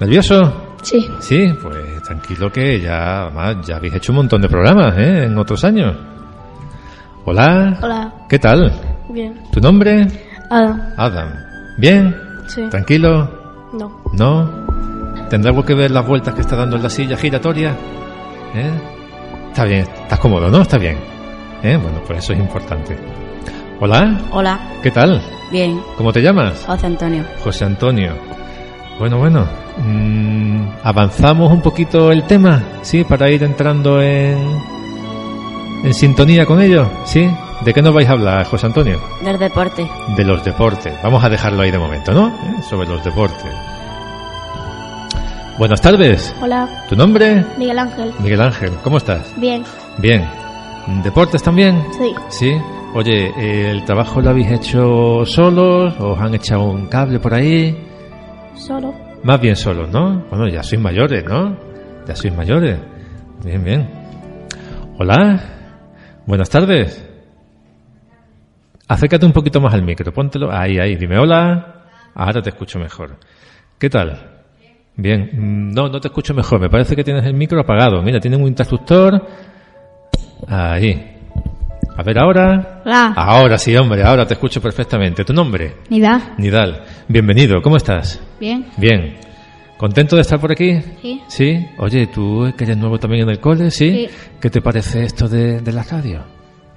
¿Nervioso? 0.00 0.76
Sí. 0.82 1.08
Sí, 1.20 1.52
pues 1.60 2.02
tranquilo 2.02 2.50
que 2.50 2.80
ya, 2.80 3.22
además, 3.22 3.66
ya 3.66 3.76
habéis 3.76 3.94
hecho 3.94 4.12
un 4.12 4.16
montón 4.16 4.40
de 4.40 4.48
programas, 4.48 4.96
¿eh? 4.98 5.24
En 5.24 5.38
otros 5.38 5.62
años. 5.64 5.94
Hola. 7.24 7.78
Hola. 7.82 8.12
¿Qué 8.28 8.38
tal? 8.38 8.72
Bien. 9.10 9.34
¿Tu 9.52 9.60
nombre? 9.60 10.06
Adam. 10.50 10.80
Adam. 10.96 11.28
¿Bien? 11.76 12.16
Sí. 12.46 12.62
¿Tranquilo? 12.70 13.68
No. 13.72 14.02
¿No? 14.14 15.28
¿Tendrá 15.28 15.50
algo 15.50 15.64
que 15.64 15.74
ver 15.74 15.90
las 15.90 16.06
vueltas 16.06 16.34
que 16.34 16.40
está 16.40 16.56
dando 16.56 16.76
en 16.76 16.82
la 16.82 16.90
silla 16.90 17.16
giratoria? 17.16 17.76
¿Eh? 18.54 18.99
Está 19.50 19.64
bien, 19.64 19.80
estás 20.02 20.18
cómodo, 20.18 20.48
¿no? 20.48 20.62
Está 20.62 20.78
bien. 20.78 20.98
¿Eh? 21.62 21.76
Bueno, 21.76 22.00
pues 22.06 22.20
eso 22.20 22.32
es 22.32 22.38
importante. 22.38 22.96
Hola. 23.80 24.18
Hola. 24.30 24.58
¿Qué 24.82 24.90
tal? 24.90 25.20
Bien. 25.50 25.80
¿Cómo 25.96 26.12
te 26.12 26.20
llamas? 26.22 26.64
José 26.66 26.86
Antonio. 26.86 27.24
José 27.42 27.64
Antonio. 27.64 28.12
Bueno, 28.98 29.18
bueno. 29.18 29.46
Mm, 29.78 30.68
¿Avanzamos 30.84 31.50
un 31.52 31.60
poquito 31.60 32.12
el 32.12 32.24
tema? 32.24 32.62
¿Sí? 32.82 33.04
Para 33.04 33.28
ir 33.30 33.42
entrando 33.42 34.00
en, 34.00 34.38
en 35.84 35.94
sintonía 35.94 36.46
con 36.46 36.60
ello. 36.60 36.88
¿Sí? 37.04 37.28
¿De 37.64 37.74
qué 37.74 37.82
nos 37.82 37.92
vais 37.92 38.08
a 38.08 38.12
hablar, 38.12 38.44
José 38.46 38.66
Antonio? 38.66 39.00
Del 39.22 39.38
deporte. 39.38 39.86
De 40.16 40.24
los 40.24 40.42
deportes. 40.44 40.94
Vamos 41.02 41.22
a 41.24 41.28
dejarlo 41.28 41.62
ahí 41.62 41.70
de 41.70 41.78
momento, 41.78 42.12
¿no? 42.12 42.28
¿Eh? 42.28 42.62
Sobre 42.68 42.88
los 42.88 43.02
deportes. 43.04 43.52
Buenas 45.60 45.82
tardes. 45.82 46.34
Hola. 46.40 46.86
¿Tu 46.88 46.96
nombre? 46.96 47.44
Miguel 47.58 47.78
Ángel. 47.78 48.14
Miguel 48.22 48.40
Ángel. 48.40 48.70
¿Cómo 48.82 48.96
estás? 48.96 49.38
Bien. 49.38 49.62
Bien. 49.98 50.26
¿Deportes 51.04 51.42
también? 51.42 51.84
Sí. 51.98 52.14
Sí. 52.30 52.52
Oye, 52.94 53.30
¿el 53.70 53.84
trabajo 53.84 54.22
lo 54.22 54.30
habéis 54.30 54.52
hecho 54.52 55.22
solos? 55.26 55.94
¿Os 56.00 56.18
han 56.18 56.34
echado 56.34 56.62
un 56.62 56.86
cable 56.86 57.20
por 57.20 57.34
ahí? 57.34 57.76
Solo. 58.54 58.94
Más 59.22 59.38
bien 59.38 59.54
solos, 59.54 59.90
¿no? 59.90 60.24
Bueno, 60.30 60.48
ya 60.48 60.62
sois 60.62 60.80
mayores, 60.80 61.26
¿no? 61.26 61.54
Ya 62.08 62.16
sois 62.16 62.34
mayores. 62.34 62.78
Bien, 63.44 63.62
bien. 63.62 63.90
Hola. 64.98 65.42
Buenas 66.24 66.48
tardes. 66.48 67.06
Acércate 68.88 69.26
un 69.26 69.32
poquito 69.32 69.60
más 69.60 69.74
al 69.74 69.82
micro, 69.82 70.10
póntelo. 70.10 70.50
Ahí, 70.50 70.78
ahí. 70.78 70.96
Dime 70.96 71.18
hola. 71.18 71.84
Ahora 72.14 72.40
te 72.40 72.48
escucho 72.48 72.78
mejor. 72.78 73.18
¿Qué 73.78 73.90
tal? 73.90 74.39
Bien. 75.00 75.30
Mm, 75.32 75.72
No, 75.72 75.88
no 75.88 76.00
te 76.00 76.08
escucho 76.08 76.34
mejor. 76.34 76.60
Me 76.60 76.68
parece 76.68 76.94
que 76.94 77.02
tienes 77.04 77.24
el 77.24 77.34
micro 77.34 77.60
apagado. 77.60 78.02
Mira, 78.02 78.20
tiene 78.20 78.36
un 78.36 78.46
interruptor. 78.46 79.26
Ahí. 80.46 81.16
A 81.96 82.02
ver 82.02 82.18
ahora. 82.18 82.82
Hola. 82.84 83.12
Ahora 83.16 83.58
sí, 83.58 83.74
hombre. 83.76 84.02
Ahora 84.02 84.26
te 84.26 84.34
escucho 84.34 84.60
perfectamente. 84.60 85.24
¿Tu 85.24 85.32
nombre? 85.32 85.74
Nida. 85.88 86.34
Nidal. 86.38 86.82
Bienvenido. 87.08 87.60
¿Cómo 87.62 87.76
estás? 87.76 88.20
Bien. 88.38 88.66
Bien. 88.76 89.16
¿Contento 89.76 90.16
de 90.16 90.22
estar 90.22 90.38
por 90.38 90.52
aquí? 90.52 90.78
Sí. 91.00 91.20
Sí. 91.28 91.66
Oye, 91.78 92.06
tú 92.08 92.52
que 92.56 92.64
eres 92.64 92.76
nuevo 92.76 92.98
también 92.98 93.22
en 93.24 93.30
el 93.30 93.40
cole, 93.40 93.70
¿sí? 93.70 94.06
Sí. 94.08 94.14
¿Qué 94.40 94.50
te 94.50 94.60
parece 94.60 95.04
esto 95.04 95.28
de, 95.28 95.60
de 95.60 95.72
la 95.72 95.82
radio? 95.82 96.22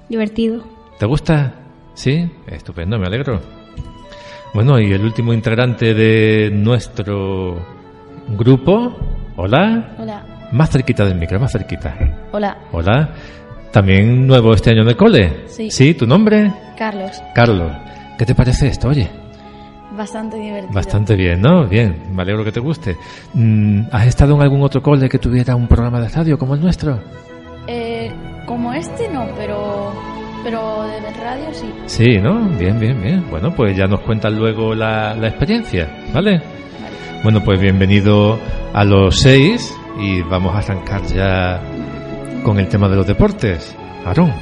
Divertido. 0.07 0.63
¿Te 0.97 1.05
gusta? 1.05 1.53
Sí. 1.93 2.25
Estupendo, 2.47 2.97
me 2.97 3.07
alegro. 3.07 3.41
Bueno, 4.53 4.79
y 4.79 4.91
el 4.93 5.03
último 5.03 5.33
integrante 5.33 5.93
de 5.93 6.49
nuestro 6.51 7.82
grupo. 8.29 8.95
Hola. 9.35 9.95
Hola. 9.97 10.23
Más 10.51 10.69
cerquita 10.69 11.05
del 11.05 11.17
micro, 11.17 11.39
más 11.39 11.51
cerquita. 11.51 11.95
Hola. 12.31 12.57
Hola. 12.71 13.09
También 13.71 14.27
nuevo 14.27 14.53
este 14.53 14.69
año 14.71 14.87
el 14.87 14.95
cole. 14.95 15.45
Sí. 15.47 15.71
¿Sí? 15.71 15.93
¿Tu 15.95 16.05
nombre? 16.05 16.51
Carlos. 16.77 17.21
Carlos. 17.33 17.71
¿Qué 18.17 18.25
te 18.25 18.35
parece 18.35 18.67
esto? 18.67 18.89
Oye. 18.89 19.09
Bastante 19.97 20.37
divertido. 20.37 20.73
Bastante 20.73 21.15
bien, 21.15 21.41
¿no? 21.41 21.67
Bien, 21.67 22.03
me 22.13 22.21
alegro 22.21 22.43
que 22.43 22.51
te 22.51 22.59
guste. 22.59 22.97
Mm, 23.33 23.83
¿Has 23.91 24.07
estado 24.07 24.35
en 24.35 24.41
algún 24.41 24.61
otro 24.61 24.81
cole 24.81 25.07
que 25.07 25.19
tuviera 25.19 25.55
un 25.55 25.67
programa 25.67 25.99
de 26.01 26.09
radio 26.09 26.37
como 26.37 26.55
el 26.55 26.61
nuestro? 26.61 26.99
Eh, 27.67 28.11
como 28.45 28.73
este 28.73 29.07
no, 29.09 29.27
pero 29.37 29.91
pero 30.43 30.83
de 30.83 31.23
radio 31.23 31.45
sí. 31.53 31.71
Sí, 31.85 32.17
¿no? 32.19 32.47
Bien, 32.57 32.79
bien, 32.79 33.01
bien. 33.01 33.25
Bueno, 33.29 33.53
pues 33.55 33.77
ya 33.77 33.85
nos 33.85 34.01
cuentan 34.01 34.37
luego 34.37 34.75
la, 34.75 35.15
la 35.15 35.27
experiencia, 35.29 35.87
¿vale? 36.13 36.41
Bueno, 37.23 37.41
pues 37.41 37.57
bienvenido 37.57 38.37
a 38.73 38.83
los 38.83 39.21
seis 39.21 39.73
y 39.97 40.21
vamos 40.23 40.53
a 40.53 40.57
arrancar 40.57 41.01
ya 41.03 41.61
con 42.43 42.59
el 42.59 42.67
tema 42.67 42.89
de 42.89 42.97
los 42.97 43.07
deportes. 43.07 43.73
Aarón, 44.05 44.33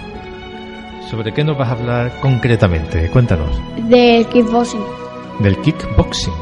¿sobre 1.07 1.32
qué 1.32 1.43
nos 1.43 1.55
vas 1.55 1.69
a 1.69 1.73
hablar 1.73 2.19
concretamente? 2.19 3.07
Cuéntanos. 3.09 3.61
Del 3.88 4.25
kickboxing. 4.25 4.82
Del 5.41 5.57
kickboxing. 5.57 6.34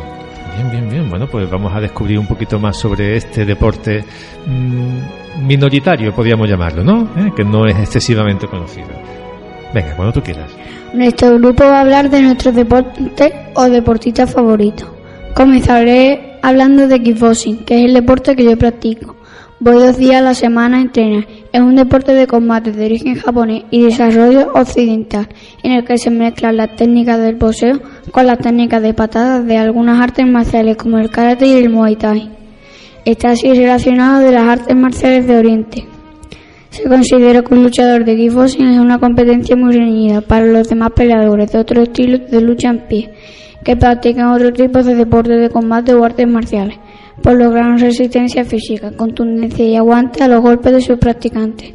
Bien, 0.55 0.71
bien, 0.71 0.89
bien. 0.89 1.09
Bueno, 1.09 1.27
pues 1.27 1.49
vamos 1.49 1.75
a 1.75 1.81
descubrir 1.81 2.17
un 2.17 2.27
poquito 2.27 2.57
más 2.57 2.77
sobre 2.77 3.17
este 3.17 3.43
deporte 3.43 4.05
mm, 4.47 5.45
minoritario, 5.45 6.15
podríamos 6.15 6.47
llamarlo, 6.47 6.85
¿no? 6.85 7.01
¿Eh? 7.17 7.33
Que 7.35 7.43
no 7.43 7.65
es 7.65 7.77
excesivamente 7.77 8.47
conocido. 8.47 8.87
Venga, 9.73 9.93
cuando 9.97 10.13
tú 10.13 10.21
quieras. 10.21 10.49
Nuestro 10.93 11.37
grupo 11.37 11.65
va 11.65 11.79
a 11.79 11.81
hablar 11.81 12.09
de 12.09 12.21
nuestro 12.21 12.53
deporte 12.53 13.33
o 13.55 13.69
deportista 13.69 14.25
favorito. 14.25 14.98
Comenzaré 15.39 16.37
hablando 16.41 16.89
de 16.89 17.01
kickboxing, 17.01 17.59
que 17.59 17.79
es 17.79 17.85
el 17.85 17.93
deporte 17.93 18.35
que 18.35 18.43
yo 18.43 18.57
practico. 18.57 19.15
Voy 19.61 19.75
dos 19.75 19.97
días 19.97 20.17
a 20.17 20.21
la 20.21 20.33
semana 20.33 20.79
a 20.79 20.81
entrenar. 20.81 21.25
Es 21.53 21.61
un 21.61 21.77
deporte 21.77 22.11
de 22.11 22.27
combate 22.27 22.73
de 22.73 22.87
origen 22.87 23.15
japonés 23.15 23.63
y 23.71 23.83
desarrollo 23.83 24.51
occidental, 24.53 25.29
en 25.63 25.71
el 25.71 25.85
que 25.85 25.97
se 25.97 26.09
mezclan 26.09 26.57
las 26.57 26.75
técnicas 26.75 27.19
del 27.19 27.37
boxeo 27.37 27.79
con 28.11 28.27
las 28.27 28.39
técnicas 28.39 28.81
de 28.81 28.93
patadas 28.93 29.45
de 29.45 29.55
algunas 29.55 30.01
artes 30.01 30.27
marciales 30.27 30.75
como 30.75 30.97
el 30.97 31.09
karate 31.09 31.47
y 31.47 31.53
el 31.53 31.69
muay 31.69 31.95
thai. 31.95 32.29
Está 33.05 33.29
así 33.29 33.53
relacionado 33.53 34.19
de 34.19 34.33
las 34.33 34.43
artes 34.43 34.75
marciales 34.75 35.25
de 35.25 35.37
Oriente. 35.37 35.85
Se 36.69 36.83
considera 36.83 37.43
que 37.43 37.53
un 37.53 37.63
luchador 37.63 38.03
de 38.03 38.17
kickboxing 38.17 38.67
es 38.67 38.77
una 38.77 38.99
competencia 38.99 39.55
muy 39.55 39.71
reñida 39.73 40.19
para 40.19 40.45
los 40.45 40.67
demás 40.67 40.91
peleadores 40.93 41.49
de 41.53 41.59
otros 41.59 41.83
estilos 41.87 42.29
de 42.29 42.41
lucha 42.41 42.67
en 42.71 42.79
pie, 42.89 43.13
que 43.63 43.75
practican 43.75 44.27
otro 44.29 44.51
tipo 44.53 44.81
de 44.83 44.95
deportes 44.95 45.39
de 45.41 45.49
combate 45.49 45.93
o 45.93 46.03
artes 46.03 46.27
marciales, 46.27 46.77
por 47.21 47.33
lograr 47.37 47.79
resistencia 47.79 48.45
física, 48.45 48.91
contundencia 48.95 49.65
y 49.65 49.75
aguante 49.75 50.23
a 50.23 50.27
los 50.27 50.41
golpes 50.41 50.71
de 50.73 50.81
sus 50.81 50.97
practicantes. 50.97 51.73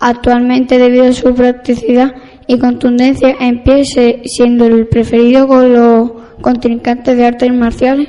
Actualmente, 0.00 0.78
debido 0.78 1.04
a 1.04 1.12
su 1.12 1.32
practicidad 1.34 2.12
y 2.46 2.58
contundencia 2.58 3.36
en 3.38 3.62
pie, 3.62 3.84
se- 3.84 4.22
siendo 4.24 4.66
el 4.66 4.88
preferido 4.88 5.46
con 5.46 5.72
los 5.72 6.10
contrincantes 6.40 7.16
de 7.16 7.24
artes 7.26 7.52
marciales, 7.52 8.08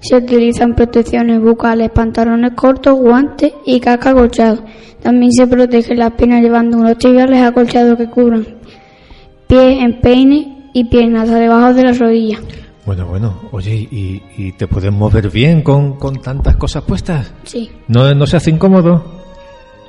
se 0.00 0.16
utilizan 0.16 0.74
protecciones 0.74 1.40
bucales, 1.40 1.90
pantalones 1.90 2.52
cortos, 2.54 2.98
guantes 2.98 3.52
y 3.64 3.80
casca 3.80 4.10
acolchado. 4.10 4.64
También 5.02 5.32
se 5.32 5.46
protege 5.46 5.94
las 5.94 6.12
piernas 6.12 6.42
llevando 6.42 6.76
unos 6.78 6.98
tibiales 6.98 7.42
acolchados 7.42 7.96
que 7.96 8.06
cubran 8.10 8.46
pies, 9.46 9.78
empeine 9.82 10.59
y 10.72 10.84
piernas 10.84 11.28
debajo 11.30 11.74
de 11.74 11.82
las 11.84 11.98
rodillas. 11.98 12.40
Bueno, 12.86 13.06
bueno. 13.06 13.34
Oye, 13.52 13.74
¿y, 13.90 14.22
y 14.36 14.52
te 14.52 14.66
puedes 14.66 14.92
mover 14.92 15.30
bien 15.30 15.62
con, 15.62 15.94
con 15.98 16.16
tantas 16.20 16.56
cosas 16.56 16.82
puestas? 16.84 17.32
Sí, 17.44 17.70
¿No, 17.88 18.12
¿No 18.14 18.26
se 18.26 18.36
hace 18.38 18.50
incómodo? 18.50 19.04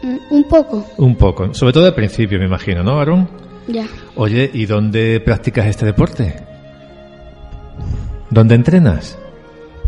Mm, 0.03 0.33
un 0.35 0.43
poco, 0.45 0.85
Un 0.97 1.15
poco. 1.15 1.53
Sobre 1.53 1.73
todo 1.73 1.85
al 1.85 1.93
principio, 1.95 2.37
me 2.39 2.45
imagino, 2.45 2.83
¿no, 2.83 2.99
Aaron? 2.99 3.27
ya. 3.67 3.85
Oye, 4.15 4.49
¿y 4.53 4.65
dónde 4.65 5.19
practicas 5.21 5.67
este 5.67 5.85
deporte? 5.85 6.35
¿Dónde 8.29 8.55
entrenas? 8.55 9.17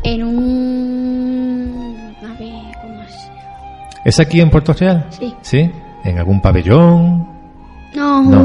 En 0.03 0.23
un... 0.23 2.13
A 2.23 2.37
ver, 2.39 2.53
¿cómo 2.81 3.01
es? 3.03 3.13
¿Es 4.05 4.19
aquí 4.19 4.41
en 4.41 4.49
Puerto 4.49 4.73
Real? 4.73 5.07
Sí. 5.09 5.33
¿Sí? 5.41 5.71
¿En 6.03 6.17
algún 6.19 6.41
pabellón? 6.41 7.27
No, 7.95 8.23
No. 8.23 8.43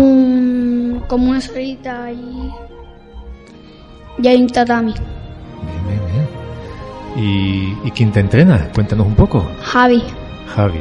Como 1.09 1.31
una 1.31 1.41
salita 1.41 2.05
ahí. 2.05 2.53
Y 4.23 4.29
hay 4.29 4.43
un 4.43 4.49
tatami. 4.49 4.93
Bien, 5.87 6.01
bien. 7.15 7.25
¿Y, 7.85 7.89
¿Y 7.89 7.91
quién 7.93 8.13
te 8.13 8.21
entrena? 8.21 8.69
Cuéntanos 8.75 9.07
un 9.07 9.15
poco. 9.15 9.47
Javi, 9.63 10.03
Javi. 10.55 10.81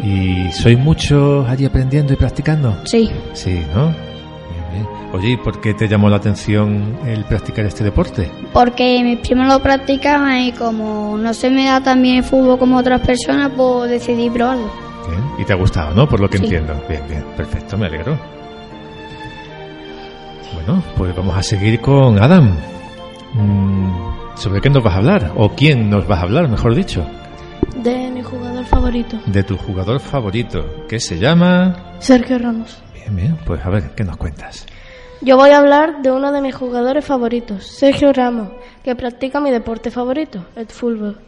¿Y 0.00 0.50
sois 0.52 0.78
muchos 0.78 1.48
allí 1.48 1.64
aprendiendo 1.64 2.12
y 2.12 2.16
practicando? 2.16 2.76
sí. 2.84 3.10
Sí, 3.32 3.62
¿no? 3.74 3.86
Bien, 3.86 4.64
bien. 4.72 4.86
Oye, 5.12 5.28
¿y 5.30 5.36
por 5.36 5.60
qué 5.60 5.72
te 5.72 5.86
llamó 5.88 6.10
la 6.10 6.16
atención 6.16 6.98
el 7.06 7.24
practicar 7.24 7.64
este 7.64 7.84
deporte? 7.84 8.28
Porque 8.52 9.00
mis 9.04 9.20
primos 9.20 9.46
lo 9.46 9.60
practicaban 9.60 10.40
y 10.40 10.52
como 10.52 11.16
no 11.16 11.32
se 11.32 11.48
me 11.48 11.66
da 11.66 11.80
tan 11.80 12.02
bien 12.02 12.16
el 12.18 12.24
fútbol 12.24 12.58
como 12.58 12.76
otras 12.76 13.00
personas, 13.00 13.52
pues 13.56 13.88
decidí 13.90 14.28
probarlo. 14.30 14.68
Bien. 15.08 15.22
Y 15.38 15.44
te 15.44 15.52
ha 15.52 15.56
gustado, 15.56 15.94
¿no? 15.94 16.08
Por 16.08 16.18
lo 16.20 16.28
que 16.28 16.38
Sí. 16.38 16.44
entiendo. 16.44 16.74
Bien, 16.88 17.02
bien. 17.08 17.24
Perfecto, 17.36 17.78
me 17.78 17.86
alegro. 17.86 18.18
Bueno, 20.66 20.82
pues 20.96 21.14
vamos 21.14 21.36
a 21.36 21.42
seguir 21.42 21.78
con 21.80 22.18
Adam. 22.22 22.56
Mm, 23.34 24.36
¿Sobre 24.36 24.62
qué 24.62 24.70
nos 24.70 24.82
vas 24.82 24.94
a 24.94 24.98
hablar? 24.98 25.32
¿O 25.36 25.50
quién 25.50 25.90
nos 25.90 26.06
vas 26.06 26.20
a 26.20 26.22
hablar, 26.22 26.48
mejor 26.48 26.74
dicho? 26.74 27.06
De 27.76 28.10
mi 28.10 28.22
jugador 28.22 28.64
favorito, 28.64 29.18
De 29.26 29.42
tu 29.42 29.58
jugador 29.58 30.00
favorito, 30.00 30.86
que 30.88 30.98
se 31.00 31.18
llama... 31.18 31.96
Sergio 31.98 32.38
Ramos. 32.38 32.82
Bien, 32.94 33.14
bien. 33.14 33.38
Pues 33.44 33.64
a 33.64 33.68
ver, 33.68 33.90
¿qué 33.94 34.04
nos 34.04 34.16
cuentas? 34.16 34.66
Yo 35.20 35.36
voy 35.36 35.50
a 35.50 35.58
hablar 35.58 36.00
de 36.02 36.10
uno 36.10 36.32
de 36.32 36.40
mis 36.40 36.54
jugadores 36.54 37.04
favoritos, 37.04 37.66
Sergio 37.66 38.12
Ramos, 38.14 38.48
que 38.82 38.96
practica 38.96 39.40
mi 39.40 39.50
deporte 39.50 39.90
favorito, 39.90 40.46
el 40.56 40.66
fútbol. 40.66 41.18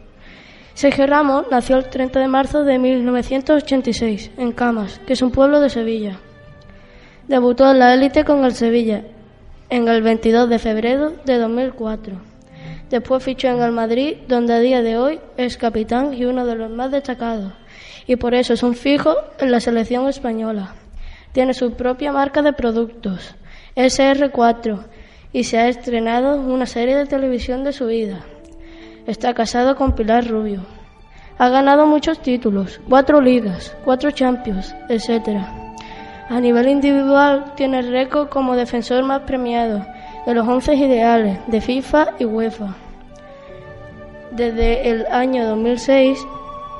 Sergio 0.73 1.05
Ramos 1.05 1.45
nació 1.51 1.77
el 1.77 1.89
30 1.89 2.19
de 2.19 2.27
marzo 2.27 2.63
de 2.63 2.79
1986 2.79 4.31
en 4.37 4.51
Camas, 4.51 4.99
que 5.05 5.13
es 5.13 5.21
un 5.21 5.31
pueblo 5.31 5.59
de 5.59 5.69
Sevilla. 5.69 6.19
Debutó 7.27 7.69
en 7.69 7.79
la 7.79 7.93
élite 7.93 8.23
con 8.23 8.43
el 8.43 8.53
Sevilla 8.53 9.03
en 9.69 9.87
el 9.87 10.01
22 10.01 10.49
de 10.49 10.59
febrero 10.59 11.13
de 11.25 11.37
2004. 11.37 12.15
Después 12.89 13.23
fichó 13.23 13.49
en 13.49 13.61
el 13.61 13.71
Madrid, 13.71 14.17
donde 14.27 14.53
a 14.53 14.59
día 14.59 14.81
de 14.81 14.97
hoy 14.97 15.19
es 15.35 15.57
capitán 15.57 16.13
y 16.13 16.25
uno 16.25 16.45
de 16.45 16.55
los 16.55 16.71
más 16.71 16.91
destacados, 16.91 17.51
y 18.05 18.15
por 18.15 18.33
eso 18.33 18.53
es 18.53 18.63
un 18.63 18.75
fijo 18.75 19.15
en 19.39 19.51
la 19.51 19.59
selección 19.59 20.07
española. 20.07 20.75
Tiene 21.33 21.53
su 21.53 21.73
propia 21.73 22.13
marca 22.13 22.41
de 22.41 22.53
productos, 22.53 23.35
SR4, 23.75 24.85
y 25.33 25.43
se 25.43 25.57
ha 25.57 25.67
estrenado 25.67 26.37
una 26.37 26.65
serie 26.65 26.95
de 26.95 27.05
televisión 27.05 27.65
de 27.65 27.73
su 27.73 27.87
vida. 27.87 28.21
Está 29.05 29.33
casado 29.33 29.75
con 29.75 29.93
Pilar 29.93 30.25
Rubio. 30.25 30.65
Ha 31.37 31.49
ganado 31.49 31.85
muchos 31.85 32.21
títulos, 32.21 32.79
cuatro 32.87 33.21
ligas, 33.21 33.75
cuatro 33.83 34.11
champions, 34.11 34.73
etc. 34.89 35.66
A 36.29 36.41
nivel 36.41 36.67
individual 36.67 37.53
tiene 37.55 37.81
récord 37.81 38.27
como 38.27 38.57
defensor 38.57 39.01
más 39.05 39.21
premiado 39.21 39.85
de 40.25 40.33
los 40.33 40.45
11 40.45 40.75
ideales 40.75 41.39
de 41.47 41.61
FIFA 41.61 42.15
y 42.19 42.25
UEFA. 42.25 42.75
Desde 44.31 44.89
el 44.89 45.05
año 45.07 45.47
2006 45.47 46.19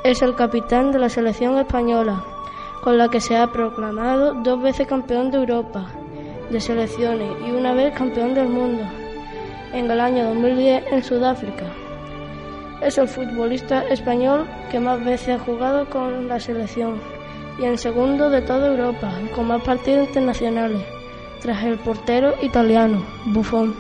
es 0.04 0.22
el 0.22 0.36
capitán 0.36 0.92
de 0.92 1.00
la 1.00 1.08
selección 1.08 1.58
española, 1.58 2.22
con 2.84 2.98
la 2.98 3.08
que 3.08 3.22
se 3.22 3.38
ha 3.38 3.48
proclamado 3.48 4.34
dos 4.34 4.62
veces 4.62 4.86
campeón 4.86 5.32
de 5.32 5.38
Europa 5.38 5.88
de 6.50 6.60
selecciones 6.60 7.32
y 7.48 7.52
una 7.52 7.74
vez 7.74 7.94
campeón 7.94 8.34
del 8.34 8.50
mundo 8.50 8.84
en 9.74 9.90
el 9.90 10.00
año 10.02 10.26
2010 10.26 10.92
en 10.92 11.04
Sudáfrica. 11.04 11.66
Es 12.82 12.98
el 12.98 13.08
futbolista 13.08 13.84
español 13.88 14.46
que 14.70 14.80
más 14.82 15.04
veces 15.04 15.40
ha 15.40 15.44
jugado 15.44 15.90
con 15.90 16.28
la 16.28 16.40
selección 16.40 17.00
y 17.60 17.66
en 17.66 17.78
segundo 17.78 18.30
de 18.30 18.42
toda 18.42 18.68
Europa, 18.68 19.12
con 19.36 19.48
más 19.48 19.62
partidos 19.64 20.08
internacionales, 20.08 20.82
tras 21.42 21.64
el 21.64 21.78
portero 21.78 22.34
italiano 22.42 23.04
Buffon. 23.26 23.76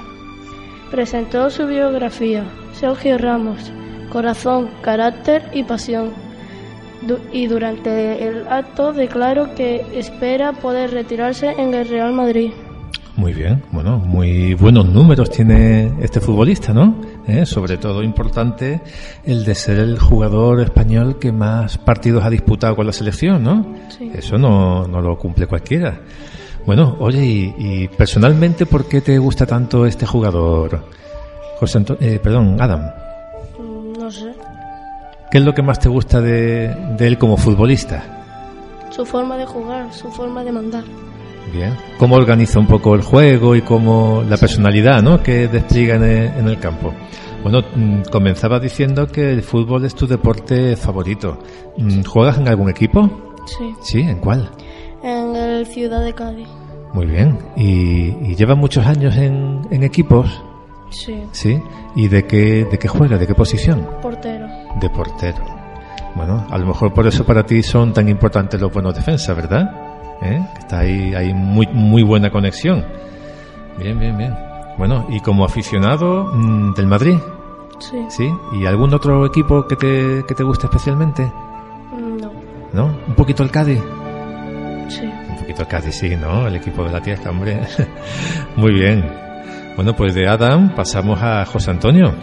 Presentó 0.91 1.49
su 1.49 1.67
biografía, 1.67 2.45
Sergio 2.73 3.17
Ramos, 3.17 3.71
Corazón, 4.11 4.69
Carácter 4.81 5.49
y 5.53 5.63
Pasión. 5.63 6.13
Y 7.31 7.47
durante 7.47 8.27
el 8.27 8.47
acto 8.47 8.93
declaró 8.93 9.53
que 9.53 9.85
espera 9.93 10.53
poder 10.53 10.91
retirarse 10.91 11.51
en 11.57 11.73
el 11.73 11.87
Real 11.87 12.13
Madrid. 12.13 12.51
Muy 13.17 13.33
bien, 13.33 13.63
bueno, 13.71 13.97
muy 13.97 14.53
buenos 14.53 14.85
números 14.85 15.31
tiene 15.31 15.91
este 16.01 16.19
futbolista, 16.21 16.71
¿no? 16.71 16.95
Eh, 17.27 17.45
Sobre 17.47 17.77
todo 17.77 18.03
importante 18.03 18.79
el 19.25 19.43
de 19.43 19.55
ser 19.55 19.79
el 19.79 19.97
jugador 19.97 20.61
español 20.61 21.17
que 21.19 21.31
más 21.31 21.79
partidos 21.79 22.23
ha 22.23 22.29
disputado 22.29 22.75
con 22.75 22.85
la 22.85 22.93
selección, 22.93 23.43
¿no? 23.43 23.65
Sí. 23.89 24.11
Eso 24.13 24.37
no, 24.37 24.87
no 24.87 25.01
lo 25.01 25.17
cumple 25.17 25.47
cualquiera. 25.47 25.99
Bueno, 26.65 26.95
oye, 26.99 27.25
y, 27.25 27.55
y 27.57 27.87
personalmente, 27.87 28.65
¿por 28.67 28.85
qué 28.87 29.01
te 29.01 29.17
gusta 29.17 29.47
tanto 29.47 29.85
este 29.87 30.05
jugador? 30.05 30.85
José 31.59 31.79
Anto- 31.79 31.97
eh, 31.99 32.19
perdón, 32.21 32.57
Adam. 32.61 32.81
Mm, 33.57 33.99
No 33.99 34.11
sé. 34.11 34.31
¿Qué 35.31 35.39
es 35.39 35.43
lo 35.43 35.55
que 35.55 35.63
más 35.63 35.79
te 35.79 35.89
gusta 35.89 36.21
de, 36.21 36.67
de 36.97 37.07
él 37.07 37.17
como 37.17 37.35
futbolista? 37.35 38.03
Su 38.91 39.05
forma 39.05 39.37
de 39.37 39.45
jugar, 39.45 39.91
su 39.91 40.09
forma 40.11 40.43
de 40.43 40.51
mandar. 40.51 40.83
Bien. 41.51 41.75
¿Cómo 41.97 42.15
organiza 42.15 42.59
un 42.59 42.67
poco 42.67 42.95
el 42.95 43.01
juego 43.01 43.55
y 43.55 43.61
cómo 43.61 44.23
la 44.27 44.37
personalidad 44.37 45.01
¿no? 45.01 45.21
que 45.23 45.47
despliega 45.47 45.95
en 45.95 46.47
el, 46.47 46.59
campo? 46.59 46.93
Bueno, 47.41 47.61
mm, 47.75 48.01
comenzaba 48.11 48.59
diciendo 48.59 49.07
que 49.07 49.31
el 49.31 49.41
fútbol 49.41 49.85
es 49.85 49.95
tu 49.95 50.07
deporte 50.07 50.75
favorito. 50.75 51.39
Mm, 51.77 52.03
¿Juegas 52.03 52.37
en 52.37 52.47
algún 52.47 52.69
equipo? 52.69 53.09
Sí. 53.45 53.75
Sí, 53.81 54.01
¿en 54.01 54.19
cuál? 54.19 54.49
En 55.03 55.35
el 55.35 55.65
Ciudad 55.67 56.03
de 56.03 56.13
Cádiz. 56.13 56.47
Muy 56.93 57.05
bien. 57.05 57.37
¿Y, 57.55 58.31
y 58.31 58.35
llevas 58.35 58.57
muchos 58.57 58.85
años 58.85 59.15
en, 59.15 59.61
en 59.71 59.83
equipos? 59.83 60.41
Sí. 60.89 61.23
Sí. 61.31 61.61
¿Y 61.95 62.07
de 62.07 62.25
qué, 62.25 62.65
de 62.65 62.77
qué 62.77 62.87
juega? 62.87 63.17
¿De 63.17 63.27
qué 63.27 63.35
posición? 63.35 63.87
Portero. 64.01 64.47
De 64.79 64.89
portero. 64.89 65.43
Bueno, 66.15 66.45
a 66.49 66.57
lo 66.57 66.65
mejor 66.65 66.93
por 66.93 67.05
eso 67.05 67.25
para 67.25 67.45
ti 67.45 67.61
son 67.61 67.93
tan 67.93 68.09
importantes 68.09 68.59
los 68.59 68.71
buenos 68.73 68.95
defensas, 68.95 69.35
¿verdad? 69.35 69.86
¿Eh? 70.21 70.41
Está 70.59 70.79
ahí, 70.79 71.13
hay 71.13 71.33
muy, 71.33 71.67
muy 71.67 72.03
buena 72.03 72.29
conexión. 72.31 72.85
Bien, 73.77 73.99
bien, 73.99 74.17
bien. 74.17 74.35
Bueno, 74.77 75.05
y 75.09 75.19
como 75.19 75.45
aficionado 75.45 76.25
mm, 76.33 76.73
del 76.73 76.87
Madrid, 76.87 77.17
Sí. 77.79 77.97
¿sí? 78.09 78.27
¿Y 78.53 78.65
algún 78.65 78.91
otro 78.93 79.23
equipo 79.27 79.67
que 79.67 79.75
te, 79.75 80.23
que 80.27 80.33
te 80.33 80.43
guste 80.43 80.65
especialmente? 80.65 81.23
Mm, 81.91 82.17
No. 82.21 82.31
¿No? 82.73 82.85
¿Un 83.07 83.13
poquito 83.15 83.43
el 83.43 83.51
Cádiz? 83.51 83.79
Sí. 84.89 85.03
Un 85.29 85.37
poquito 85.37 85.61
el 85.61 85.67
Cádiz, 85.67 85.95
sí, 85.95 86.15
¿no? 86.15 86.47
El 86.47 86.55
equipo 86.55 86.83
de 86.83 86.91
la 86.91 87.01
tierra, 87.01 87.29
hombre. 87.29 87.59
Muy 88.55 88.73
bien. 88.73 89.05
Bueno, 89.75 89.95
pues 89.95 90.15
de 90.15 90.27
Adam 90.27 90.73
pasamos 90.75 91.21
a 91.21 91.45
José 91.45 91.69
Antonio. 91.69 92.13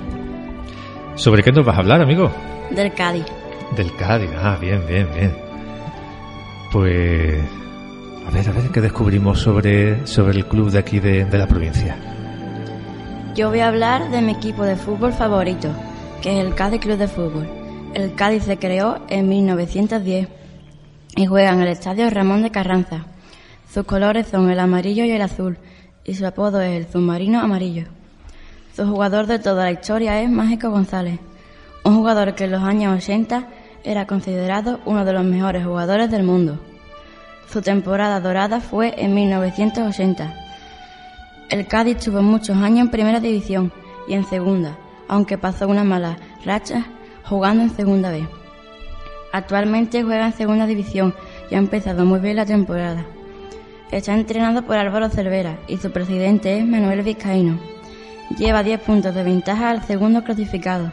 ¿Sobre 1.14 1.42
qué 1.44 1.52
nos 1.52 1.64
vas 1.64 1.76
a 1.76 1.80
hablar, 1.80 2.02
amigo? 2.02 2.30
Del 2.72 2.92
Cádiz. 2.92 3.24
Del 3.76 3.94
Cádiz, 3.94 4.30
ah, 4.42 4.56
bien, 4.60 4.82
bien, 4.88 5.08
bien. 5.14 5.36
Pues. 6.72 7.44
A 8.26 8.30
ver, 8.30 8.48
a 8.48 8.52
ver, 8.52 8.70
¿qué 8.70 8.80
descubrimos 8.80 9.40
sobre, 9.40 10.06
sobre 10.06 10.38
el 10.38 10.46
club 10.46 10.70
de 10.70 10.78
aquí 10.78 10.98
de, 10.98 11.24
de 11.24 11.38
la 11.38 11.46
provincia? 11.46 11.96
Yo 13.34 13.50
voy 13.50 13.60
a 13.60 13.68
hablar 13.68 14.10
de 14.10 14.22
mi 14.22 14.32
equipo 14.32 14.64
de 14.64 14.76
fútbol 14.76 15.12
favorito, 15.12 15.68
que 16.22 16.38
es 16.38 16.44
el 16.44 16.54
Cádiz 16.54 16.80
Club 16.80 16.96
de 16.96 17.08
Fútbol. 17.08 17.48
El 17.94 18.14
Cádiz 18.14 18.44
se 18.44 18.58
creó 18.58 19.00
en 19.08 19.28
1910 19.28 20.28
y 21.16 21.26
juega 21.26 21.52
en 21.52 21.60
el 21.60 21.68
Estadio 21.68 22.08
Ramón 22.10 22.42
de 22.42 22.50
Carranza. 22.50 23.06
Sus 23.72 23.84
colores 23.84 24.28
son 24.28 24.50
el 24.50 24.60
amarillo 24.60 25.04
y 25.04 25.10
el 25.10 25.22
azul, 25.22 25.58
y 26.04 26.14
su 26.14 26.26
apodo 26.26 26.60
es 26.60 26.72
el 26.72 26.92
submarino 26.92 27.40
amarillo. 27.40 27.84
Su 28.74 28.86
jugador 28.86 29.26
de 29.26 29.38
toda 29.38 29.64
la 29.64 29.72
historia 29.72 30.20
es 30.22 30.30
Mágico 30.30 30.70
González, 30.70 31.20
un 31.84 31.96
jugador 31.96 32.34
que 32.34 32.44
en 32.44 32.52
los 32.52 32.62
años 32.62 32.96
80 32.96 33.46
era 33.84 34.06
considerado 34.06 34.80
uno 34.86 35.04
de 35.04 35.12
los 35.12 35.24
mejores 35.24 35.64
jugadores 35.64 36.10
del 36.10 36.22
mundo. 36.24 36.58
Su 37.50 37.62
temporada 37.62 38.20
dorada 38.20 38.60
fue 38.60 38.94
en 38.96 39.14
1980. 39.14 40.34
El 41.50 41.66
Cádiz 41.66 41.98
tuvo 41.98 42.22
muchos 42.22 42.56
años 42.56 42.80
en 42.80 42.90
primera 42.90 43.20
división 43.20 43.72
y 44.08 44.14
en 44.14 44.24
segunda, 44.24 44.76
aunque 45.08 45.38
pasó 45.38 45.68
una 45.68 45.84
mala 45.84 46.16
racha 46.44 46.84
jugando 47.24 47.62
en 47.62 47.70
segunda 47.70 48.10
B. 48.10 48.26
Actualmente 49.32 50.02
juega 50.02 50.26
en 50.26 50.32
segunda 50.32 50.66
división 50.66 51.14
y 51.50 51.54
ha 51.54 51.58
empezado 51.58 52.04
muy 52.04 52.20
bien 52.20 52.36
la 52.36 52.46
temporada. 52.46 53.04
Está 53.90 54.14
entrenado 54.14 54.62
por 54.62 54.76
Álvaro 54.76 55.08
Cervera 55.08 55.58
y 55.68 55.76
su 55.76 55.92
presidente 55.92 56.58
es 56.58 56.66
Manuel 56.66 57.02
Vizcaíno. 57.02 57.58
Lleva 58.38 58.62
10 58.62 58.80
puntos 58.80 59.14
de 59.14 59.22
ventaja 59.22 59.70
al 59.70 59.84
segundo 59.84 60.24
clasificado 60.24 60.92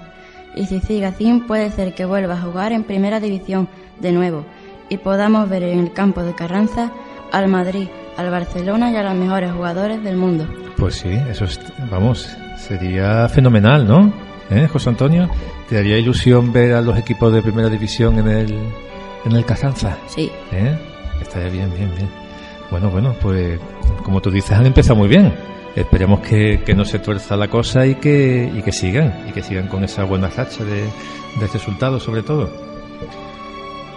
y 0.55 0.65
si 0.65 0.79
sigue 0.81 1.05
así 1.05 1.31
puede 1.47 1.71
ser 1.71 1.95
que 1.95 2.05
vuelva 2.05 2.33
a 2.35 2.41
jugar 2.41 2.71
en 2.73 2.83
primera 2.83 3.19
división 3.19 3.69
de 3.99 4.11
nuevo 4.11 4.45
y 4.91 4.97
podamos 4.97 5.47
ver 5.49 5.63
en 5.63 5.79
el 5.79 5.93
campo 5.93 6.21
de 6.21 6.35
Carranza 6.35 6.91
al 7.31 7.47
Madrid, 7.47 7.87
al 8.17 8.29
Barcelona 8.29 8.91
y 8.91 8.97
a 8.97 9.03
los 9.03 9.15
mejores 9.15 9.53
jugadores 9.53 10.03
del 10.03 10.17
mundo. 10.17 10.45
Pues 10.75 10.95
sí, 10.95 11.17
eso 11.29 11.45
es, 11.45 11.61
vamos, 11.89 12.27
sería 12.57 13.29
fenomenal, 13.29 13.87
¿no? 13.87 14.11
¿Eh, 14.49 14.67
José 14.67 14.89
Antonio? 14.89 15.29
¿Te 15.69 15.75
daría 15.75 15.97
ilusión 15.97 16.51
ver 16.51 16.73
a 16.73 16.81
los 16.81 16.97
equipos 16.97 17.31
de 17.31 17.41
primera 17.41 17.69
división 17.69 18.19
en 18.19 18.27
el, 18.27 18.59
en 19.23 19.31
el 19.31 19.45
Carranza? 19.45 19.97
Sí. 20.07 20.29
¿Eh? 20.51 20.77
Estaría 21.21 21.49
bien, 21.49 21.71
bien, 21.73 21.89
bien. 21.95 22.09
Bueno, 22.69 22.89
bueno, 22.89 23.15
pues 23.21 23.61
como 24.03 24.19
tú 24.21 24.29
dices, 24.29 24.51
han 24.51 24.65
empezado 24.65 24.97
muy 24.97 25.07
bien. 25.07 25.33
Esperemos 25.73 26.19
que, 26.19 26.63
que 26.65 26.75
no 26.75 26.83
se 26.83 26.99
tuerza 26.99 27.37
la 27.37 27.47
cosa 27.47 27.85
y 27.87 27.95
que, 27.95 28.51
y 28.53 28.61
que 28.61 28.73
sigan, 28.73 29.23
y 29.29 29.31
que 29.31 29.41
sigan 29.41 29.67
con 29.69 29.85
esa 29.85 30.03
buena 30.03 30.27
racha 30.27 30.65
de, 30.65 30.81
de 30.81 31.47
resultados 31.53 32.03
sobre 32.03 32.23
todo. 32.23 32.70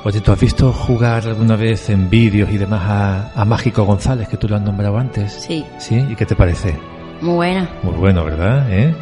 Oye, 0.04 0.20
¿tú 0.20 0.32
has 0.32 0.40
visto 0.40 0.70
jugar 0.70 1.26
alguna 1.26 1.56
vez 1.56 1.88
en 1.88 2.10
vídeos 2.10 2.50
y 2.50 2.58
demás 2.58 2.82
a, 2.84 3.32
a 3.34 3.44
Mágico 3.46 3.84
González, 3.84 4.28
que 4.28 4.36
tú 4.36 4.46
lo 4.46 4.56
has 4.56 4.62
nombrado 4.62 4.98
antes? 4.98 5.32
Sí. 5.32 5.64
¿Sí? 5.78 5.96
¿Y 5.96 6.14
qué 6.14 6.26
te 6.26 6.36
parece? 6.36 6.78
Muy 7.22 7.36
buena. 7.36 7.70
Muy 7.82 7.94
bueno, 7.94 8.22
¿verdad? 8.22 8.70
¿Eh? 8.70 8.94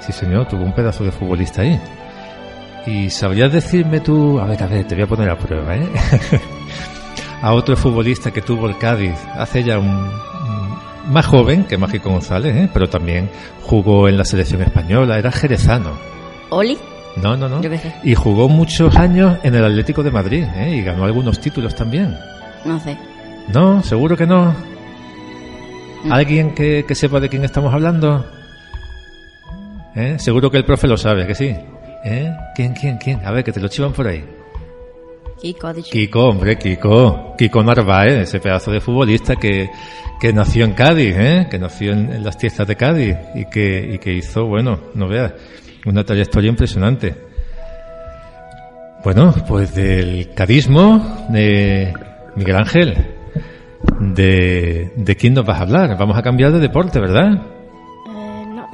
Sí, 0.00 0.10
señor, 0.10 0.48
tuvo 0.48 0.64
un 0.64 0.72
pedazo 0.72 1.04
de 1.04 1.12
futbolista 1.12 1.62
ahí. 1.62 1.80
¿Y 2.86 3.08
sabrías 3.10 3.52
decirme 3.52 4.00
tú, 4.00 4.40
a 4.40 4.46
ver, 4.46 4.60
a 4.64 4.66
ver, 4.66 4.84
te 4.84 4.96
voy 4.96 5.04
a 5.04 5.06
poner 5.06 5.30
a 5.30 5.38
prueba, 5.38 5.76
¿eh? 5.76 5.88
a 7.40 7.52
otro 7.52 7.76
futbolista 7.76 8.32
que 8.32 8.42
tuvo 8.42 8.68
el 8.68 8.76
Cádiz 8.78 9.14
hace 9.36 9.62
ya 9.62 9.78
un, 9.78 10.10
más 11.08 11.24
joven 11.24 11.66
que 11.66 11.78
Mágico 11.78 12.10
González, 12.10 12.56
¿eh? 12.56 12.68
pero 12.74 12.88
también 12.88 13.30
jugó 13.62 14.08
en 14.08 14.18
la 14.18 14.24
selección 14.24 14.60
española, 14.62 15.20
era 15.20 15.30
jerezano. 15.30 15.92
¿Oli? 16.50 16.76
No, 17.16 17.36
no, 17.36 17.48
no. 17.48 17.60
Yo 17.62 17.70
qué 17.70 17.78
sé. 17.78 17.94
Y 18.02 18.14
jugó 18.14 18.48
muchos 18.48 18.96
años 18.96 19.38
en 19.42 19.54
el 19.54 19.64
Atlético 19.64 20.02
de 20.02 20.10
Madrid 20.10 20.44
¿eh? 20.56 20.76
y 20.76 20.82
ganó 20.82 21.04
algunos 21.04 21.40
títulos 21.40 21.74
también. 21.74 22.16
No 22.64 22.80
sé. 22.80 22.96
No, 23.52 23.82
seguro 23.82 24.16
que 24.16 24.26
no. 24.26 24.54
Mm. 26.04 26.12
¿Alguien 26.12 26.54
que, 26.54 26.84
que 26.86 26.94
sepa 26.94 27.20
de 27.20 27.28
quién 27.28 27.44
estamos 27.44 27.72
hablando? 27.72 28.24
¿Eh? 29.94 30.16
Seguro 30.18 30.50
que 30.50 30.56
el 30.56 30.64
profe 30.64 30.86
lo 30.86 30.96
sabe, 30.96 31.26
que 31.26 31.34
sí. 31.34 31.54
¿Eh? 32.04 32.34
¿Quién, 32.54 32.72
quién, 32.72 32.96
quién? 32.96 33.24
A 33.24 33.30
ver, 33.30 33.44
que 33.44 33.52
te 33.52 33.60
lo 33.60 33.68
chivan 33.68 33.92
por 33.92 34.06
ahí. 34.06 34.24
Kiko 35.40 35.66
ha 35.66 35.72
dicho. 35.74 35.90
Kiko, 35.90 36.28
hombre, 36.28 36.56
Kiko. 36.56 37.34
Kiko 37.36 37.62
Narváez, 37.62 38.22
ese 38.22 38.40
pedazo 38.40 38.70
de 38.70 38.80
futbolista 38.80 39.36
que, 39.36 39.70
que 40.20 40.32
nació 40.32 40.64
en 40.64 40.72
Cádiz, 40.72 41.14
¿eh? 41.16 41.46
que 41.50 41.58
nació 41.58 41.92
en, 41.92 42.12
en 42.12 42.24
las 42.24 42.38
tierras 42.38 42.66
de 42.66 42.76
Cádiz 42.76 43.16
y 43.34 43.44
que, 43.46 43.90
y 43.94 43.98
que 43.98 44.12
hizo, 44.12 44.46
bueno, 44.46 44.78
no 44.94 45.08
veas, 45.08 45.32
una 45.86 46.04
trayectoria 46.04 46.50
impresionante. 46.50 47.14
Bueno, 49.04 49.34
pues 49.48 49.74
del 49.74 50.32
cadismo 50.34 51.26
de 51.28 51.92
Miguel 52.36 52.56
Ángel, 52.56 52.94
de, 54.00 54.92
¿de 54.96 55.16
quién 55.16 55.34
nos 55.34 55.44
vas 55.44 55.58
a 55.58 55.62
hablar? 55.62 55.96
Vamos 55.98 56.16
a 56.16 56.22
cambiar 56.22 56.52
de 56.52 56.60
deporte, 56.60 57.00
¿verdad? 57.00 57.32
Eh, 57.34 58.44
no. 58.54 58.68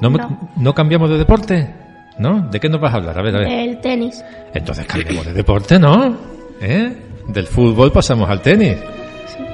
¿No, 0.00 0.10
me- 0.10 0.18
No. 0.18 0.38
¿No 0.56 0.74
cambiamos 0.74 1.08
de 1.10 1.18
deporte? 1.18 1.72
¿No? 2.18 2.48
¿De 2.50 2.58
qué 2.60 2.68
nos 2.68 2.80
vas 2.80 2.94
a 2.94 2.96
hablar? 2.96 3.18
A 3.18 3.22
ver, 3.22 3.36
a 3.36 3.38
ver. 3.40 3.48
El 3.48 3.80
tenis. 3.80 4.24
Entonces 4.52 4.86
cambiemos 4.86 5.24
de 5.26 5.32
deporte, 5.32 5.78
¿no? 5.78 6.16
¿Eh? 6.60 6.96
Del 7.28 7.46
fútbol 7.46 7.92
pasamos 7.92 8.28
al 8.28 8.40
tenis. 8.40 8.76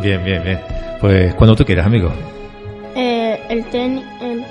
Bien, 0.03 0.23
bien, 0.25 0.43
bien. 0.43 0.61
Pues 1.01 1.35
cuando 1.35 1.55
tú 1.57 1.65
quieras, 1.65 1.87
amigo. 1.87 2.11
Eh, 2.97 3.39
el 3.51 3.65
tenis. 3.67 4.05
El, 4.23 4.45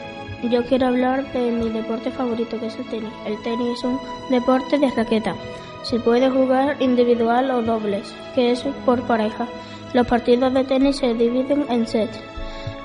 yo 0.44 0.64
quiero 0.66 0.88
hablar 0.88 1.32
de 1.34 1.52
mi 1.52 1.70
deporte 1.70 2.12
favorito, 2.12 2.60
que 2.60 2.68
es 2.68 2.78
el 2.78 2.86
tenis. 2.86 3.12
El 3.26 3.42
tenis 3.42 3.80
es 3.80 3.84
un 3.84 4.00
deporte 4.30 4.78
de 4.78 4.90
raqueta. 4.92 5.36
Se 5.84 6.00
puede 6.00 6.30
jugar 6.30 6.82
individual 6.82 7.52
o 7.52 7.62
dobles, 7.62 8.14
que 8.36 8.52
es 8.52 8.64
por 8.86 9.02
pareja. 9.04 9.48
Los 9.94 10.08
partidos 10.08 10.54
de 10.54 10.64
tenis 10.64 10.98
se 10.98 11.14
dividen 11.14 11.66
en 11.70 11.88
sets. 11.88 12.20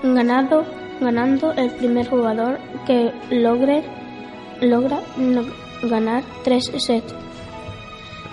Ganado, 0.02 0.64
ganando 1.00 1.52
el 1.52 1.70
primer 1.70 2.08
jugador 2.08 2.58
que 2.86 3.12
logre 3.30 3.82
logra 4.60 5.00
ganar 5.82 6.22
tres 6.42 6.72
sets. 6.78 7.14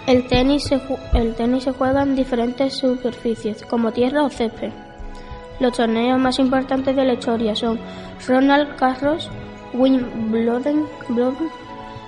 El 0.07 0.25
tenis, 0.27 0.63
se, 0.63 0.79
el 1.13 1.35
tenis 1.35 1.63
se 1.65 1.71
juega 1.71 2.01
en 2.01 2.15
diferentes 2.15 2.77
superficies, 2.77 3.63
como 3.63 3.91
tierra 3.91 4.23
o 4.23 4.29
césped. 4.29 4.71
Los 5.61 5.73
torneos 5.73 6.19
más 6.19 6.39
importantes 6.39 6.95
de 6.95 7.05
la 7.05 7.13
historia 7.13 7.55
son 7.55 7.79
Ronald 8.27 8.69
Wimbledon 8.79 9.29
Wimbledon 9.73 10.87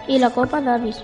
y 0.08 0.18
la 0.18 0.32
Copa 0.32 0.60
Davis. 0.60 1.04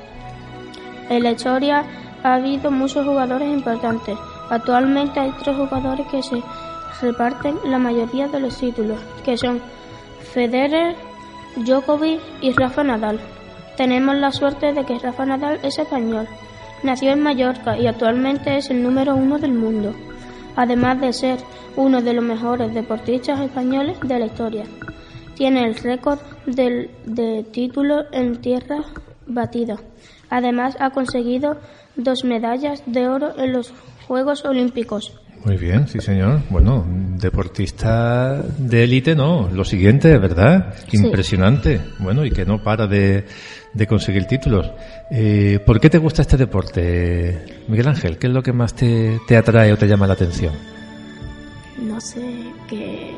En 1.10 1.22
la 1.22 1.34
historia 1.34 1.84
ha 2.24 2.34
habido 2.34 2.72
muchos 2.72 3.06
jugadores 3.06 3.54
importantes. 3.54 4.18
Actualmente 4.50 5.20
hay 5.20 5.32
tres 5.44 5.58
jugadores 5.58 6.08
que 6.08 6.24
se 6.24 6.42
reparten 7.04 7.56
la 7.66 7.78
mayoría 7.78 8.28
de 8.28 8.40
los 8.40 8.58
títulos, 8.58 8.98
que 9.24 9.38
son 9.38 9.62
Federer, 10.34 10.96
Djokovic 11.56 12.20
y 12.42 12.52
Rafa 12.54 12.84
Nadal. 12.84 13.20
Tenemos 13.78 14.16
la 14.16 14.32
suerte 14.32 14.74
de 14.74 14.86
que 14.86 14.98
Rafa 14.98 15.24
Nadal 15.24 15.60
es 15.62 15.78
español. 15.78 16.28
Nació 16.82 17.12
en 17.12 17.22
Mallorca 17.22 17.78
y 17.78 17.86
actualmente 17.86 18.58
es 18.58 18.72
el 18.72 18.82
número 18.82 19.14
uno 19.14 19.38
del 19.38 19.54
mundo, 19.54 19.94
además 20.60 21.00
de 21.00 21.14
ser 21.14 21.38
uno 21.78 22.02
de 22.02 22.14
los 22.14 22.24
mejores 22.24 22.74
deportistas 22.74 23.40
españoles 23.40 23.98
de 24.04 24.20
la 24.20 24.26
historia. 24.26 24.66
Tiene 25.36 25.64
el 25.66 25.76
récord 25.76 26.20
del- 26.46 26.90
de 27.06 27.46
títulos 27.50 28.06
en 28.12 28.36
tierra 28.42 28.80
batida. 29.26 29.78
Además 30.30 30.76
ha 30.82 30.90
conseguido 30.90 31.58
dos 31.96 32.26
medallas 32.26 32.84
de 32.86 33.08
oro 33.08 33.30
en 33.38 33.54
los 33.54 33.74
Juegos 34.08 34.44
Olímpicos. 34.44 35.18
Muy 35.46 35.56
bien, 35.56 35.88
sí, 35.88 36.02
señor. 36.02 36.42
Bueno, 36.50 36.86
deportista 37.16 38.42
de 38.58 38.84
élite, 38.84 39.16
no. 39.16 39.48
Lo 39.54 39.64
siguiente, 39.64 40.18
¿verdad? 40.18 40.74
Sí. 40.90 40.98
Impresionante. 40.98 41.80
Bueno, 42.00 42.26
y 42.26 42.32
que 42.32 42.44
no 42.46 42.62
para 42.62 42.88
de, 42.88 43.26
de 43.74 43.88
conseguir 43.88 44.26
títulos. 44.26 44.72
Eh, 45.12 45.60
¿Por 45.66 45.80
qué 45.80 45.90
te 45.90 45.98
gusta 45.98 46.22
este 46.22 46.38
deporte, 46.38 47.64
Miguel 47.68 47.88
Ángel? 47.88 48.18
¿Qué 48.18 48.28
es 48.28 48.34
lo 48.34 48.42
que 48.42 48.54
más 48.54 48.74
te, 48.74 49.20
te 49.28 49.38
atrae 49.38 49.72
o 49.72 49.78
te 49.78 49.88
llama 49.88 50.08
la 50.08 50.14
atención? 50.14 50.54
No 51.82 52.00
sé 52.02 52.22
qué. 52.68 53.16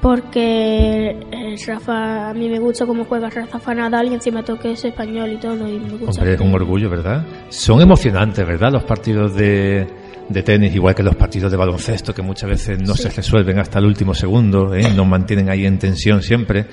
Porque 0.00 1.10
eh, 1.10 1.54
Rafa, 1.64 2.30
a 2.30 2.34
mí 2.34 2.48
me 2.48 2.58
gusta 2.58 2.84
cómo 2.86 3.04
juega 3.04 3.30
Rafa 3.30 3.72
Nadal 3.72 4.08
y 4.08 4.14
encima 4.14 4.42
toque 4.42 4.72
es 4.72 4.84
español 4.84 5.32
y 5.32 5.36
todo 5.36 5.68
y 5.68 5.78
me 5.78 5.90
gusta. 5.90 6.20
Hombre, 6.20 6.34
es 6.34 6.40
un 6.40 6.52
orgullo, 6.52 6.90
¿verdad? 6.90 7.24
Son 7.50 7.80
emocionantes, 7.80 8.44
¿verdad? 8.44 8.72
Los 8.72 8.82
partidos 8.82 9.36
de, 9.36 9.86
de 10.28 10.42
tenis, 10.42 10.74
igual 10.74 10.94
que 10.94 11.02
los 11.02 11.16
partidos 11.16 11.50
de 11.50 11.56
baloncesto, 11.58 12.14
que 12.14 12.22
muchas 12.22 12.48
veces 12.50 12.78
no 12.80 12.94
Sí. 12.94 13.02
se 13.04 13.10
resuelven 13.10 13.58
hasta 13.58 13.78
el 13.78 13.86
último 13.86 14.14
segundo, 14.14 14.74
¿eh? 14.74 14.92
nos 14.94 15.06
mantienen 15.06 15.48
ahí 15.50 15.66
en 15.66 15.78
tensión 15.78 16.22
siempre. 16.22 16.66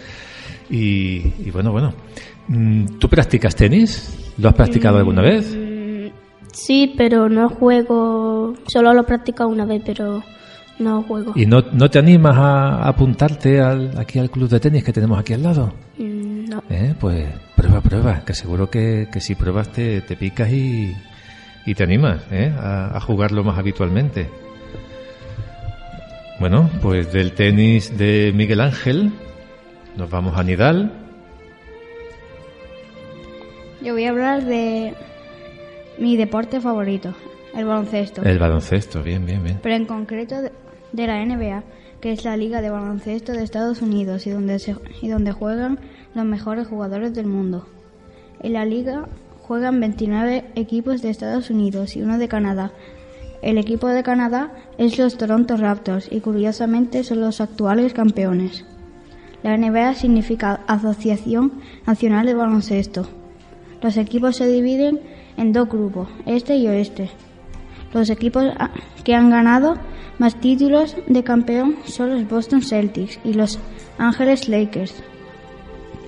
Y, 0.69 1.33
y 1.45 1.49
bueno, 1.51 1.71
bueno. 1.71 1.93
Mm, 2.47 2.97
¿Tú 2.99 3.07
practicas 3.09 3.55
tenis? 3.55 4.33
¿Lo 4.37 4.49
has 4.49 4.55
practicado 4.55 4.97
alguna 4.97 5.21
vez? 5.21 5.55
Mm, 5.55 5.69
Sí, 6.51 6.93
pero 6.97 7.29
no 7.29 7.47
juego. 7.49 8.55
Solo 8.67 8.93
lo 8.93 9.01
he 9.01 9.03
practicado 9.03 9.49
una 9.49 9.65
vez, 9.65 9.83
pero 9.85 10.23
no 10.79 11.03
juego. 11.03 11.33
¿Y 11.35 11.45
no, 11.45 11.61
no 11.73 11.89
te 11.89 11.99
animas 11.99 12.35
a, 12.35 12.75
a 12.83 12.89
apuntarte 12.89 13.59
al, 13.61 13.95
aquí 13.97 14.17
al 14.17 14.31
club 14.31 14.49
de 14.49 14.59
tenis 14.59 14.83
que 14.83 14.91
tenemos 14.91 15.19
aquí 15.19 15.33
al 15.33 15.43
lado? 15.43 15.73
Mm, 15.99 16.45
No. 16.49 16.63
¿Eh? 16.69 16.95
Pues 16.99 17.27
prueba, 17.55 17.81
prueba, 17.81 18.21
que 18.25 18.33
seguro 18.33 18.67
que, 18.69 19.07
que 19.11 19.21
si 19.21 19.35
pruebas 19.35 19.71
te, 19.71 20.01
te 20.01 20.15
picas 20.15 20.51
y, 20.51 20.91
y 21.69 21.75
te 21.75 21.83
animas 21.83 22.23
¿eh? 22.31 22.51
a, 22.57 22.97
a 22.97 22.99
jugarlo 22.99 23.43
más 23.43 23.59
habitualmente. 23.59 24.27
Bueno, 26.39 26.67
pues 26.81 27.13
del 27.13 27.33
tenis 27.33 27.95
de 27.95 28.31
Miguel 28.33 28.61
Ángel 28.61 29.11
nos 29.95 30.09
vamos 30.09 30.35
a 30.35 30.43
Nidal. 30.43 30.91
Yo 33.83 33.93
voy 33.93 34.05
a 34.05 34.09
hablar 34.09 34.45
de 34.45 34.95
mi 35.99 36.17
deporte 36.17 36.59
favorito, 36.59 37.13
el 37.55 37.65
baloncesto. 37.65 38.23
El 38.23 38.39
baloncesto, 38.39 39.03
bien, 39.03 39.27
bien, 39.27 39.43
bien. 39.43 39.59
Pero 39.61 39.75
en 39.75 39.85
concreto 39.85 40.41
de, 40.41 40.51
de 40.91 41.05
la 41.05 41.23
NBA, 41.23 41.63
que 42.01 42.13
es 42.13 42.25
la 42.25 42.35
liga 42.35 42.63
de 42.63 42.71
baloncesto 42.71 43.31
de 43.33 43.43
Estados 43.43 43.83
Unidos 43.83 44.25
y 44.25 44.31
donde, 44.31 44.57
se, 44.57 44.75
y 45.03 45.07
donde 45.07 45.33
juegan 45.33 45.77
los 46.15 46.25
mejores 46.25 46.67
jugadores 46.67 47.13
del 47.13 47.27
mundo. 47.27 47.67
En 48.41 48.53
la 48.53 48.65
liga 48.65 49.05
juegan 49.49 49.79
29 49.79 50.45
equipos 50.53 51.01
de 51.01 51.09
Estados 51.09 51.49
Unidos 51.49 51.95
y 51.95 52.03
uno 52.03 52.19
de 52.19 52.27
Canadá. 52.27 52.71
El 53.41 53.57
equipo 53.57 53.87
de 53.87 54.03
Canadá 54.03 54.53
es 54.77 54.99
los 54.99 55.17
Toronto 55.17 55.57
Raptors 55.57 56.07
y 56.11 56.19
curiosamente 56.19 57.03
son 57.03 57.21
los 57.21 57.41
actuales 57.41 57.93
campeones. 57.93 58.63
La 59.41 59.57
NBA 59.57 59.95
significa 59.95 60.61
Asociación 60.67 61.53
Nacional 61.87 62.27
de 62.27 62.35
Baloncesto. 62.35 63.09
Los 63.81 63.97
equipos 63.97 64.35
se 64.35 64.45
dividen 64.45 64.99
en 65.35 65.51
dos 65.51 65.67
grupos, 65.67 66.09
este 66.27 66.55
y 66.57 66.67
oeste. 66.67 67.09
Los 67.91 68.11
equipos 68.11 68.45
que 69.03 69.15
han 69.15 69.31
ganado 69.31 69.77
más 70.19 70.35
títulos 70.35 70.95
de 71.07 71.23
campeón 71.23 71.77
son 71.85 72.11
los 72.11 72.29
Boston 72.29 72.61
Celtics 72.61 73.19
y 73.23 73.33
los 73.33 73.57
Angeles 73.97 74.47
Lakers. 74.47 74.93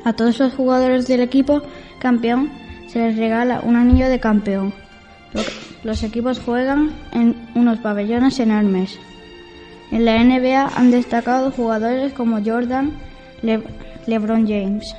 A 0.05 0.13
todos 0.13 0.37
los 0.37 0.53
jugadores 0.53 1.07
del 1.07 1.21
equipo 1.21 1.63
campeón 1.97 2.60
se 2.91 2.99
les 2.99 3.17
regala 3.17 3.61
un 3.63 3.75
anillo 3.75 4.09
de 4.09 4.19
campeón. 4.19 4.73
Lo- 5.33 5.41
Los 5.83 6.03
equipos 6.03 6.39
juegan 6.39 6.91
en 7.11 7.35
unos 7.55 7.79
pabellones 7.79 8.39
enormes. 8.39 8.99
En 9.91 10.05
la 10.05 10.23
NBA 10.23 10.67
han 10.75 10.91
destacado 10.91 11.51
jugadores 11.51 12.13
como 12.13 12.39
Jordan, 12.43 12.91
Le- 13.41 13.63
LeBron 14.05 14.47
James 14.47 14.95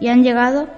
y 0.00 0.08
han 0.08 0.22
llegado 0.22 0.68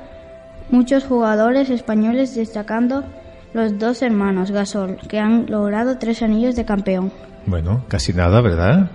muchos 0.71 1.05
jugadores 1.05 1.69
españoles 1.71 2.35
destacando 2.35 3.05
los 3.53 3.79
dos 3.79 4.03
hermanos 4.03 4.51
Gasol, 4.53 4.99
que 5.09 5.19
han 5.19 5.47
logrado 5.49 5.99
tres 5.99 6.23
anillos 6.23 6.55
de 6.55 6.65
campeón. 6.65 7.11
Bueno, 7.47 7.83
casi 7.89 8.13
nada, 8.13 8.41
¿verdad? 8.41 8.91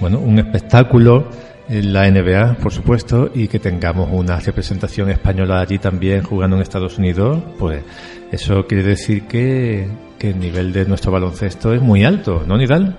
bueno, 0.00 0.18
un 0.20 0.38
espectáculo 0.38 1.28
la 1.68 2.10
NBA, 2.10 2.54
por 2.62 2.72
supuesto, 2.72 3.30
y 3.34 3.48
que 3.48 3.58
tengamos 3.58 4.08
una 4.12 4.38
representación 4.38 5.10
española 5.10 5.60
allí 5.60 5.78
también 5.78 6.22
jugando 6.22 6.56
en 6.56 6.62
Estados 6.62 6.98
Unidos, 6.98 7.42
pues 7.58 7.82
eso 8.30 8.66
quiere 8.66 8.82
decir 8.82 9.22
que, 9.26 9.88
que 10.18 10.30
el 10.30 10.38
nivel 10.38 10.72
de 10.72 10.84
nuestro 10.84 11.10
baloncesto 11.12 11.72
es 11.72 11.80
muy 11.80 12.04
alto, 12.04 12.44
¿no, 12.46 12.58
Nidal? 12.58 12.96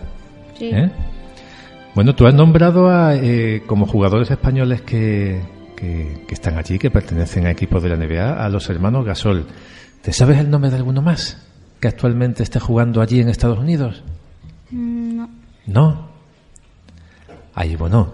Sí. 0.58 0.72
¿Eh? 0.74 0.90
Bueno, 1.94 2.16
tú 2.16 2.26
has 2.26 2.34
nombrado 2.34 2.90
a, 2.90 3.16
eh, 3.16 3.64
como 3.68 3.86
jugadores 3.86 4.30
españoles 4.32 4.82
que, 4.82 5.40
que, 5.76 6.24
que 6.28 6.34
están 6.34 6.58
allí, 6.58 6.80
que 6.80 6.90
pertenecen 6.90 7.46
a 7.46 7.52
equipos 7.52 7.84
de 7.84 7.90
la 7.90 7.96
NBA, 7.98 8.44
a 8.44 8.50
los 8.50 8.70
hermanos 8.70 9.06
Gasol. 9.06 9.46
¿Te 10.02 10.12
sabes 10.12 10.40
el 10.40 10.50
nombre 10.50 10.72
de 10.72 10.78
alguno 10.78 11.02
más 11.02 11.42
que 11.80 11.88
actualmente 11.88 12.42
esté 12.44 12.60
jugando 12.60 13.02
allí 13.02 13.22
en 13.22 13.30
Estados 13.30 13.60
Unidos? 13.60 14.04
Mm, 14.72 15.18
No. 15.18 15.30
No. 15.68 16.08
Ahí, 17.54 17.76
bueno, 17.78 18.12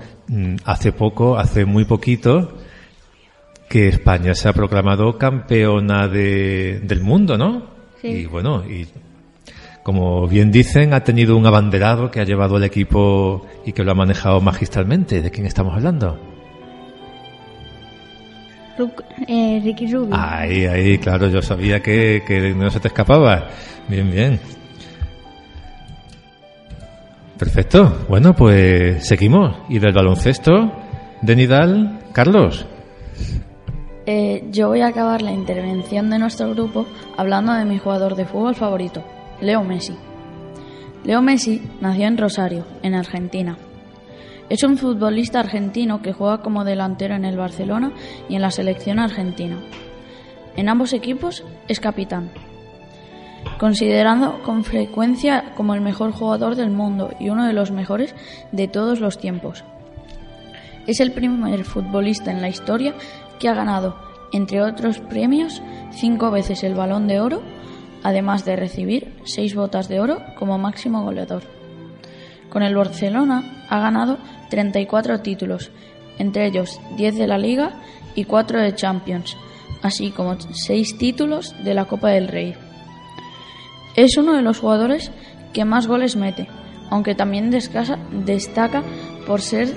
hace 0.66 0.92
poco, 0.92 1.38
hace 1.38 1.66
muy 1.66 1.86
poquito, 1.86 2.58
que 3.70 3.88
España 3.88 4.34
se 4.36 4.50
ha 4.50 4.54
proclamado 4.54 5.18
campeona 5.18 6.08
de, 6.08 6.80
del 6.84 7.02
mundo, 7.02 7.38
¿no? 7.38 7.68
Sí. 8.02 8.08
Y 8.08 8.26
bueno, 8.26 8.64
y 8.70 8.88
como 9.84 10.28
bien 10.28 10.52
dicen, 10.52 10.94
ha 10.94 11.04
tenido 11.04 11.36
un 11.38 11.46
abanderado 11.46 12.12
que 12.12 12.20
ha 12.20 12.24
llevado 12.24 12.58
el 12.58 12.64
equipo 12.64 13.46
y 13.66 13.72
que 13.74 13.84
lo 13.84 13.92
ha 13.92 13.96
manejado 13.96 14.40
magistralmente. 14.42 15.22
¿De 15.22 15.32
quién 15.32 15.46
estamos 15.48 15.74
hablando? 15.76 16.20
Ruc- 18.78 19.04
eh, 19.28 19.62
Ricky 19.64 19.92
Rubio. 19.92 20.16
Ahí, 20.16 20.66
ahí, 20.66 20.98
claro, 20.98 21.28
yo 21.30 21.42
sabía 21.42 21.82
que, 21.82 22.24
que 22.26 22.54
no 22.54 22.70
se 22.72 22.80
te 22.80 22.88
escapaba. 22.88 23.50
Bien, 23.88 24.10
bien. 24.12 24.40
Perfecto. 27.42 28.06
Bueno, 28.08 28.36
pues 28.36 29.04
seguimos. 29.08 29.58
Y 29.68 29.80
del 29.80 29.94
baloncesto, 29.94 30.52
de 31.24 31.36
Nidal, 31.36 32.00
Carlos. 32.14 32.68
Eh, 34.06 34.44
yo 34.52 34.68
voy 34.68 34.82
a 34.82 34.90
acabar 34.90 35.24
la 35.24 35.32
intervención 35.32 36.12
de 36.12 36.20
nuestro 36.20 36.52
grupo 36.52 36.86
hablando 37.18 37.52
de 37.54 37.66
mi 37.66 37.80
jugador 37.80 38.16
de 38.16 38.28
fútbol 38.28 38.54
favorito, 38.54 39.04
Leo 39.42 39.64
Messi. 39.64 39.96
Leo 41.04 41.24
Messi 41.24 41.64
nació 41.82 42.06
en 42.06 42.20
Rosario, 42.20 42.64
en 42.84 42.94
Argentina. 42.94 43.58
Es 44.48 44.62
un 44.62 44.78
futbolista 44.78 45.40
argentino 45.40 46.04
que 46.04 46.14
juega 46.14 46.44
como 46.44 46.64
delantero 46.64 47.16
en 47.16 47.26
el 47.26 47.38
Barcelona 47.38 47.92
y 48.30 48.36
en 48.36 48.44
la 48.44 48.52
selección 48.52 49.00
argentina. 49.00 49.58
En 50.56 50.70
ambos 50.70 50.94
equipos 50.94 51.44
es 51.68 51.80
capitán, 51.80 52.30
considerando 53.58 54.42
con 54.44 54.64
frecuencia 54.64 55.54
como 55.56 55.76
el 55.76 55.82
mejor 55.82 56.12
jugador 56.12 56.56
del 56.56 56.72
mundo 56.72 57.14
y 57.20 57.30
uno 57.30 57.46
de 57.46 57.54
los 57.54 57.72
mejores 57.72 58.16
de 58.52 58.68
todos 58.68 59.00
los 59.00 59.20
tiempos. 59.20 59.64
Es 60.88 61.00
el 61.00 61.12
primer 61.12 61.64
futbolista 61.64 62.32
en 62.32 62.42
la 62.42 62.50
historia 62.50 62.96
que 63.40 63.50
ha 63.50 63.54
ganado, 63.54 63.96
entre 64.34 64.62
otros 64.62 65.00
premios, 65.00 65.62
cinco 65.92 66.32
veces 66.32 66.64
el 66.64 66.74
balón 66.74 67.08
de 67.08 67.20
oro, 67.20 67.42
además 68.04 68.46
de 68.46 68.56
recibir 68.56 69.14
seis 69.24 69.54
botas 69.56 69.88
de 69.88 70.00
oro 70.00 70.22
como 70.38 70.58
máximo 70.58 71.04
goleador. 71.04 71.44
Con 72.50 72.64
el 72.64 72.76
Barcelona 72.76 73.66
ha 73.70 73.80
ganado 73.80 74.18
34 74.50 75.22
títulos, 75.22 75.72
entre 76.18 76.48
ellos 76.48 76.80
10 76.98 77.16
de 77.16 77.28
la 77.28 77.38
Liga 77.38 77.74
y 78.16 78.26
4 78.26 78.60
de 78.60 78.76
Champions, 78.76 79.38
así 79.82 80.12
como 80.12 80.36
6 80.40 80.98
títulos 80.98 81.56
de 81.64 81.74
la 81.74 81.86
Copa 81.86 82.10
del 82.10 82.28
Rey. 82.28 82.56
Es 83.96 84.18
uno 84.18 84.34
de 84.34 84.42
los 84.42 84.60
jugadores 84.60 85.12
que 85.54 85.66
más 85.66 85.88
goles 85.88 86.16
mete, 86.16 86.48
aunque 86.90 87.16
también 87.16 87.52
descasa- 87.52 88.00
destaca 88.12 88.84
por 89.28 89.42
ser 89.42 89.74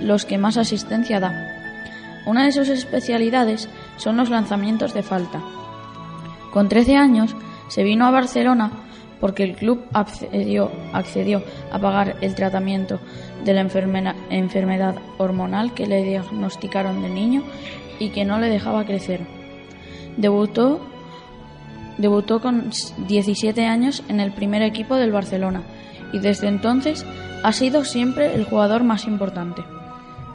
los 0.00 0.24
que 0.24 0.38
más 0.38 0.56
asistencia 0.56 1.20
da. 1.20 1.32
Una 2.26 2.44
de 2.44 2.52
sus 2.52 2.68
especialidades 2.68 3.68
son 3.96 4.16
los 4.16 4.30
lanzamientos 4.30 4.94
de 4.94 5.02
falta. 5.02 5.40
Con 6.52 6.68
13 6.68 6.96
años 6.96 7.34
se 7.68 7.82
vino 7.84 8.06
a 8.06 8.10
Barcelona 8.10 8.70
porque 9.20 9.42
el 9.42 9.56
club 9.56 9.82
accedió, 9.92 10.70
a 11.72 11.78
pagar 11.80 12.16
el 12.20 12.34
tratamiento 12.36 13.00
de 13.44 13.52
la 13.54 13.60
enfermedad 14.30 14.94
hormonal 15.18 15.74
que 15.74 15.86
le 15.86 16.04
diagnosticaron 16.04 17.02
de 17.02 17.08
niño 17.08 17.42
y 17.98 18.10
que 18.10 18.24
no 18.24 18.38
le 18.38 18.48
dejaba 18.48 18.84
crecer. 18.84 19.20
Debutó, 20.16 20.80
debutó 21.98 22.40
con 22.40 22.70
17 23.06 23.66
años 23.66 24.02
en 24.08 24.20
el 24.20 24.32
primer 24.32 24.62
equipo 24.62 24.96
del 24.96 25.12
Barcelona 25.12 25.62
y 26.12 26.20
desde 26.20 26.48
entonces 26.48 27.04
ha 27.42 27.52
sido 27.52 27.84
siempre 27.84 28.34
el 28.34 28.44
jugador 28.44 28.84
más 28.84 29.06
importante. 29.06 29.62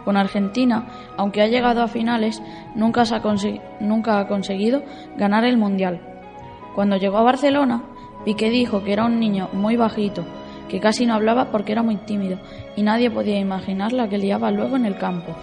Con 0.06 0.18
Argentina, 0.18 0.85
aunque 1.18 1.41
ha 1.41 1.48
llegado 1.48 1.81
a 1.81 1.88
finales, 1.88 2.41
nunca, 2.76 3.03
ha 3.03 4.27
conseguido 4.27 4.84
ganar 5.18 5.45
el 5.45 5.57
Mundial. 5.57 6.02
Cuando 6.76 6.98
llegó 6.98 7.18
a 7.18 7.23
Barcelona, 7.23 7.84
Piqué 8.26 8.49
dijo 8.49 8.84
que 8.84 8.94
era 8.94 9.06
un 9.06 9.19
niño 9.19 9.49
muy 9.53 9.77
bajito, 9.77 10.26
que 10.68 10.80
casi 10.80 11.06
no 11.06 11.14
hablaba 11.14 11.52
porque 11.52 11.72
era 11.72 11.84
muy 11.84 11.95
tímido, 11.98 12.38
y 12.76 12.84
nadie 12.84 13.10
podía 13.11 13.40
imaginar 13.40 13.94
la 13.94 14.10
que 14.10 14.18
liaba 14.18 14.52
luego 14.52 14.76
en 14.76 14.85
el 14.85 14.98
campo. 14.98 15.34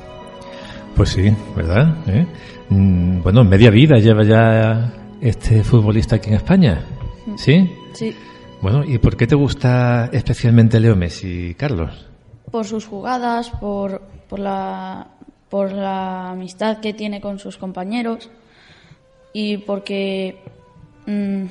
Pues 0.95 1.11
sí, 1.11 1.35
¿verdad? 1.57 1.95
¿Eh? 2.07 2.27
Mm, 2.69 3.23
Bueno, 3.23 3.45
media 3.45 3.71
vida 3.71 3.97
lleva 3.97 4.25
ya 4.25 4.93
este 5.21 5.63
futbolista 5.63 6.17
aquí 6.17 6.29
en 6.31 6.37
España. 6.37 6.85
¿Sí? 7.37 7.71
Sí, 7.93 8.15
Bueno, 8.63 8.85
¿y 8.85 8.99
por 8.99 9.17
qué 9.17 9.27
te 9.27 9.35
gusta 9.35 10.11
especialmente 10.13 10.81
Leo 10.81 10.97
Messi, 10.97 11.55
Carlos? 11.55 12.07
por 12.51 12.67
sus 12.67 12.85
jugadas, 12.85 13.51
por, 13.51 14.01
por, 14.29 14.41
la, 14.41 15.07
por 15.49 15.71
la 15.73 16.31
amistad 16.31 16.81
que 16.81 16.93
tiene 16.93 17.21
con 17.21 17.39
sus 17.39 17.57
compañeros 17.57 18.29
y 19.33 19.59
porque 19.59 20.43
mm, 21.07 21.45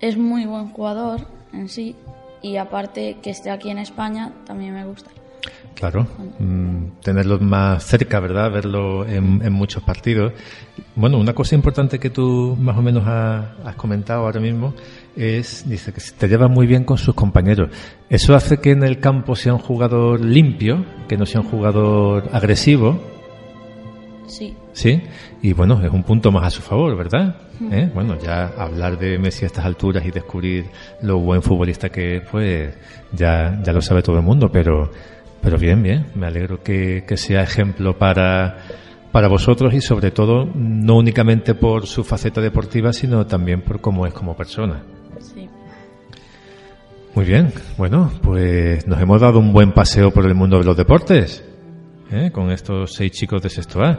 es 0.00 0.16
muy 0.16 0.46
buen 0.46 0.70
jugador 0.70 1.26
en 1.52 1.68
sí 1.68 1.94
y 2.40 2.56
aparte 2.56 3.18
que 3.22 3.30
esté 3.30 3.50
aquí 3.50 3.68
en 3.70 3.78
España 3.78 4.32
también 4.46 4.72
me 4.72 4.86
gusta. 4.86 5.10
Claro, 5.74 6.06
mm, 6.38 6.77
tenerlo 7.02 7.38
más 7.38 7.84
cerca, 7.84 8.20
¿verdad? 8.20 8.50
Verlo 8.50 9.06
en, 9.06 9.40
en 9.44 9.52
muchos 9.52 9.82
partidos. 9.82 10.32
Bueno, 10.96 11.18
una 11.18 11.32
cosa 11.34 11.54
importante 11.54 11.98
que 11.98 12.10
tú 12.10 12.56
más 12.60 12.76
o 12.76 12.82
menos 12.82 13.04
ha- 13.06 13.54
has 13.64 13.74
comentado 13.76 14.22
ahora 14.26 14.40
mismo 14.40 14.74
es, 15.16 15.68
dice 15.68 15.92
que 15.92 16.00
te 16.18 16.28
lleva 16.28 16.48
muy 16.48 16.66
bien 16.66 16.84
con 16.84 16.98
sus 16.98 17.14
compañeros. 17.14 17.70
Eso 18.10 18.34
hace 18.34 18.58
que 18.58 18.72
en 18.72 18.82
el 18.82 18.98
campo 19.00 19.36
sea 19.36 19.52
un 19.54 19.60
jugador 19.60 20.20
limpio, 20.24 20.84
que 21.08 21.16
no 21.16 21.24
sea 21.26 21.40
un 21.40 21.48
jugador 21.48 22.28
agresivo, 22.32 23.00
Sí, 24.26 24.54
¿sí? 24.74 25.00
Y 25.40 25.54
bueno, 25.54 25.82
es 25.82 25.90
un 25.90 26.02
punto 26.02 26.30
más 26.30 26.44
a 26.44 26.50
su 26.50 26.60
favor, 26.60 26.94
¿verdad? 26.96 27.36
Mm. 27.60 27.72
¿Eh? 27.72 27.90
Bueno, 27.94 28.18
ya 28.22 28.52
hablar 28.58 28.98
de 28.98 29.18
Messi 29.18 29.44
a 29.44 29.46
estas 29.46 29.64
alturas 29.64 30.04
y 30.04 30.10
descubrir 30.10 30.66
lo 31.00 31.18
buen 31.18 31.40
futbolista 31.40 31.88
que 31.88 32.16
es, 32.18 32.22
pues 32.30 32.74
ya, 33.12 33.58
ya 33.64 33.72
lo 33.72 33.80
sabe 33.80 34.02
todo 34.02 34.16
el 34.18 34.22
mundo, 34.22 34.50
pero, 34.52 34.90
pero 35.42 35.58
bien, 35.58 35.82
bien, 35.82 36.06
me 36.14 36.26
alegro 36.26 36.62
que, 36.62 37.04
que 37.06 37.16
sea 37.16 37.42
ejemplo 37.42 37.96
para, 37.98 38.58
para 39.12 39.28
vosotros 39.28 39.72
y 39.74 39.80
sobre 39.80 40.10
todo 40.10 40.44
no 40.54 40.96
únicamente 40.96 41.54
por 41.54 41.86
su 41.86 42.04
faceta 42.04 42.40
deportiva, 42.40 42.92
sino 42.92 43.26
también 43.26 43.62
por 43.62 43.80
cómo 43.80 44.06
es 44.06 44.12
como 44.12 44.36
persona. 44.36 44.82
sí. 45.20 45.48
Muy 47.14 47.24
bien, 47.24 47.52
bueno, 47.76 48.12
pues 48.22 48.86
nos 48.86 49.00
hemos 49.00 49.20
dado 49.20 49.40
un 49.40 49.52
buen 49.52 49.72
paseo 49.72 50.12
por 50.12 50.24
el 50.26 50.34
mundo 50.36 50.58
de 50.58 50.64
los 50.64 50.76
deportes. 50.76 51.42
¿eh? 52.12 52.30
Con 52.30 52.52
estos 52.52 52.94
seis 52.94 53.10
chicos 53.10 53.42
de 53.42 53.48
sexto 53.50 53.82
A. 53.82 53.98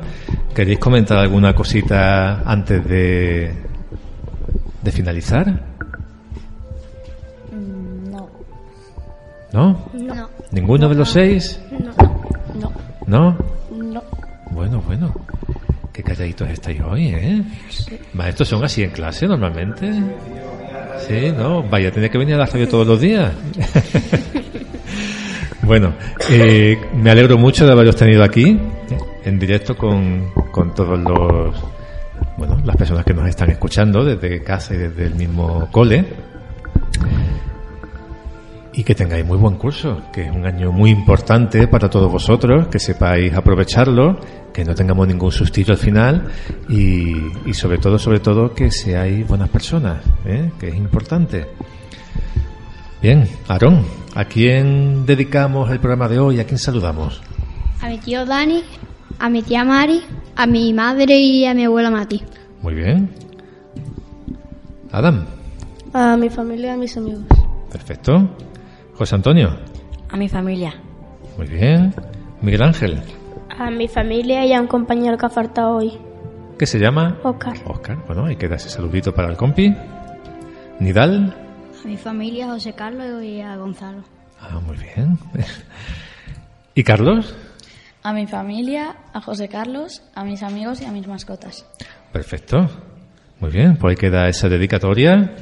¿Queréis 0.55 0.79
comentar 0.79 1.17
alguna 1.17 1.53
cosita 1.53 2.39
antes 2.49 2.87
de, 2.87 3.51
de 4.83 4.91
finalizar? 4.91 5.47
Mm, 7.51 8.09
No. 8.11 8.29
¿No? 9.51 9.89
No. 9.93 10.29
¿Ninguno 10.51 10.89
de 10.89 10.95
los 10.95 11.09
seis? 11.09 11.59
No. 11.71 11.93
No. 12.55 12.71
¿No? 13.05 13.37
No. 13.71 14.03
Bueno, 14.51 14.81
bueno. 14.85 15.13
Qué 15.93 16.03
calladitos 16.03 16.49
estáis 16.49 16.81
hoy, 16.81 17.07
¿eh? 17.07 17.43
Maestros 18.13 18.47
son 18.47 18.63
así 18.63 18.83
en 18.83 18.91
clase 18.91 19.27
normalmente. 19.27 19.91
Sí, 21.07 21.31
¿no? 21.35 21.63
Vaya, 21.63 21.91
tiene 21.91 22.09
que 22.09 22.17
venir 22.17 22.35
a 22.35 22.39
la 22.39 22.45
radio 22.45 22.67
todos 22.67 22.87
los 22.87 23.01
días. 23.01 23.33
bueno, 25.63 25.93
eh, 26.29 26.77
me 26.95 27.11
alegro 27.11 27.37
mucho 27.37 27.65
de 27.65 27.71
haberos 27.71 27.95
tenido 27.95 28.23
aquí, 28.23 28.59
en 29.25 29.39
directo 29.39 29.75
con, 29.75 30.31
con 30.51 30.73
todos 30.73 30.99
los, 30.99 31.55
bueno, 32.37 32.57
las 32.63 32.75
personas 32.75 33.05
que 33.05 33.13
nos 33.13 33.27
están 33.27 33.49
escuchando 33.51 34.03
desde 34.03 34.41
casa 34.43 34.73
y 34.73 34.77
desde 34.77 35.05
el 35.05 35.15
mismo 35.15 35.67
cole. 35.71 36.05
Y 38.73 38.83
que 38.83 38.93
tengáis 38.95 39.25
muy 39.25 39.37
buen 39.37 39.55
curso, 39.55 40.03
que 40.13 40.25
es 40.25 40.31
un 40.31 40.45
año 40.45 40.71
muy 40.71 40.91
importante 40.91 41.67
para 41.67 41.89
todos 41.89 42.11
vosotros, 42.11 42.67
que 42.67 42.79
sepáis 42.79 43.33
aprovecharlo, 43.33 44.19
que 44.53 44.63
no 44.63 44.75
tengamos 44.75 45.07
ningún 45.07 45.31
sustillo 45.31 45.73
al 45.73 45.79
final 45.79 46.27
y, 46.69 47.15
y 47.45 47.53
sobre 47.53 47.79
todo, 47.79 47.97
sobre 47.97 48.19
todo, 48.19 48.53
que 48.53 48.69
seáis 48.71 49.27
buenas 49.27 49.49
personas, 49.49 50.03
¿eh? 50.25 50.51
que 50.59 50.69
es 50.69 50.75
importante. 50.75 51.47
Bien, 53.01 53.27
Aarón, 53.47 53.85
¿A 54.15 54.25
quién 54.25 55.05
dedicamos 55.05 55.69
el 55.71 55.79
programa 55.79 56.07
de 56.07 56.19
hoy? 56.19 56.39
¿A 56.39 56.45
quién 56.45 56.57
saludamos? 56.57 57.21
A 57.81 57.87
mi 57.87 57.99
tío 57.99 58.25
Dani, 58.25 58.63
a 59.19 59.29
mi 59.29 59.43
tía 59.43 59.63
Mari, 59.63 60.01
a 60.35 60.47
mi 60.47 60.73
madre 60.73 61.17
y 61.17 61.45
a 61.45 61.53
mi 61.53 61.65
abuela 61.65 61.91
Mati. 61.91 62.23
Muy 62.61 62.73
bien. 62.73 63.09
Adam. 64.91 65.25
A 65.93 66.17
mi 66.17 66.29
familia 66.29 66.71
y 66.71 66.73
a 66.73 66.77
mis 66.77 66.97
amigos. 66.97 67.23
Perfecto. 67.71 68.29
José 68.99 69.15
Antonio. 69.15 69.55
A 70.09 70.17
mi 70.17 70.27
familia. 70.27 70.73
Muy 71.37 71.47
bien. 71.47 71.95
Miguel 72.41 72.61
Ángel. 72.63 73.01
A 73.57 73.71
mi 73.71 73.87
familia 73.87 74.45
y 74.45 74.51
a 74.51 74.59
un 74.59 74.67
compañero 74.67 75.17
que 75.17 75.25
ha 75.25 75.29
faltado 75.29 75.77
hoy. 75.77 75.97
¿Qué 76.57 76.65
se 76.65 76.79
llama? 76.79 77.17
Oscar. 77.23 77.53
Oscar. 77.63 77.97
Bueno, 78.05 78.25
ahí 78.25 78.35
queda 78.35 78.57
ese 78.57 78.69
saludito 78.69 79.13
para 79.13 79.29
el 79.29 79.37
compi. 79.37 79.73
Nidal. 80.81 81.33
A 81.81 81.87
mi 81.87 81.95
familia, 81.95 82.47
a 82.47 82.49
José 82.49 82.73
Carlos 82.73 83.23
y 83.23 83.39
a 83.39 83.55
Gonzalo. 83.55 84.03
Ah, 84.41 84.59
muy 84.59 84.75
bien. 84.75 85.17
¿Y 86.75 86.83
Carlos? 86.83 87.33
A 88.03 88.11
mi 88.11 88.27
familia, 88.27 88.97
a 89.13 89.21
José 89.21 89.47
Carlos, 89.47 90.03
a 90.13 90.25
mis 90.25 90.43
amigos 90.43 90.81
y 90.81 90.85
a 90.85 90.91
mis 90.91 91.07
mascotas. 91.07 91.65
Perfecto. 92.11 92.69
Muy 93.39 93.49
bien, 93.49 93.77
pues 93.77 93.91
ahí 93.93 93.95
queda 93.95 94.27
esa 94.27 94.49
dedicatoria. 94.49 95.35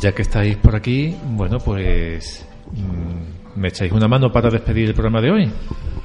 Ya 0.00 0.12
que 0.12 0.22
estáis 0.22 0.56
por 0.56 0.74
aquí, 0.74 1.14
bueno, 1.24 1.58
pues 1.58 2.46
mm, 2.72 3.60
me 3.60 3.68
echáis 3.68 3.92
una 3.92 4.08
mano 4.08 4.30
para 4.32 4.50
despedir 4.50 4.88
el 4.88 4.94
programa 4.94 5.20
de 5.20 5.30
hoy. 5.30 5.50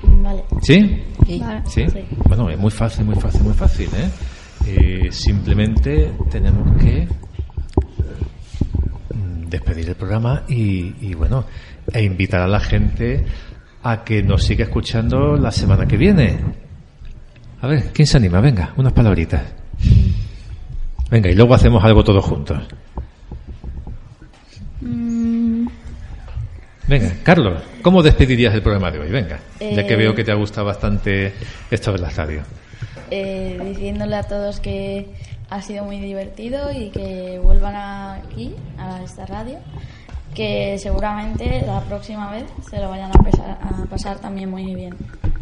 Vale. 0.04 0.44
¿Sí? 0.62 1.04
Sí. 1.26 1.40
Vale. 1.40 1.62
¿Sí? 1.66 1.86
Bueno, 2.28 2.50
es 2.50 2.58
muy 2.58 2.72
fácil, 2.72 3.06
muy 3.06 3.16
fácil, 3.16 3.44
muy 3.44 3.54
fácil, 3.54 3.90
¿eh? 3.96 4.10
Eh, 4.68 5.08
simplemente 5.12 6.12
tenemos 6.30 6.78
que 6.78 7.08
mm, 9.16 9.50
despedir 9.50 9.90
el 9.90 9.96
programa 9.96 10.44
y, 10.48 10.94
y, 11.02 11.14
bueno, 11.16 11.46
e 11.92 12.04
invitar 12.04 12.42
a 12.42 12.48
la 12.48 12.60
gente 12.60 13.26
a 13.82 14.04
que 14.04 14.22
nos 14.22 14.44
siga 14.44 14.66
escuchando 14.66 15.36
la 15.38 15.52
semana 15.52 15.88
que 15.88 15.98
viene. 15.98 16.38
A 17.62 17.68
ver, 17.68 17.92
¿quién 17.94 18.08
se 18.08 18.18
anima? 18.18 18.40
Venga, 18.40 18.74
unas 18.78 18.94
palabritas. 18.94 19.42
Venga, 21.10 21.30
y 21.30 21.36
luego 21.36 21.56
hacemos 21.56 21.84
algo 21.84 22.04
todos 22.04 22.24
juntos. 22.24 22.60
Venga, 26.90 27.14
Carlos, 27.24 27.62
¿cómo 27.84 28.02
despedirías 28.02 28.54
el 28.56 28.62
programa 28.64 28.90
de 28.92 29.00
hoy? 29.00 29.10
Venga, 29.10 29.40
ya 29.60 29.86
que 29.86 29.94
Eh, 29.94 29.98
veo 29.98 30.16
que 30.16 30.24
te 30.24 30.32
ha 30.32 30.36
gustado 30.36 30.66
bastante 30.68 31.34
esto 31.70 31.92
de 31.94 32.00
la 32.00 32.10
radio. 32.10 32.42
eh, 33.12 33.60
diciéndole 33.66 34.16
a 34.16 34.24
todos 34.24 34.60
que 34.60 35.08
ha 35.50 35.62
sido 35.62 35.84
muy 35.84 36.00
divertido 36.00 36.72
y 36.72 36.90
que 36.90 37.40
vuelvan 37.42 37.76
aquí, 37.76 38.54
a 38.78 39.02
esta 39.04 39.26
radio, 39.26 39.58
que 40.36 40.78
seguramente 40.80 41.62
la 41.66 41.82
próxima 41.82 42.32
vez 42.32 42.44
se 42.70 42.78
lo 42.80 42.90
vayan 42.90 43.10
a, 43.12 43.24
pesar- 43.24 43.58
a 43.62 43.86
pasar 43.90 44.20
también 44.20 44.50
muy 44.50 44.76
bien. 44.76 44.96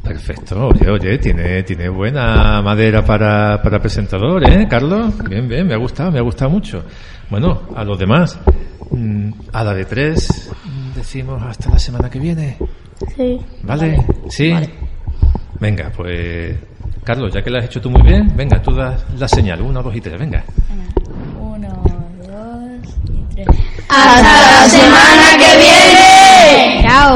Perfecto, 0.03 0.67
oye, 0.67 0.89
oye, 0.89 1.17
tiene, 1.17 1.63
tiene 1.63 1.89
buena 1.89 2.61
madera 2.61 3.03
para, 3.03 3.61
para 3.61 3.79
presentador, 3.81 4.49
¿eh, 4.49 4.65
Carlos? 4.69 5.13
Bien, 5.29 5.47
bien, 5.47 5.67
me 5.67 5.73
ha 5.73 5.77
gustado, 5.77 6.11
me 6.11 6.19
ha 6.19 6.23
gustado 6.23 6.49
mucho. 6.51 6.83
Bueno, 7.29 7.63
a 7.75 7.83
los 7.83 7.99
demás, 7.99 8.39
mm, 8.91 9.31
a 9.51 9.63
la 9.65 9.73
de 9.73 9.83
tres, 9.83 10.49
decimos 10.97 11.41
hasta 11.43 11.69
la 11.69 11.79
semana 11.79 12.09
que 12.09 12.19
viene. 12.19 12.57
Sí. 13.15 13.39
¿Vale? 13.61 14.03
¿Sí? 14.29 14.51
Venga, 15.59 15.91
pues, 15.95 16.55
Carlos, 17.03 17.31
ya 17.33 17.41
que 17.41 17.49
lo 17.49 17.59
has 17.59 17.65
hecho 17.65 17.79
tú 17.79 17.89
muy 17.89 18.01
bien, 18.01 18.35
venga, 18.35 18.61
tú 18.61 18.73
das 18.73 19.05
la 19.17 19.27
señal, 19.27 19.61
uno, 19.61 19.81
dos 19.81 19.95
y 19.95 20.01
tres, 20.01 20.19
venga. 20.19 20.43
Uno, 21.39 21.69
dos 22.27 22.95
y 23.09 23.35
tres. 23.35 23.47
¡Hasta 23.89 24.61
la 24.61 24.69
semana 24.69 25.37
que 25.37 25.57
viene! 25.57 26.87
¡Chao! 26.87 27.15